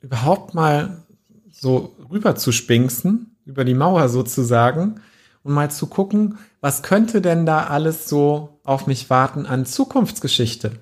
überhaupt 0.00 0.54
mal 0.54 1.02
so 1.50 1.96
rüber 2.10 2.36
zu 2.36 2.52
spinksen, 2.52 3.31
über 3.44 3.64
die 3.64 3.74
Mauer 3.74 4.08
sozusagen, 4.08 5.00
und 5.44 5.54
mal 5.54 5.70
zu 5.70 5.86
gucken, 5.86 6.38
was 6.60 6.82
könnte 6.82 7.20
denn 7.20 7.46
da 7.46 7.64
alles 7.64 8.08
so 8.08 8.60
auf 8.64 8.86
mich 8.86 9.10
warten 9.10 9.46
an 9.46 9.66
Zukunftsgeschichte? 9.66 10.72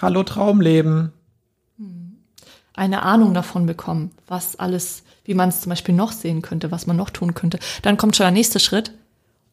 Hallo 0.00 0.22
Traumleben. 0.22 1.12
eine 2.74 3.02
Ahnung 3.02 3.34
davon 3.34 3.66
bekommen, 3.66 4.10
was 4.26 4.58
alles, 4.58 5.02
wie 5.24 5.34
man 5.34 5.50
es 5.50 5.60
zum 5.60 5.70
Beispiel 5.70 5.94
noch 5.94 6.12
sehen 6.12 6.42
könnte, 6.42 6.70
was 6.70 6.86
man 6.86 6.96
noch 6.96 7.10
tun 7.10 7.34
könnte. 7.34 7.58
Dann 7.82 7.96
kommt 7.96 8.16
schon 8.16 8.24
der 8.24 8.30
nächste 8.30 8.60
Schritt 8.60 8.92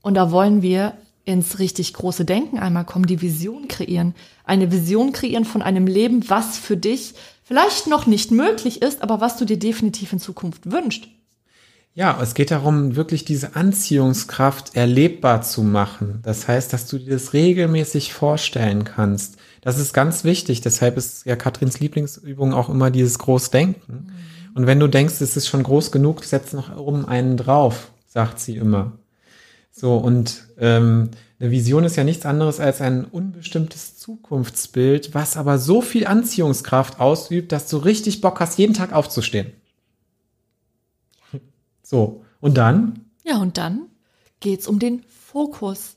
und 0.02 0.16
da 0.16 0.32
wollen 0.32 0.62
wir 0.62 0.94
ins 1.26 1.60
richtig 1.60 1.94
große 1.94 2.26
Denken 2.26 2.60
einmal 2.60 2.86
kommen, 2.86 3.06
die 3.06 3.22
Vision 3.22 3.68
kreieren. 3.68 4.16
Eine 4.46 4.72
Vision 4.72 5.12
kreieren 5.12 5.46
von 5.46 5.62
einem 5.62 5.86
Leben, 5.86 6.30
was 6.30 6.58
für 6.58 6.78
dich 6.78 7.14
vielleicht 7.44 7.88
noch 7.88 8.06
nicht 8.06 8.32
möglich 8.32 8.82
ist, 8.82 9.02
aber 9.04 9.22
was 9.22 9.38
du 9.38 9.46
dir 9.46 9.60
definitiv 9.60 10.14
in 10.14 10.20
Zukunft 10.20 10.72
wünschst. 10.72 11.08
Ja, 12.00 12.18
es 12.22 12.34
geht 12.34 12.50
darum, 12.50 12.96
wirklich 12.96 13.26
diese 13.26 13.58
Anziehungskraft 13.58 14.74
erlebbar 14.74 15.42
zu 15.42 15.64
machen. 15.64 16.20
Das 16.24 16.48
heißt, 16.48 16.72
dass 16.72 16.88
du 16.88 16.98
dir 16.98 17.12
das 17.12 17.34
regelmäßig 17.34 18.14
vorstellen 18.14 18.86
kannst. 18.86 19.36
Das 19.60 19.78
ist 19.78 19.92
ganz 19.92 20.24
wichtig. 20.24 20.62
Deshalb 20.62 20.96
ist 20.96 21.26
ja 21.26 21.36
Katrins 21.36 21.82
Lieblingsübung 21.82 22.54
auch 22.54 22.70
immer 22.70 22.90
dieses 22.90 23.20
Großdenken. 23.20 24.14
Und 24.56 24.66
wenn 24.66 24.80
du 24.80 24.88
denkst, 24.88 25.20
es 25.20 25.36
ist 25.36 25.50
schon 25.50 25.62
groß 25.62 25.92
genug, 25.92 26.24
setz 26.24 26.54
noch 26.54 26.74
oben 26.78 27.06
einen 27.06 27.36
drauf, 27.36 27.92
sagt 28.08 28.40
sie 28.40 28.56
immer. 28.56 28.94
So, 29.70 29.98
und 29.98 30.48
ähm, 30.58 31.10
eine 31.38 31.52
Vision 31.52 31.84
ist 31.84 31.98
ja 31.98 32.06
nichts 32.06 32.26
anderes 32.26 32.62
als 32.62 32.80
ein 32.80 33.04
unbestimmtes 33.04 33.98
Zukunftsbild, 33.98 35.14
was 35.14 35.36
aber 35.36 35.58
so 35.58 35.82
viel 35.82 36.08
Anziehungskraft 36.08 37.02
ausübt, 37.02 37.52
dass 37.52 37.68
du 37.68 37.76
richtig 37.76 38.22
Bock 38.22 38.40
hast, 38.40 38.58
jeden 38.58 38.74
Tag 38.74 38.94
aufzustehen. 38.94 39.52
So, 41.90 42.24
und 42.40 42.56
dann? 42.56 43.06
Ja, 43.26 43.38
und 43.38 43.58
dann 43.58 43.88
geht's 44.42 44.68
um 44.68 44.78
den 44.78 45.02
Fokus. 45.08 45.96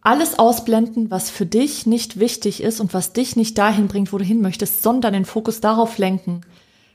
Alles 0.00 0.38
ausblenden, 0.38 1.10
was 1.10 1.28
für 1.28 1.44
dich 1.44 1.84
nicht 1.84 2.18
wichtig 2.18 2.62
ist 2.62 2.80
und 2.80 2.94
was 2.94 3.12
dich 3.12 3.36
nicht 3.36 3.58
dahin 3.58 3.86
bringt, 3.86 4.14
wo 4.14 4.18
du 4.18 4.24
hin 4.24 4.40
möchtest, 4.40 4.82
sondern 4.82 5.12
den 5.12 5.26
Fokus 5.26 5.60
darauf 5.60 5.98
lenken, 5.98 6.40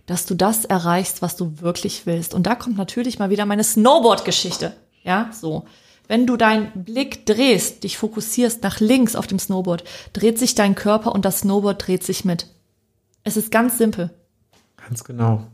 dass 0.07 0.25
du 0.25 0.33
das 0.33 0.65
erreichst, 0.65 1.21
was 1.21 1.35
du 1.35 1.61
wirklich 1.61 2.07
willst. 2.07 2.33
Und 2.33 2.47
da 2.47 2.55
kommt 2.55 2.77
natürlich 2.77 3.19
mal 3.19 3.29
wieder 3.29 3.45
meine 3.45 3.63
Snowboard-Geschichte. 3.63 4.75
Ja, 5.03 5.29
so. 5.31 5.65
Wenn 6.07 6.25
du 6.25 6.35
deinen 6.35 6.83
Blick 6.83 7.27
drehst, 7.27 7.83
dich 7.83 7.95
fokussierst 7.99 8.63
nach 8.63 8.79
links 8.79 9.15
auf 9.15 9.27
dem 9.27 9.38
Snowboard, 9.38 9.83
dreht 10.13 10.39
sich 10.39 10.55
dein 10.55 10.73
Körper 10.73 11.11
und 11.13 11.25
das 11.25 11.41
Snowboard 11.41 11.85
dreht 11.85 12.03
sich 12.03 12.25
mit. 12.25 12.47
Es 13.23 13.38
ist 13.38 13.51
ganz 13.51 13.77
simpel. 13.77 14.09
Ganz 14.77 15.03
genau. 15.03 15.45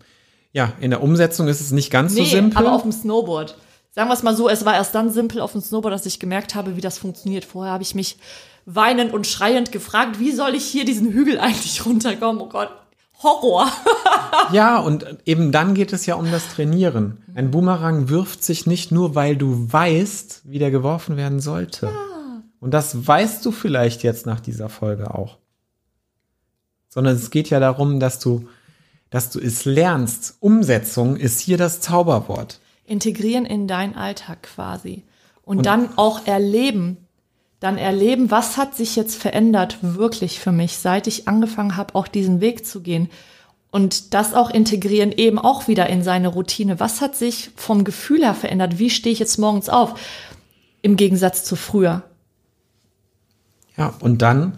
Ja, 0.54 0.74
in 0.80 0.90
der 0.92 1.02
Umsetzung 1.02 1.48
ist 1.48 1.62
es 1.62 1.72
nicht 1.72 1.92
ganz 1.92 2.14
Nee, 2.14 2.26
so 2.26 2.32
simpel. 2.32 2.58
aber 2.58 2.74
auf 2.74 2.82
dem 2.82 2.92
Snowboard. 2.92 3.58
Sagen 3.92 4.10
wir 4.10 4.14
es 4.14 4.24
mal 4.24 4.36
so, 4.36 4.50
es 4.50 4.66
war 4.66 4.74
erst 4.76 4.96
dann 4.96 5.10
simpel 5.10 5.42
auf 5.42 5.52
dem 5.54 5.62
Snowboard, 5.62 5.94
dass 5.94 6.06
ich 6.06 6.20
gemerkt 6.20 6.56
habe, 6.56 6.76
wie 6.78 6.82
das 6.82 6.98
funktioniert. 6.98 7.46
Vorher 7.46 7.74
habe 7.74 7.84
ich 7.84 7.96
mich 7.96 8.18
weinend 8.66 9.14
und 9.14 9.28
schreiend 9.28 9.72
gefragt, 9.72 10.20
wie 10.20 10.32
soll 10.32 10.56
ich 10.56 10.64
hier 10.66 10.86
diesen 10.86 11.12
Hügel 11.12 11.40
eigentlich 11.40 11.86
runterkommen? 11.86 12.42
Oh 12.42 12.48
Gott, 12.50 12.70
Horror. 13.24 13.68
ja, 14.52 14.78
und 14.80 15.06
eben 15.26 15.52
dann 15.52 15.74
geht 15.74 15.94
es 15.94 16.06
ja 16.06 16.16
um 16.16 16.32
das 16.32 16.48
Trainieren. 16.54 17.24
Ein 17.36 17.52
Boomerang 17.52 18.10
wirft 18.10 18.44
sich 18.44 18.66
nicht 18.66 18.92
nur, 18.92 19.16
weil 19.16 19.36
du 19.36 19.72
weißt, 19.72 20.42
wie 20.46 20.60
der 20.60 20.72
geworfen 20.72 21.18
werden 21.18 21.40
sollte. 21.40 21.90
Und 22.60 22.72
das 22.74 23.08
weißt 23.08 23.46
du 23.46 23.52
vielleicht 23.52 24.04
jetzt 24.04 24.26
nach 24.26 24.40
dieser 24.40 24.70
Folge 24.70 25.14
auch. 25.14 25.38
Sondern 26.90 27.16
es 27.16 27.30
geht 27.30 27.50
ja 27.50 27.60
darum, 27.60 28.00
dass 28.00 28.20
du, 28.20 28.48
dass 29.12 29.30
du 29.30 29.40
es 29.40 29.66
lernst. 29.66 30.38
Umsetzung 30.40 31.18
ist 31.18 31.40
hier 31.40 31.58
das 31.58 31.82
Zauberwort. 31.82 32.60
Integrieren 32.86 33.46
in 33.46 33.68
deinen 33.68 33.96
Alltag 33.96 34.42
quasi. 34.42 35.04
Und, 35.44 35.66
dann 35.66 35.98
auch 35.98 36.26
erleben. 36.26 36.98
Dann 37.60 37.78
erleben, 37.78 38.32
was 38.32 38.58
hat 38.58 38.76
sich 38.76 38.96
jetzt 38.96 39.16
verändert 39.16 39.78
wirklich 39.82 40.40
für 40.40 40.52
mich, 40.52 40.78
seit 40.78 41.08
ich 41.08 41.28
angefangen 41.28 41.76
habe, 41.76 41.94
auch 41.94 42.08
diesen 42.08 42.42
Weg 42.42 42.66
zu 42.66 42.82
gehen. 42.82 43.10
Und 43.70 44.14
das 44.14 44.34
auch 44.34 44.50
integrieren 44.50 45.12
eben 45.12 45.38
auch 45.38 45.68
wieder 45.68 45.88
in 45.88 46.04
seine 46.04 46.30
Routine. 46.30 46.80
Was 46.80 47.02
hat 47.02 47.16
sich 47.16 47.52
vom 47.56 47.84
Gefühl 47.84 48.24
her 48.24 48.34
verändert? 48.34 48.80
Wie 48.80 48.90
stehe 48.90 49.14
ich 49.14 49.20
jetzt 49.20 49.38
morgens 49.38 49.70
auf? 49.70 50.00
Im 50.82 50.96
Gegensatz 50.96 51.44
zu 51.44 51.56
früher. 51.56 52.04
Ja, 53.78 53.94
und 54.00 54.22
dann, 54.22 54.58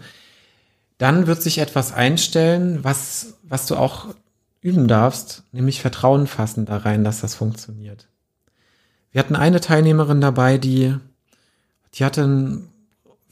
dann 0.98 1.26
wird 1.26 1.42
sich 1.42 1.58
etwas 1.58 1.92
einstellen, 1.92 2.82
was, 2.82 3.34
was 3.42 3.66
du 3.66 3.76
auch 3.76 4.14
üben 4.64 4.88
darfst, 4.88 5.44
nämlich 5.52 5.82
Vertrauen 5.82 6.26
fassen 6.26 6.64
da 6.64 6.78
rein, 6.78 7.04
dass 7.04 7.20
das 7.20 7.34
funktioniert. 7.34 8.08
Wir 9.12 9.18
hatten 9.18 9.36
eine 9.36 9.60
Teilnehmerin 9.60 10.22
dabei, 10.22 10.56
die, 10.56 10.96
die 11.92 12.04
hatte 12.04 12.24
ein, 12.24 12.68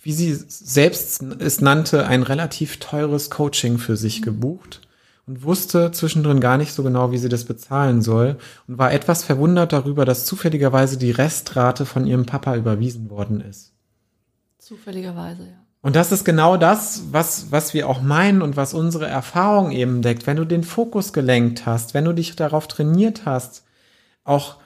wie 0.02 0.12
sie 0.12 0.34
selbst 0.34 1.22
es 1.22 1.62
nannte, 1.62 2.06
ein 2.06 2.22
relativ 2.22 2.78
teures 2.80 3.30
Coaching 3.30 3.78
für 3.78 3.96
sich 3.96 4.20
gebucht 4.20 4.82
und 5.26 5.42
wusste 5.42 5.90
zwischendrin 5.90 6.38
gar 6.38 6.58
nicht 6.58 6.74
so 6.74 6.82
genau, 6.82 7.12
wie 7.12 7.18
sie 7.18 7.30
das 7.30 7.44
bezahlen 7.44 8.02
soll 8.02 8.36
und 8.68 8.76
war 8.76 8.92
etwas 8.92 9.24
verwundert 9.24 9.72
darüber, 9.72 10.04
dass 10.04 10.26
zufälligerweise 10.26 10.98
die 10.98 11.12
Restrate 11.12 11.86
von 11.86 12.06
ihrem 12.06 12.26
Papa 12.26 12.56
überwiesen 12.56 13.08
worden 13.08 13.40
ist. 13.40 13.72
Zufälligerweise, 14.58 15.44
ja. 15.44 15.61
Und 15.82 15.96
das 15.96 16.12
ist 16.12 16.24
genau 16.24 16.56
das, 16.56 17.02
was, 17.10 17.50
was 17.50 17.74
wir 17.74 17.88
auch 17.88 18.00
meinen 18.00 18.40
und 18.40 18.56
was 18.56 18.72
unsere 18.72 19.06
Erfahrung 19.06 19.72
eben 19.72 20.00
deckt. 20.00 20.28
Wenn 20.28 20.36
du 20.36 20.44
den 20.44 20.62
Fokus 20.62 21.12
gelenkt 21.12 21.66
hast, 21.66 21.92
wenn 21.92 22.04
du 22.04 22.12
dich 22.12 22.36
darauf 22.36 22.68
trainiert 22.68 23.26
hast, 23.26 23.64
auch 24.22 24.58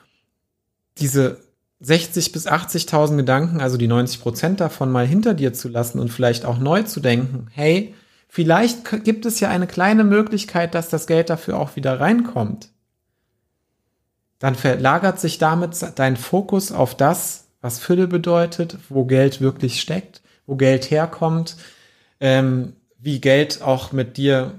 diese 0.98 1.40
60 1.80 2.32
bis 2.32 2.46
80.000 2.46 3.16
Gedanken, 3.16 3.60
also 3.60 3.78
die 3.78 3.88
90 3.88 4.20
Prozent 4.20 4.60
davon 4.60 4.92
mal 4.92 5.06
hinter 5.06 5.32
dir 5.32 5.54
zu 5.54 5.68
lassen 5.68 5.98
und 5.98 6.10
vielleicht 6.10 6.44
auch 6.44 6.58
neu 6.58 6.82
zu 6.82 7.00
denken, 7.00 7.48
hey, 7.50 7.94
vielleicht 8.28 9.04
gibt 9.04 9.24
es 9.24 9.40
ja 9.40 9.48
eine 9.48 9.66
kleine 9.66 10.04
Möglichkeit, 10.04 10.74
dass 10.74 10.90
das 10.90 11.06
Geld 11.06 11.30
dafür 11.30 11.58
auch 11.58 11.76
wieder 11.76 11.98
reinkommt. 11.98 12.68
Dann 14.38 14.54
verlagert 14.54 15.18
sich 15.18 15.38
damit 15.38 15.78
dein 15.96 16.18
Fokus 16.18 16.72
auf 16.72 16.94
das, 16.94 17.46
was 17.62 17.78
Fülle 17.78 18.06
bedeutet, 18.06 18.76
wo 18.90 19.06
Geld 19.06 19.40
wirklich 19.40 19.80
steckt, 19.80 20.20
wo 20.46 20.56
Geld 20.56 20.90
herkommt, 20.90 21.56
ähm, 22.20 22.74
wie 22.98 23.20
Geld 23.20 23.62
auch 23.62 23.92
mit 23.92 24.16
dir 24.16 24.54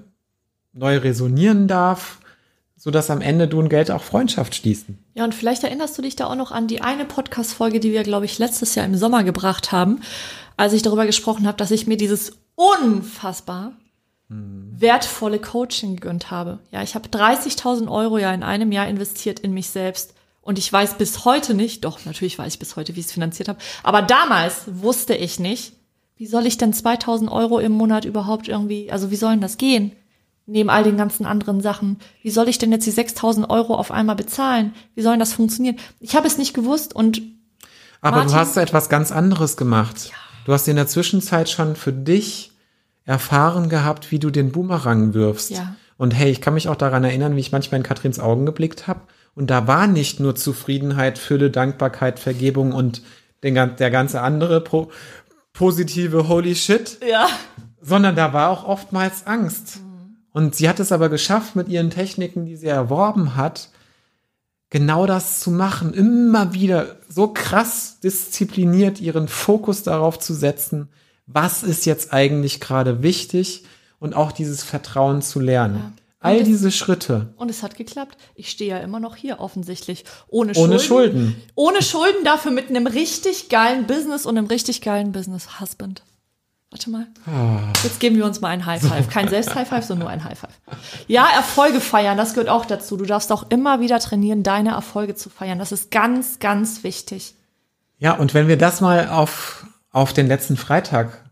neu 0.73 0.97
resonieren 0.97 1.67
darf, 1.67 2.19
so 2.75 2.91
dass 2.91 3.09
am 3.09 3.21
Ende 3.21 3.47
du 3.47 3.59
und 3.59 3.69
Geld 3.69 3.89
auch 3.89 4.03
Freundschaft 4.03 4.55
schließen. 4.55 4.99
Ja, 5.15 5.23
und 5.23 5.33
vielleicht 5.33 5.63
erinnerst 5.63 5.97
du 5.97 6.01
dich 6.01 6.15
da 6.15 6.27
auch 6.27 6.35
noch 6.35 6.51
an 6.51 6.67
die 6.67 6.81
eine 6.81 7.05
Podcast-Folge, 7.05 7.79
die 7.79 7.91
wir, 7.91 8.03
glaube 8.03 8.25
ich, 8.25 8.37
letztes 8.37 8.75
Jahr 8.75 8.85
im 8.85 8.95
Sommer 8.95 9.23
gebracht 9.23 9.71
haben, 9.71 10.01
als 10.55 10.73
ich 10.73 10.83
darüber 10.83 11.05
gesprochen 11.05 11.47
habe, 11.47 11.57
dass 11.57 11.71
ich 11.71 11.87
mir 11.87 11.97
dieses 11.97 12.37
unfassbar 12.55 13.73
wertvolle 14.29 15.39
Coaching 15.39 15.95
gegönnt 15.95 16.31
habe. 16.31 16.59
Ja, 16.71 16.83
ich 16.83 16.95
habe 16.95 17.07
30.000 17.07 17.89
Euro 17.89 18.17
ja 18.17 18.33
in 18.33 18.43
einem 18.43 18.71
Jahr 18.71 18.87
investiert 18.87 19.39
in 19.39 19.53
mich 19.53 19.69
selbst. 19.69 20.13
Und 20.41 20.59
ich 20.59 20.71
weiß 20.71 20.97
bis 20.97 21.25
heute 21.25 21.53
nicht, 21.53 21.85
doch, 21.85 22.05
natürlich 22.05 22.37
weiß 22.37 22.53
ich 22.53 22.59
bis 22.59 22.75
heute, 22.75 22.95
wie 22.95 22.99
ich 22.99 23.07
es 23.07 23.11
finanziert 23.11 23.49
habe. 23.49 23.59
Aber 23.83 24.01
damals 24.01 24.63
wusste 24.67 25.13
ich 25.13 25.39
nicht, 25.39 25.73
wie 26.17 26.27
soll 26.27 26.45
ich 26.45 26.57
denn 26.57 26.73
2000 26.73 27.31
Euro 27.31 27.59
im 27.59 27.71
Monat 27.71 28.05
überhaupt 28.05 28.47
irgendwie, 28.47 28.91
also 28.91 29.11
wie 29.11 29.15
soll 29.15 29.31
denn 29.31 29.41
das 29.41 29.57
gehen? 29.57 29.91
Neben 30.45 30.69
all 30.69 30.83
den 30.83 30.97
ganzen 30.97 31.25
anderen 31.25 31.61
Sachen. 31.61 31.99
Wie 32.23 32.29
soll 32.29 32.47
ich 32.47 32.57
denn 32.57 32.71
jetzt 32.71 32.87
die 32.87 32.91
6000 32.91 33.49
Euro 33.49 33.75
auf 33.75 33.91
einmal 33.91 34.15
bezahlen? 34.15 34.73
Wie 34.95 35.01
soll 35.01 35.13
denn 35.13 35.19
das 35.19 35.33
funktionieren? 35.33 35.77
Ich 35.99 36.15
habe 36.15 36.25
es 36.25 36.37
nicht 36.37 36.53
gewusst 36.53 36.95
und 36.95 37.21
Aber 38.01 38.17
Martin? 38.17 38.31
du 38.31 38.39
hast 38.39 38.57
etwas 38.57 38.89
ganz 38.89 39.11
anderes 39.11 39.57
gemacht. 39.57 40.11
Du 40.45 40.53
hast 40.53 40.67
in 40.67 40.77
der 40.77 40.87
Zwischenzeit 40.87 41.49
schon 41.49 41.75
für 41.75 41.91
dich 41.91 42.51
erfahren 43.03 43.67
gehabt, 43.69 44.11
wie 44.11 44.19
du 44.19 44.29
den 44.29 44.51
Boomerang 44.51 45.13
wirfst. 45.13 45.51
Ja. 45.51 45.75
Und 45.97 46.11
hey, 46.11 46.31
ich 46.31 46.41
kann 46.41 46.53
mich 46.53 46.69
auch 46.69 46.75
daran 46.75 47.03
erinnern, 47.03 47.35
wie 47.35 47.41
ich 47.41 47.51
manchmal 47.51 47.79
in 47.79 47.83
Katrins 47.83 48.19
Augen 48.19 48.45
geblickt 48.45 48.87
habe. 48.87 49.01
Und 49.35 49.49
da 49.49 49.67
war 49.67 49.87
nicht 49.87 50.19
nur 50.19 50.35
Zufriedenheit, 50.35 51.17
Fülle, 51.17 51.51
Dankbarkeit, 51.51 52.19
Vergebung 52.19 52.71
und 52.71 53.01
den, 53.43 53.53
der 53.53 53.91
ganze 53.91 54.21
andere 54.21 54.61
pro, 54.61 54.89
positive 55.57 56.27
Holy 56.27 56.55
Shit, 56.55 56.99
ja, 57.07 57.27
sondern 57.81 58.15
da 58.15 58.33
war 58.33 58.49
auch 58.49 58.65
oftmals 58.65 59.25
Angst. 59.25 59.79
Und 60.31 60.55
sie 60.55 60.69
hat 60.69 60.79
es 60.79 60.91
aber 60.91 61.09
geschafft, 61.09 61.55
mit 61.55 61.67
ihren 61.67 61.89
Techniken, 61.89 62.45
die 62.45 62.55
sie 62.55 62.67
erworben 62.67 63.35
hat, 63.35 63.69
genau 64.69 65.05
das 65.07 65.39
zu 65.39 65.49
machen, 65.49 65.93
immer 65.93 66.53
wieder 66.53 66.97
so 67.09 67.29
krass 67.29 67.99
diszipliniert 68.01 69.01
ihren 69.01 69.27
Fokus 69.27 69.83
darauf 69.83 70.19
zu 70.19 70.33
setzen, 70.33 70.89
was 71.25 71.63
ist 71.63 71.85
jetzt 71.85 72.13
eigentlich 72.13 72.59
gerade 72.59 73.01
wichtig 73.01 73.65
und 73.99 74.15
auch 74.15 74.31
dieses 74.31 74.63
Vertrauen 74.63 75.21
zu 75.21 75.39
lernen. 75.39 75.75
Ja. 75.75 75.91
All 76.19 76.37
es- 76.37 76.45
diese 76.45 76.71
Schritte. 76.71 77.33
Und 77.37 77.49
es 77.49 77.61
hat 77.63 77.75
geklappt. 77.75 78.17
Ich 78.35 78.49
stehe 78.49 78.71
ja 78.71 78.77
immer 78.79 78.99
noch 78.99 79.15
hier 79.15 79.39
offensichtlich. 79.39 80.03
Ohne, 80.27 80.53
Ohne 80.55 80.79
Schulden. 80.79 80.81
Schulden. 80.81 81.43
Ohne 81.55 81.81
Schulden, 81.83 82.23
dafür 82.23 82.51
mit 82.51 82.69
einem 82.69 82.87
richtig 82.87 83.49
geilen 83.49 83.85
Business 83.87 84.25
und 84.25 84.37
einem 84.37 84.47
richtig 84.47 84.81
geilen 84.81 85.11
Business-Husband. 85.11 86.03
Warte 86.69 86.89
mal. 86.89 87.07
Ah. 87.25 87.71
Jetzt 87.83 87.99
geben 88.01 88.17
wir 88.17 88.25
uns 88.25 88.41
mal 88.41 88.49
ein 88.49 88.65
High 88.65 88.81
Five. 88.81 89.09
Kein 89.09 89.29
Selbst-High 89.29 89.69
Five, 89.69 89.85
sondern 89.85 90.05
nur 90.07 90.09
ein 90.11 90.23
High 90.25 90.37
Five. 90.37 90.49
Ja, 91.07 91.25
Erfolge 91.33 91.79
feiern, 91.79 92.17
das 92.17 92.33
gehört 92.33 92.49
auch 92.49 92.65
dazu. 92.65 92.97
Du 92.97 93.05
darfst 93.05 93.31
auch 93.31 93.49
immer 93.49 93.79
wieder 93.79 93.99
trainieren, 93.99 94.43
deine 94.43 94.71
Erfolge 94.71 95.15
zu 95.15 95.29
feiern. 95.29 95.59
Das 95.59 95.71
ist 95.71 95.91
ganz, 95.91 96.39
ganz 96.39 96.83
wichtig. 96.83 97.35
Ja, 97.99 98.13
und 98.15 98.33
wenn 98.33 98.47
wir 98.49 98.57
das 98.57 98.81
mal 98.81 99.07
auf, 99.07 99.65
auf 99.91 100.11
den 100.11 100.27
letzten 100.27 100.57
Freitag 100.57 101.26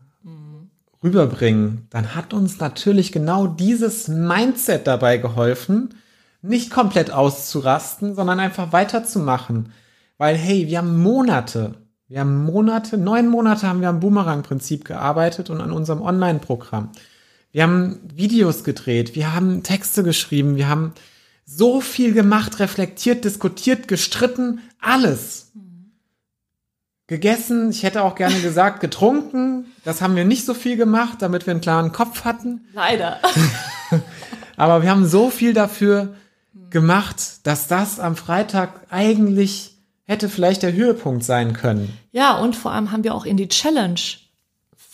rüberbringen, 1.05 1.87
dann 1.91 2.15
hat 2.15 2.33
uns 2.33 2.59
natürlich 2.59 3.11
genau 3.11 3.47
dieses 3.47 4.07
Mindset 4.07 4.87
dabei 4.87 5.17
geholfen, 5.17 5.93
nicht 6.41 6.71
komplett 6.71 7.11
auszurasten, 7.11 8.15
sondern 8.15 8.39
einfach 8.39 8.73
weiterzumachen. 8.73 9.71
Weil, 10.17 10.35
hey, 10.35 10.67
wir 10.67 10.79
haben 10.79 11.01
Monate, 11.01 11.75
wir 12.07 12.19
haben 12.19 12.43
Monate, 12.43 12.97
neun 12.97 13.27
Monate 13.27 13.67
haben 13.67 13.81
wir 13.81 13.89
am 13.89 13.99
Boomerang-Prinzip 13.99 14.85
gearbeitet 14.85 15.49
und 15.49 15.61
an 15.61 15.71
unserem 15.71 16.01
Online-Programm. 16.01 16.89
Wir 17.51 17.63
haben 17.63 17.99
Videos 18.13 18.63
gedreht, 18.63 19.15
wir 19.15 19.33
haben 19.33 19.63
Texte 19.63 20.03
geschrieben, 20.03 20.55
wir 20.55 20.67
haben 20.67 20.93
so 21.45 21.81
viel 21.81 22.13
gemacht, 22.13 22.59
reflektiert, 22.59 23.23
diskutiert, 23.23 23.87
gestritten, 23.87 24.59
alles 24.81 25.51
gegessen. 27.07 27.69
Ich 27.69 27.83
hätte 27.83 28.03
auch 28.03 28.15
gerne 28.15 28.39
gesagt, 28.39 28.79
getrunken. 28.79 29.65
Das 29.83 30.01
haben 30.01 30.15
wir 30.15 30.25
nicht 30.25 30.45
so 30.45 30.53
viel 30.53 30.77
gemacht, 30.77 31.21
damit 31.21 31.45
wir 31.45 31.51
einen 31.51 31.61
klaren 31.61 31.91
Kopf 31.91 32.25
hatten. 32.25 32.67
Leider. 32.73 33.19
Aber 34.57 34.81
wir 34.81 34.89
haben 34.89 35.05
so 35.05 35.29
viel 35.29 35.53
dafür 35.53 36.15
gemacht, 36.69 37.45
dass 37.45 37.67
das 37.67 37.99
am 37.99 38.15
Freitag 38.15 38.81
eigentlich 38.89 39.75
hätte 40.03 40.29
vielleicht 40.29 40.63
der 40.63 40.73
Höhepunkt 40.73 41.23
sein 41.23 41.53
können. 41.53 41.97
Ja, 42.11 42.37
und 42.37 42.55
vor 42.55 42.71
allem 42.71 42.91
haben 42.91 43.03
wir 43.03 43.15
auch 43.15 43.25
in 43.25 43.37
die 43.37 43.49
Challenge 43.49 43.99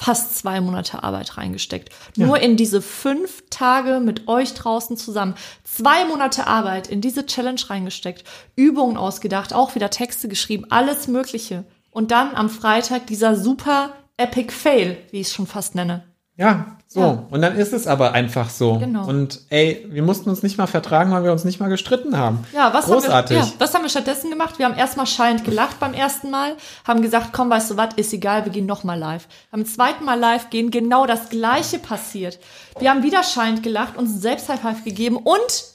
fast 0.02 0.38
zwei 0.38 0.62
Monate 0.62 1.04
Arbeit 1.04 1.38
reingesteckt. 1.38 1.90
Nur 2.18 2.40
in 2.40 2.58
diese 2.58 2.82
fünf 2.82 3.44
Tage 3.52 4.00
mit 4.00 4.28
euch 4.28 4.56
draußen 4.56 4.98
zusammen. 4.98 5.36
Zwei 5.64 6.06
Monate 6.06 6.48
Arbeit 6.48 6.88
in 6.88 7.02
diese 7.02 7.26
Challenge 7.28 7.62
reingesteckt. 7.68 8.24
Übungen 8.56 8.98
ausgedacht, 8.98 9.54
auch 9.54 9.76
wieder 9.76 9.92
Texte 9.92 10.28
geschrieben, 10.28 10.66
alles 10.70 11.08
Mögliche. 11.08 11.66
Und 11.92 12.12
dann 12.12 12.36
am 12.36 12.50
Freitag 12.50 13.06
dieser 13.08 13.36
super 13.36 13.92
Epic 14.18 14.52
Fail, 14.52 14.98
wie 15.12 15.20
ich 15.20 15.28
es 15.28 15.34
schon 15.34 15.48
fast 15.48 15.76
nenne. 15.76 16.04
Ja, 16.38 16.78
so. 16.88 17.00
Ja. 17.02 17.28
Und 17.30 17.42
dann 17.42 17.56
ist 17.56 17.72
es 17.72 17.88
aber 17.88 18.14
einfach 18.14 18.50
so. 18.50 18.80
Genau. 18.80 19.08
Und 19.08 19.42
ey, 19.50 19.86
wir 19.90 20.02
mussten 20.02 20.30
uns 20.30 20.42
nicht 20.44 20.58
mal 20.58 20.66
vertragen, 20.66 21.12
weil 21.12 21.24
wir 21.24 21.32
uns 21.32 21.44
nicht 21.44 21.60
mal 21.60 21.68
gestritten 21.68 22.18
haben. 22.18 22.46
Ja, 22.54 22.74
was 22.74 22.86
Großartig. 22.86 23.38
haben 23.38 23.46
wir, 23.46 23.54
ja, 23.54 23.60
was 23.60 23.74
haben 23.74 23.84
wir 23.84 23.90
stattdessen 23.90 24.30
gemacht? 24.30 24.58
Wir 24.58 24.66
haben 24.66 24.76
erstmal 24.76 25.06
schallend 25.06 25.44
gelacht 25.44 25.80
beim 25.80 25.94
ersten 25.94 26.32
Mal, 26.32 26.56
haben 26.88 27.02
gesagt, 27.02 27.28
komm, 27.32 27.50
weißt 27.50 27.72
du 27.72 27.78
was, 27.78 27.94
ist 27.96 28.12
egal, 28.12 28.46
wir 28.46 28.52
gehen 28.52 28.66
nochmal 28.66 28.98
live. 28.98 29.28
Beim 29.52 29.66
zweiten 29.66 30.04
Mal 30.04 30.20
live 30.20 30.50
gehen, 30.50 30.72
genau 30.72 31.06
das 31.06 31.30
Gleiche 31.30 31.80
passiert. 31.80 32.40
Wir 32.80 32.90
haben 32.90 33.04
wieder 33.04 33.24
schallend 33.24 33.62
gelacht, 33.62 33.98
uns 33.98 34.20
selbst 34.22 34.50
High 34.50 34.62
Five 34.62 34.84
gegeben 34.84 35.18
und 35.18 35.71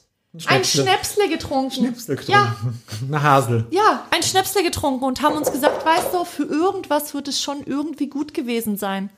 ein 0.46 0.64
Schnäpsle. 0.64 0.82
Schnäpsle 0.82 1.28
getrunken. 1.28 1.94
Ja, 2.26 2.56
Eine 3.08 3.22
Hasel. 3.22 3.66
ja, 3.70 4.04
ein 4.10 4.22
Schnäpsle 4.22 4.62
getrunken 4.62 5.04
und 5.04 5.22
haben 5.22 5.36
uns 5.36 5.50
gesagt, 5.50 5.84
weißt 5.84 6.12
du, 6.12 6.24
für 6.24 6.44
irgendwas 6.44 7.14
wird 7.14 7.28
es 7.28 7.40
schon 7.40 7.62
irgendwie 7.64 8.08
gut 8.08 8.34
gewesen 8.34 8.76
sein. 8.76 9.10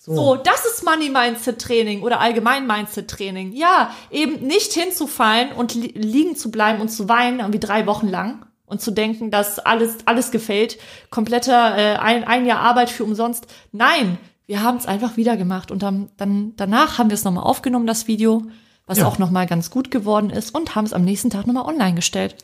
So, 0.00 0.36
das 0.36 0.64
ist 0.64 0.84
Money 0.84 1.10
Mindset 1.10 1.60
Training 1.60 2.02
oder 2.02 2.20
allgemein 2.20 2.66
Mindset 2.66 3.08
Training. 3.08 3.52
Ja, 3.52 3.90
eben 4.10 4.46
nicht 4.46 4.72
hinzufallen 4.72 5.52
und 5.52 5.74
li 5.74 5.88
liegen 5.88 6.34
zu 6.36 6.50
bleiben 6.50 6.80
und 6.80 6.88
zu 6.88 7.08
weinen 7.08 7.40
irgendwie 7.40 7.58
drei 7.58 7.84
Wochen 7.86 8.08
lang 8.08 8.46
und 8.64 8.80
zu 8.80 8.90
denken, 8.90 9.30
dass 9.30 9.58
alles 9.58 9.98
alles 10.06 10.30
gefällt, 10.30 10.78
kompletter 11.10 11.76
äh, 11.76 11.96
ein, 11.96 12.24
ein 12.24 12.46
Jahr 12.46 12.60
Arbeit 12.60 12.88
für 12.90 13.04
umsonst. 13.04 13.48
Nein, 13.72 14.18
wir 14.46 14.62
haben 14.62 14.78
es 14.78 14.86
einfach 14.86 15.16
wieder 15.18 15.36
gemacht 15.36 15.70
und 15.70 15.82
dann, 15.82 16.08
dann 16.16 16.54
danach 16.56 16.96
haben 16.98 17.10
wir 17.10 17.14
es 17.14 17.24
nochmal 17.24 17.44
aufgenommen, 17.44 17.86
das 17.86 18.06
Video, 18.06 18.44
was 18.88 18.98
Ja. 18.98 19.06
auch 19.06 19.18
nochmal 19.18 19.46
ganz 19.46 19.70
gut 19.70 19.92
geworden 19.92 20.30
ist 20.30 20.52
und 20.54 20.74
haben 20.74 20.84
es 20.84 20.92
am 20.92 21.04
nächsten 21.04 21.30
Tag 21.30 21.46
nochmal 21.46 21.66
online 21.66 21.94
gestellt. 21.94 22.34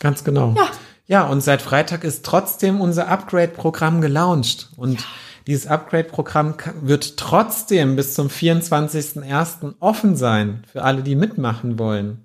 Ganz 0.00 0.24
genau. 0.24 0.54
Ja. 0.56 0.68
Ja, 1.06 1.26
und 1.26 1.40
seit 1.40 1.62
Freitag 1.62 2.04
ist 2.04 2.24
trotzdem 2.24 2.80
unser 2.80 3.08
Upgrade-Programm 3.08 4.00
gelauncht. 4.02 4.68
Und 4.76 4.98
dieses 5.46 5.66
Upgrade-Programm 5.66 6.54
wird 6.82 7.16
trotzdem 7.16 7.96
bis 7.96 8.12
zum 8.12 8.28
24.01. 8.28 9.74
offen 9.80 10.16
sein 10.16 10.64
für 10.70 10.82
alle, 10.84 11.02
die 11.02 11.14
mitmachen 11.16 11.78
wollen. 11.78 12.24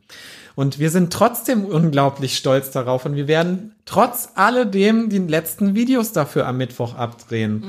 Und 0.56 0.78
wir 0.78 0.92
sind 0.92 1.12
trotzdem 1.12 1.66
unglaublich 1.66 2.38
stolz 2.38 2.70
darauf 2.70 3.06
und 3.06 3.16
wir 3.16 3.28
werden 3.28 3.74
trotz 3.86 4.30
alledem 4.36 5.10
die 5.10 5.18
letzten 5.18 5.74
Videos 5.74 6.12
dafür 6.12 6.48
am 6.48 6.58
Mittwoch 6.58 6.96
abdrehen. 6.96 7.64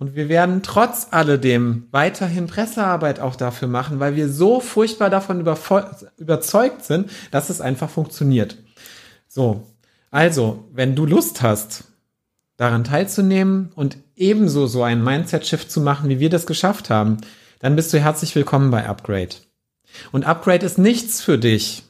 Und 0.00 0.16
wir 0.16 0.28
werden 0.28 0.62
trotz 0.62 1.08
alledem 1.12 1.86
weiterhin 1.92 2.48
Pressearbeit 2.48 3.20
auch 3.20 3.36
dafür 3.36 3.68
machen, 3.68 4.00
weil 4.00 4.16
wir 4.16 4.28
so 4.28 4.58
furchtbar 4.60 5.10
davon 5.10 5.40
überzeugt 6.16 6.84
sind, 6.84 7.10
dass 7.30 7.50
es 7.50 7.60
einfach 7.60 7.88
funktioniert. 7.88 8.56
So, 9.28 9.66
also, 10.10 10.68
wenn 10.72 10.96
du 10.96 11.06
Lust 11.06 11.42
hast, 11.42 11.84
daran 12.56 12.84
teilzunehmen 12.84 13.70
und 13.74 13.96
ebenso 14.16 14.66
so 14.66 14.82
einen 14.82 15.02
Mindset-Shift 15.02 15.70
zu 15.70 15.80
machen, 15.80 16.08
wie 16.08 16.20
wir 16.20 16.30
das 16.30 16.46
geschafft 16.46 16.90
haben, 16.90 17.18
dann 17.58 17.76
bist 17.76 17.92
du 17.92 17.98
herzlich 17.98 18.34
willkommen 18.34 18.70
bei 18.70 18.86
Upgrade. 18.86 19.36
Und 20.12 20.24
Upgrade 20.24 20.64
ist 20.64 20.78
nichts 20.78 21.22
für 21.22 21.38
dich. 21.38 21.82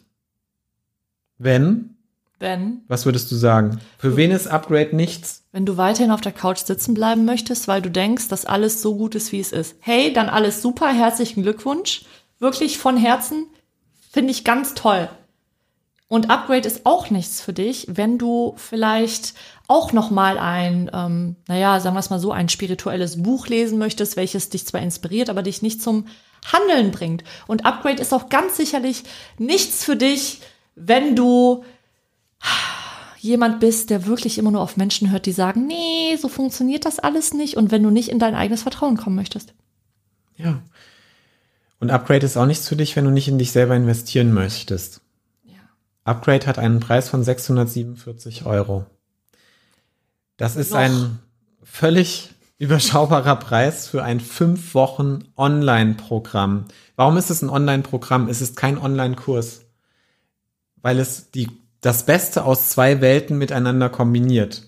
Wenn, 1.45 1.91
Wenn 2.39 2.81
was 2.89 3.05
würdest 3.05 3.31
du 3.31 3.37
sagen? 3.37 3.79
Für 3.99 4.17
wen 4.17 4.31
ist 4.31 4.47
Upgrade 4.47 4.97
nichts? 4.97 5.45
Wenn 5.53 5.67
du 5.67 5.77
weiterhin 5.77 6.11
auf 6.11 6.23
der 6.23 6.33
Couch 6.33 6.59
sitzen 6.59 6.95
bleiben 6.95 7.27
möchtest, 7.27 7.69
weil 7.69 7.83
du 7.83 7.91
denkst, 7.91 8.29
dass 8.29 8.47
alles 8.47 8.81
so 8.81 8.97
gut 8.97 9.15
ist, 9.15 9.31
wie 9.31 9.41
es 9.41 9.53
ist. 9.53 9.77
Hey, 9.81 10.11
dann 10.15 10.31
alles 10.31 10.63
super, 10.63 10.89
herzlichen 10.89 11.43
Glückwunsch. 11.43 12.07
Wirklich 12.39 12.79
von 12.79 12.97
Herzen. 12.97 13.47
Finde 14.11 14.31
ich 14.31 14.43
ganz 14.43 14.73
toll. 14.73 15.11
Und 16.09 16.31
Upgrade 16.31 16.67
ist 16.67 16.87
auch 16.87 17.11
nichts 17.11 17.43
für 17.43 17.53
dich, 17.53 17.89
wenn 17.91 18.17
du 18.17 18.55
vielleicht 18.57 19.35
auch 19.69 19.93
noch 19.93 20.11
mal 20.11 20.39
ein, 20.39 20.91
ähm, 20.95 21.37
naja, 21.47 21.79
sagen 21.79 21.95
wir 21.95 22.01
es 22.01 22.11
mal 22.11 22.21
so, 22.21 22.33
ein 22.33 22.49
spirituelles 22.49 23.23
Buch 23.23 23.49
lesen 23.49 23.79
möchtest, 23.79 24.17
welches 24.17 24.49
dich 24.49 24.67
zwar 24.67 24.81
inspiriert, 24.81 25.29
aber 25.29 25.43
dich 25.43 25.61
nicht 25.61 25.83
zum 25.83 26.07
Handeln 26.51 26.91
bringt. 26.91 27.23
Und 27.47 27.67
Upgrade 27.67 28.01
ist 28.01 28.15
auch 28.15 28.31
ganz 28.31 28.57
sicherlich 28.57 29.03
nichts 29.39 29.85
für 29.85 29.97
dich, 29.97 30.41
wenn 30.75 31.17
du 31.17 31.65
jemand 33.19 33.59
bist, 33.59 33.89
der 33.89 34.07
wirklich 34.07 34.37
immer 34.39 34.51
nur 34.51 34.61
auf 34.61 34.77
Menschen 34.77 35.11
hört, 35.11 35.27
die 35.27 35.33
sagen, 35.33 35.67
nee, 35.67 36.17
so 36.21 36.29
funktioniert 36.29 36.85
das 36.85 36.99
alles 36.99 37.33
nicht 37.33 37.57
und 37.57 37.71
wenn 37.71 37.83
du 37.83 37.91
nicht 37.91 38.11
in 38.11 38.19
dein 38.19 38.35
eigenes 38.35 38.63
Vertrauen 38.63 38.97
kommen 38.97 39.17
möchtest. 39.17 39.55
Ja. 40.37 40.63
Und 41.81 41.91
Upgrade 41.91 42.27
ist 42.27 42.37
auch 42.37 42.47
nichts 42.47 42.69
für 42.69 42.77
dich, 42.77 42.95
wenn 42.97 43.05
du 43.05 43.11
nicht 43.11 43.29
in 43.29 43.39
dich 43.39 43.53
selber 43.53 43.77
investieren 43.77 44.33
möchtest. 44.33 45.01
Ja. 45.45 45.55
Upgrade 46.05 46.47
hat 46.47 46.59
einen 46.59 46.81
Preis 46.81 47.09
von 47.09 47.25
647 47.25 48.45
Euro. 48.45 48.85
Das 50.37 50.57
ist 50.57 50.73
Noch. 50.73 50.79
ein 50.79 51.19
völlig 51.63 52.31
überschaubarer 52.59 53.37
Preis 53.37 53.87
für 53.87 54.05
ein 54.05 54.21
fünf 54.21 54.75
Wochen 54.75 55.25
Online-Programm. 55.37 56.67
Warum 56.97 57.17
ist 57.17 57.31
es 57.31 57.43
ein 57.43 57.51
Online-Programm? 57.51 58.29
Es 58.29 58.41
ist 58.41 58.57
kein 58.57 58.79
Online-Kurs, 58.79 59.64
weil 60.85 60.99
es 60.99 61.31
die, 61.31 61.49
das 61.81 62.05
Beste 62.05 62.45
aus 62.45 62.69
zwei 62.69 63.01
Welten 63.01 63.39
miteinander 63.39 63.89
kombiniert. 63.89 64.65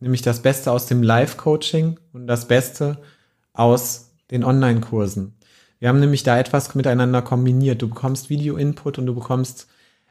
Nämlich 0.00 0.20
das 0.20 0.42
Beste 0.42 0.70
aus 0.70 0.84
dem 0.84 1.02
Live-Coaching 1.02 1.98
und 2.12 2.26
das 2.26 2.46
Beste 2.46 2.98
aus 3.54 4.10
den 4.30 4.44
Online-Kursen. 4.44 5.34
Wir 5.78 5.88
haben 5.88 5.98
nämlich 5.98 6.22
da 6.24 6.38
etwas 6.38 6.74
miteinander 6.74 7.22
kombiniert. 7.22 7.80
Du 7.80 7.88
bekommst 7.88 8.28
Video-Input 8.28 8.98
und 8.98 9.06
du 9.06 9.14
bekommst 9.14 9.66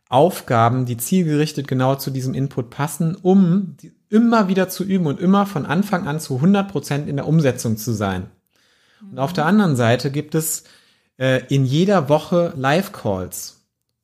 Aufgaben, 0.09 0.87
die 0.87 0.97
zielgerichtet 0.97 1.67
genau 1.67 1.93
zu 1.93 2.09
diesem 2.09 2.33
Input 2.33 2.71
passen, 2.71 3.15
um 3.15 3.77
immer 4.09 4.47
wieder 4.47 4.67
zu 4.67 4.83
üben 4.83 5.05
und 5.05 5.19
immer 5.19 5.45
von 5.45 5.67
Anfang 5.67 6.07
an 6.07 6.19
zu 6.19 6.37
100 6.37 6.71
Prozent 6.71 7.07
in 7.07 7.17
der 7.17 7.27
Umsetzung 7.27 7.77
zu 7.77 7.91
sein. 7.91 8.31
Und 9.11 9.19
auf 9.19 9.31
der 9.31 9.45
anderen 9.45 9.75
Seite 9.75 10.09
gibt 10.09 10.33
es 10.33 10.63
äh, 11.19 11.43
in 11.49 11.65
jeder 11.65 12.09
Woche 12.09 12.51
Live-Calls. 12.57 13.54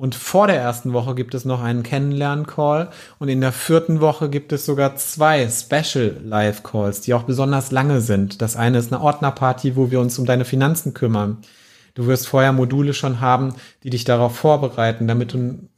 Und 0.02 0.16
vor 0.16 0.48
der 0.48 0.60
ersten 0.60 0.94
Woche 0.94 1.14
gibt 1.14 1.36
es 1.36 1.46
noch 1.46 1.62
einen 1.62 1.84
Kennenlern-Call 1.84 2.90
und 3.20 3.30
in 3.30 3.40
der 3.40 3.52
vierten 3.52 4.02
Woche 4.02 4.32
gibt 4.32 4.52
es 4.52 4.66
sogar 4.66 4.96
zwei 4.96 5.48
Special 5.48 6.18
Live-Calls, 6.26 7.02
die 7.02 7.14
auch 7.14 7.22
besonders 7.22 7.70
lange 7.70 8.02
sind. 8.02 8.42
Das 8.42 8.56
eine 8.56 8.80
ist 8.80 8.92
eine 8.92 9.00
Ordnerparty, 9.00 9.76
wo 9.76 9.92
wir 9.92 10.00
uns 10.00 10.18
um 10.18 10.26
deine 10.26 10.44
Finanzen 10.44 10.96
kümmern. 10.96 11.38
Du 11.94 12.08
wirst 12.08 12.28
vorher 12.28 12.52
Module 12.52 12.96
schon 12.96 13.22
haben, 13.22 13.54
die 13.84 13.92
dich 13.92 14.04
darauf 14.04 14.36
vorbereiten, 14.36 15.08
damit 15.08 15.34
du 15.34 15.38
einen 15.38 15.70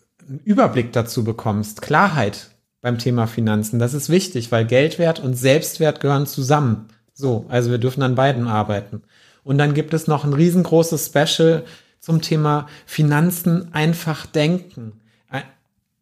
Überblick 0.45 0.93
dazu 0.93 1.25
bekommst, 1.25 1.81
Klarheit 1.81 2.51
beim 2.79 2.99
Thema 2.99 3.27
Finanzen. 3.27 3.77
Das 3.77 3.93
ist 3.93 4.09
wichtig, 4.09 4.53
weil 4.53 4.63
Geldwert 4.63 5.19
und 5.19 5.33
Selbstwert 5.33 5.99
gehören 5.99 6.27
zusammen. 6.27 6.87
So, 7.13 7.45
also 7.49 7.71
wir 7.71 7.77
dürfen 7.77 8.03
an 8.03 8.15
beiden 8.15 8.47
arbeiten. 8.47 9.01
Und 9.43 9.57
dann 9.57 9.73
gibt 9.73 9.93
es 9.93 10.07
noch 10.07 10.23
ein 10.23 10.31
riesengroßes 10.31 11.07
Special 11.07 11.65
zum 12.03 12.21
Thema 12.21 12.67
Finanzen 12.85 13.73
einfach 13.73 14.25
denken. 14.25 14.99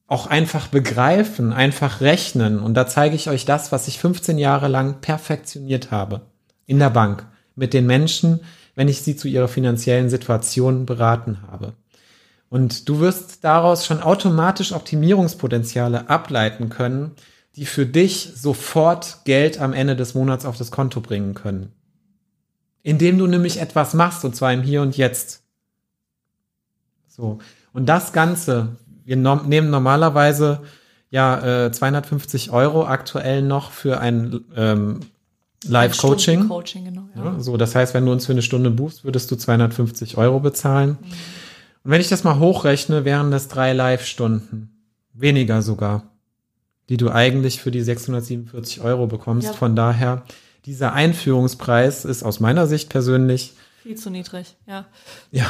Auch 0.08 0.26
einfach 0.26 0.68
begreifen, 0.68 1.54
einfach 1.54 2.02
rechnen. 2.02 2.60
Und 2.60 2.74
da 2.74 2.88
zeige 2.88 3.16
ich 3.16 3.30
euch 3.30 3.46
das, 3.46 3.72
was 3.72 3.88
ich 3.88 4.00
15 4.00 4.40
Jahre 4.40 4.68
lang 4.68 5.00
perfektioniert 5.02 5.92
habe. 5.92 6.22
In 6.66 6.80
der 6.80 6.90
Bank. 6.90 7.28
Mit 7.56 7.76
den 7.76 7.86
Menschen, 7.86 8.40
wenn 8.74 8.88
ich 8.88 9.04
sie 9.04 9.16
zu 9.16 9.28
ihrer 9.28 9.48
finanziellen 9.48 10.10
Situation 10.10 10.88
beraten 10.88 11.38
habe. 11.50 11.74
Und 12.50 12.90
du 12.90 13.00
wirst 13.00 13.44
daraus 13.44 13.86
schon 13.86 14.02
automatisch 14.02 14.74
Optimierungspotenziale 14.74 16.10
ableiten 16.10 16.70
können, 16.70 17.12
die 17.56 17.68
für 17.68 17.86
dich 17.86 18.32
sofort 18.36 19.20
Geld 19.24 19.62
am 19.62 19.72
Ende 19.72 19.96
des 19.96 20.16
Monats 20.16 20.46
auf 20.46 20.58
das 20.58 20.72
Konto 20.72 21.00
bringen 21.00 21.36
können. 21.36 21.74
Indem 22.82 23.20
du 23.20 23.28
nämlich 23.28 23.62
etwas 23.62 23.94
machst, 23.94 24.26
und 24.26 24.36
zwar 24.36 24.52
im 24.52 24.64
Hier 24.64 24.82
und 24.82 24.98
Jetzt. 24.98 25.41
So. 27.22 27.38
Und 27.72 27.88
das 27.88 28.14
Ganze, 28.14 28.78
wir 29.06 29.16
nehmen 29.16 29.70
normalerweise 29.70 30.62
ja 31.12 31.66
äh, 31.68 31.72
250 31.72 32.52
Euro 32.52 32.86
aktuell 32.86 33.44
noch 33.44 33.72
für 33.72 34.00
ein 34.00 34.42
ähm, 34.56 35.02
Live-Coaching. 35.68 36.48
Coaching, 36.48 36.86
genau, 36.86 37.04
ja. 37.16 37.26
ja. 37.26 37.40
so, 37.40 37.58
das 37.58 37.76
heißt, 37.76 37.94
wenn 37.94 38.06
du 38.08 38.12
uns 38.12 38.26
für 38.26 38.32
eine 38.32 38.42
Stunde 38.42 38.72
buchst, 38.72 39.06
würdest 39.06 39.30
du 39.30 39.36
250 39.36 40.18
Euro 40.18 40.40
bezahlen. 40.40 40.98
Mhm. 41.00 41.12
Und 41.84 41.92
wenn 41.92 42.02
ich 42.02 42.10
das 42.10 42.24
mal 42.24 42.40
hochrechne, 42.40 43.06
wären 43.06 43.30
das 43.30 43.48
drei 43.48 43.74
Live-Stunden. 43.74 44.70
Weniger 45.14 45.62
sogar. 45.62 46.04
Die 46.90 46.98
du 46.98 47.12
eigentlich 47.12 47.62
für 47.62 47.70
die 47.70 47.82
647 47.82 48.82
Euro 48.82 49.06
bekommst. 49.06 49.48
Ja. 49.48 49.54
Von 49.54 49.76
daher, 49.76 50.24
dieser 50.66 50.94
Einführungspreis 50.94 52.04
ist 52.04 52.24
aus 52.24 52.40
meiner 52.40 52.66
Sicht 52.66 52.90
persönlich 52.90 53.54
viel 53.82 53.96
zu 53.96 54.10
niedrig, 54.12 54.56
ja. 54.68 54.86
Ja. 55.32 55.46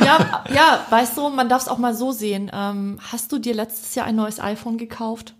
ja, 0.00 0.44
ja, 0.54 0.86
weißt 0.90 1.16
du, 1.16 1.30
man 1.30 1.48
darf 1.48 1.62
es 1.62 1.68
auch 1.68 1.78
mal 1.78 1.94
so 1.94 2.12
sehen. 2.12 2.50
Ähm, 2.52 2.98
hast 3.12 3.32
du 3.32 3.38
dir 3.38 3.54
letztes 3.54 3.94
Jahr 3.94 4.06
ein 4.06 4.16
neues 4.16 4.40
iPhone 4.40 4.76
gekauft? 4.76 5.34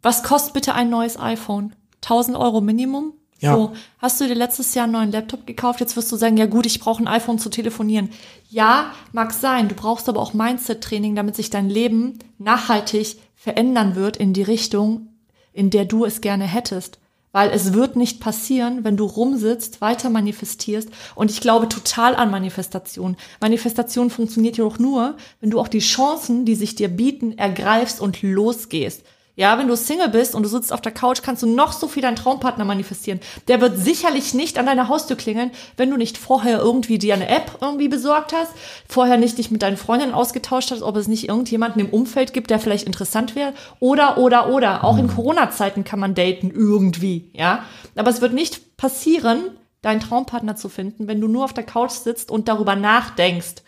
Was 0.00 0.22
kostet 0.22 0.54
bitte 0.54 0.74
ein 0.74 0.88
neues 0.88 1.18
iPhone? 1.18 1.74
1000 2.02 2.36
Euro 2.36 2.60
Minimum? 2.60 3.12
Ja. 3.40 3.54
So, 3.54 3.72
hast 3.98 4.20
du 4.20 4.26
dir 4.26 4.34
letztes 4.34 4.74
Jahr 4.74 4.84
einen 4.84 4.94
neuen 4.94 5.12
Laptop 5.12 5.46
gekauft? 5.46 5.80
Jetzt 5.80 5.96
wirst 5.96 6.10
du 6.10 6.16
sagen, 6.16 6.38
ja 6.38 6.46
gut, 6.46 6.64
ich 6.64 6.80
brauche 6.80 7.02
ein 7.02 7.08
iPhone 7.08 7.38
zu 7.38 7.50
telefonieren. 7.50 8.08
Ja, 8.48 8.92
mag 9.12 9.32
sein. 9.32 9.68
Du 9.68 9.74
brauchst 9.74 10.08
aber 10.08 10.20
auch 10.20 10.32
Mindset-Training, 10.32 11.14
damit 11.14 11.36
sich 11.36 11.50
dein 11.50 11.68
Leben 11.68 12.18
nachhaltig 12.38 13.18
verändern 13.34 13.96
wird 13.96 14.16
in 14.16 14.32
die 14.32 14.42
Richtung, 14.42 15.08
in 15.52 15.68
der 15.68 15.84
du 15.84 16.06
es 16.06 16.22
gerne 16.22 16.44
hättest. 16.44 17.00
Weil 17.34 17.50
es 17.50 17.72
wird 17.72 17.96
nicht 17.96 18.20
passieren, 18.20 18.84
wenn 18.84 18.96
du 18.96 19.06
rumsitzt, 19.06 19.80
weiter 19.80 20.08
manifestierst. 20.08 20.88
Und 21.16 21.32
ich 21.32 21.40
glaube 21.40 21.68
total 21.68 22.14
an 22.14 22.30
Manifestation. 22.30 23.16
Manifestation 23.40 24.08
funktioniert 24.08 24.56
ja 24.56 24.64
auch 24.64 24.78
nur, 24.78 25.16
wenn 25.40 25.50
du 25.50 25.58
auch 25.58 25.66
die 25.66 25.80
Chancen, 25.80 26.44
die 26.44 26.54
sich 26.54 26.76
dir 26.76 26.88
bieten, 26.88 27.36
ergreifst 27.36 28.00
und 28.00 28.22
losgehst. 28.22 29.02
Ja, 29.36 29.58
wenn 29.58 29.66
du 29.66 29.76
Single 29.76 30.10
bist 30.10 30.36
und 30.36 30.44
du 30.44 30.48
sitzt 30.48 30.72
auf 30.72 30.80
der 30.80 30.92
Couch, 30.92 31.22
kannst 31.22 31.42
du 31.42 31.48
noch 31.48 31.72
so 31.72 31.88
viel 31.88 32.02
deinen 32.02 32.14
Traumpartner 32.14 32.64
manifestieren. 32.64 33.18
Der 33.48 33.60
wird 33.60 33.76
sicherlich 33.76 34.32
nicht 34.32 34.58
an 34.58 34.66
deiner 34.66 34.88
Haustür 34.88 35.16
klingeln, 35.16 35.50
wenn 35.76 35.90
du 35.90 35.96
nicht 35.96 36.18
vorher 36.18 36.60
irgendwie 36.60 36.98
dir 36.98 37.14
eine 37.14 37.28
App 37.28 37.58
irgendwie 37.60 37.88
besorgt 37.88 38.32
hast, 38.32 38.52
vorher 38.88 39.16
nicht 39.16 39.36
dich 39.36 39.50
mit 39.50 39.62
deinen 39.62 39.76
Freundinnen 39.76 40.14
ausgetauscht 40.14 40.70
hast, 40.70 40.82
ob 40.82 40.96
es 40.96 41.08
nicht 41.08 41.28
irgendjemanden 41.28 41.80
im 41.80 41.90
Umfeld 41.90 42.32
gibt, 42.32 42.50
der 42.50 42.60
vielleicht 42.60 42.86
interessant 42.86 43.34
wäre. 43.34 43.54
Oder, 43.80 44.18
oder, 44.18 44.50
oder. 44.50 44.84
Auch 44.84 44.98
in 44.98 45.06
mhm. 45.06 45.14
Corona-Zeiten 45.16 45.82
kann 45.82 45.98
man 45.98 46.14
daten 46.14 46.52
irgendwie, 46.52 47.30
ja. 47.32 47.64
Aber 47.96 48.10
es 48.10 48.20
wird 48.20 48.34
nicht 48.34 48.76
passieren, 48.76 49.50
deinen 49.82 50.00
Traumpartner 50.00 50.54
zu 50.54 50.68
finden, 50.68 51.08
wenn 51.08 51.20
du 51.20 51.26
nur 51.26 51.44
auf 51.44 51.52
der 51.52 51.64
Couch 51.64 51.90
sitzt 51.90 52.30
und 52.30 52.46
darüber 52.46 52.76
nachdenkst. 52.76 53.62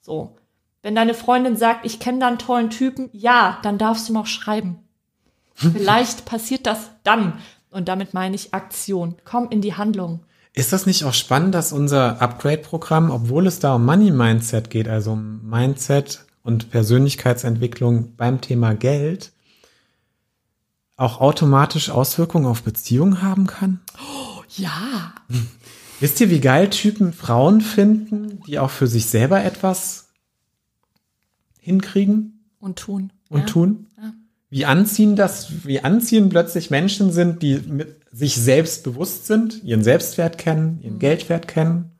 So. 0.00 0.34
Wenn 0.82 0.96
deine 0.96 1.14
Freundin 1.14 1.54
sagt, 1.54 1.86
ich 1.86 2.00
kenne 2.00 2.18
da 2.18 2.26
einen 2.26 2.38
tollen 2.38 2.70
Typen, 2.70 3.08
ja, 3.12 3.58
dann 3.62 3.78
darfst 3.78 4.08
du 4.08 4.12
ihm 4.12 4.16
auch 4.16 4.26
schreiben. 4.26 4.81
Vielleicht 5.54 6.24
passiert 6.24 6.66
das 6.66 6.90
dann. 7.02 7.34
Und 7.70 7.88
damit 7.88 8.14
meine 8.14 8.34
ich 8.34 8.52
Aktion. 8.52 9.16
Komm 9.24 9.48
in 9.48 9.62
die 9.62 9.74
Handlung. 9.74 10.20
Ist 10.54 10.72
das 10.72 10.84
nicht 10.84 11.04
auch 11.04 11.14
spannend, 11.14 11.54
dass 11.54 11.72
unser 11.72 12.20
Upgrade-Programm, 12.20 13.10
obwohl 13.10 13.46
es 13.46 13.58
da 13.58 13.76
um 13.76 13.86
Money-Mindset 13.86 14.68
geht, 14.68 14.86
also 14.86 15.12
um 15.12 15.48
Mindset 15.48 16.26
und 16.42 16.70
Persönlichkeitsentwicklung 16.70 18.14
beim 18.16 18.42
Thema 18.42 18.74
Geld, 18.74 19.32
auch 20.98 21.20
automatisch 21.20 21.88
Auswirkungen 21.88 22.44
auf 22.44 22.62
Beziehungen 22.62 23.22
haben 23.22 23.46
kann? 23.46 23.80
Oh, 23.98 24.42
ja. 24.56 25.14
Wisst 26.00 26.20
ihr, 26.20 26.28
wie 26.28 26.40
geil 26.40 26.68
Typen 26.68 27.14
Frauen 27.14 27.62
finden, 27.62 28.42
die 28.46 28.58
auch 28.58 28.70
für 28.70 28.88
sich 28.88 29.06
selber 29.06 29.42
etwas 29.42 30.08
hinkriegen? 31.60 32.44
Und 32.58 32.78
tun. 32.78 33.12
Und 33.30 33.40
ja. 33.40 33.46
tun? 33.46 33.86
Ja 33.96 34.12
wie 34.52 34.66
anziehen 34.66 35.16
das, 35.16 35.64
wie 35.64 35.80
anziehen 35.80 36.28
plötzlich 36.28 36.68
Menschen 36.68 37.10
sind, 37.10 37.42
die 37.42 37.54
mit 37.66 37.96
sich 38.12 38.36
selbst 38.36 38.84
bewusst 38.84 39.26
sind, 39.26 39.64
ihren 39.64 39.82
Selbstwert 39.82 40.36
kennen, 40.36 40.78
ihren 40.82 40.96
mhm. 40.96 40.98
Geldwert 40.98 41.48
kennen. 41.48 41.90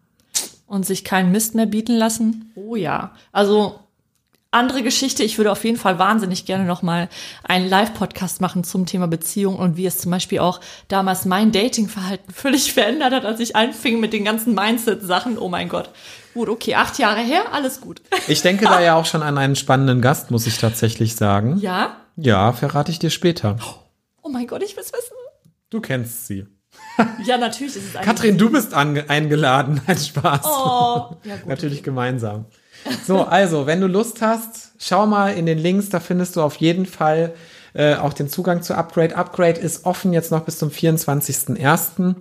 Und 0.66 0.84
sich 0.84 1.02
keinen 1.02 1.32
Mist 1.32 1.54
mehr 1.54 1.64
bieten 1.64 1.94
lassen. 1.94 2.52
Oh 2.54 2.76
ja. 2.76 3.12
Also 3.32 3.78
andere 4.50 4.82
Geschichte. 4.82 5.22
Ich 5.22 5.38
würde 5.38 5.50
auf 5.50 5.64
jeden 5.64 5.78
Fall 5.78 5.98
wahnsinnig 5.98 6.44
gerne 6.44 6.64
noch 6.64 6.82
mal 6.82 7.08
einen 7.42 7.70
Live-Podcast 7.70 8.42
machen 8.42 8.64
zum 8.64 8.84
Thema 8.84 9.08
Beziehung 9.08 9.56
und 9.56 9.78
wie 9.78 9.86
es 9.86 9.96
zum 9.96 10.10
Beispiel 10.10 10.40
auch 10.40 10.60
damals 10.88 11.24
mein 11.24 11.52
Datingverhalten 11.52 12.34
völlig 12.34 12.74
verändert 12.74 13.14
hat, 13.14 13.24
als 13.24 13.40
ich 13.40 13.56
anfing 13.56 13.98
mit 13.98 14.12
den 14.12 14.26
ganzen 14.26 14.54
Mindset-Sachen. 14.54 15.38
Oh 15.38 15.48
mein 15.48 15.70
Gott. 15.70 15.88
Gut, 16.34 16.50
okay, 16.50 16.74
acht 16.74 16.98
Jahre 16.98 17.20
her, 17.20 17.44
alles 17.52 17.80
gut. 17.80 18.02
Ich 18.28 18.42
denke 18.42 18.66
da 18.66 18.78
ja 18.82 18.94
auch 18.96 19.06
schon 19.06 19.22
an 19.22 19.38
einen 19.38 19.56
spannenden 19.56 20.02
Gast, 20.02 20.30
muss 20.30 20.46
ich 20.46 20.58
tatsächlich 20.58 21.16
sagen. 21.16 21.56
Ja? 21.58 21.96
Ja, 22.16 22.52
verrate 22.52 22.90
ich 22.90 22.98
dir 22.98 23.10
später. 23.10 23.56
Oh 24.22 24.28
mein 24.28 24.46
Gott, 24.46 24.62
ich 24.62 24.76
will's 24.76 24.92
wissen. 24.92 25.16
Du 25.70 25.80
kennst 25.80 26.26
sie. 26.26 26.46
Ja, 27.24 27.38
natürlich 27.38 27.76
ist 27.76 27.94
es. 27.94 28.00
Katrin, 28.00 28.38
du 28.38 28.50
bist 28.50 28.74
eingeladen. 28.74 29.80
Ein 29.86 29.98
Spaß. 29.98 30.44
Oh, 30.44 31.16
ja 31.24 31.36
gut. 31.36 31.46
natürlich 31.46 31.82
gemeinsam. 31.82 32.46
So, 33.06 33.22
also, 33.24 33.66
wenn 33.66 33.80
du 33.80 33.86
Lust 33.86 34.22
hast, 34.22 34.72
schau 34.78 35.06
mal 35.06 35.34
in 35.34 35.46
den 35.46 35.58
Links, 35.58 35.88
da 35.88 36.00
findest 36.00 36.36
du 36.36 36.42
auf 36.42 36.56
jeden 36.56 36.86
Fall 36.86 37.34
äh, 37.74 37.94
auch 37.94 38.12
den 38.12 38.28
Zugang 38.28 38.62
zu 38.62 38.74
Upgrade. 38.74 39.16
Upgrade 39.16 39.60
ist 39.60 39.86
offen 39.86 40.12
jetzt 40.12 40.30
noch 40.30 40.44
bis 40.44 40.58
zum 40.58 40.70
24.01. 40.70 42.02
Mhm. 42.02 42.16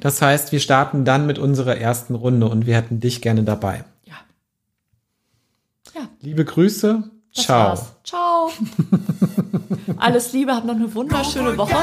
Das 0.00 0.20
heißt, 0.20 0.52
wir 0.52 0.60
starten 0.60 1.04
dann 1.04 1.26
mit 1.26 1.38
unserer 1.38 1.76
ersten 1.76 2.14
Runde 2.14 2.48
und 2.48 2.66
wir 2.66 2.76
hätten 2.76 3.00
dich 3.00 3.22
gerne 3.22 3.44
dabei. 3.44 3.84
Ja. 4.04 4.14
Ja. 5.94 6.08
Liebe 6.20 6.44
Grüße, 6.44 7.04
das 7.36 7.44
Ciao. 7.44 7.68
War's. 7.68 7.84
Ciao. 8.04 8.50
Alles 9.98 10.32
Liebe, 10.32 10.54
habt 10.54 10.66
noch 10.66 10.74
eine 10.74 10.92
wunderschöne 10.94 11.56
Woche. 11.56 11.74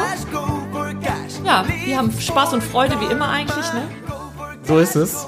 Ja, 1.43 1.65
wir 1.85 1.97
haben 1.97 2.11
Spaß 2.11 2.53
und 2.53 2.63
Freude 2.63 2.99
wie 2.99 3.05
immer 3.05 3.27
eigentlich, 3.27 3.73
ne? 3.73 3.83
So 4.63 4.79
ist 4.79 4.95
es. 4.95 5.25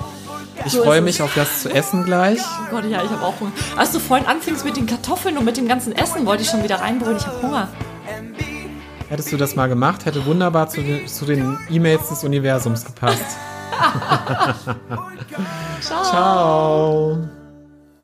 Ich 0.66 0.72
so 0.72 0.84
freue 0.84 1.02
mich 1.02 1.22
auf 1.22 1.34
das 1.36 1.62
zu 1.62 1.70
essen 1.70 2.06
gleich. 2.06 2.40
Oh 2.40 2.72
Gott, 2.72 2.86
ja, 2.86 3.04
ich 3.04 3.10
habe 3.10 3.24
auch 3.24 3.40
Hunger. 3.40 3.52
Als 3.76 3.92
du 3.92 4.00
vorhin 4.00 4.26
anfingst 4.26 4.66
mit 4.66 4.78
den 4.78 4.86
Kartoffeln 4.86 5.38
und 5.38 5.46
mit 5.46 5.58
dem 5.58 5.68
ganzen 5.68 5.94
Essen, 5.94 6.26
wollte 6.26 6.44
ich 6.44 6.50
schon 6.50 6.64
wieder 6.64 6.80
reinbrüllen. 6.80 7.18
Ich 7.18 7.28
habe 7.28 7.42
Hunger. 7.42 7.68
Hättest 9.10 9.32
du 9.32 9.38
das 9.38 9.56
mal 9.56 9.68
gemacht, 9.68 10.06
hätte 10.06 10.26
wunderbar 10.26 10.70
zu 10.70 10.82
den, 10.82 11.08
zu 11.08 11.26
den 11.26 11.60
E-Mails 11.70 12.10
des 12.10 12.24
Universums 12.24 12.86
gepasst. 12.86 13.22
Ciao. 15.82 16.04
Ciao. 16.04 17.30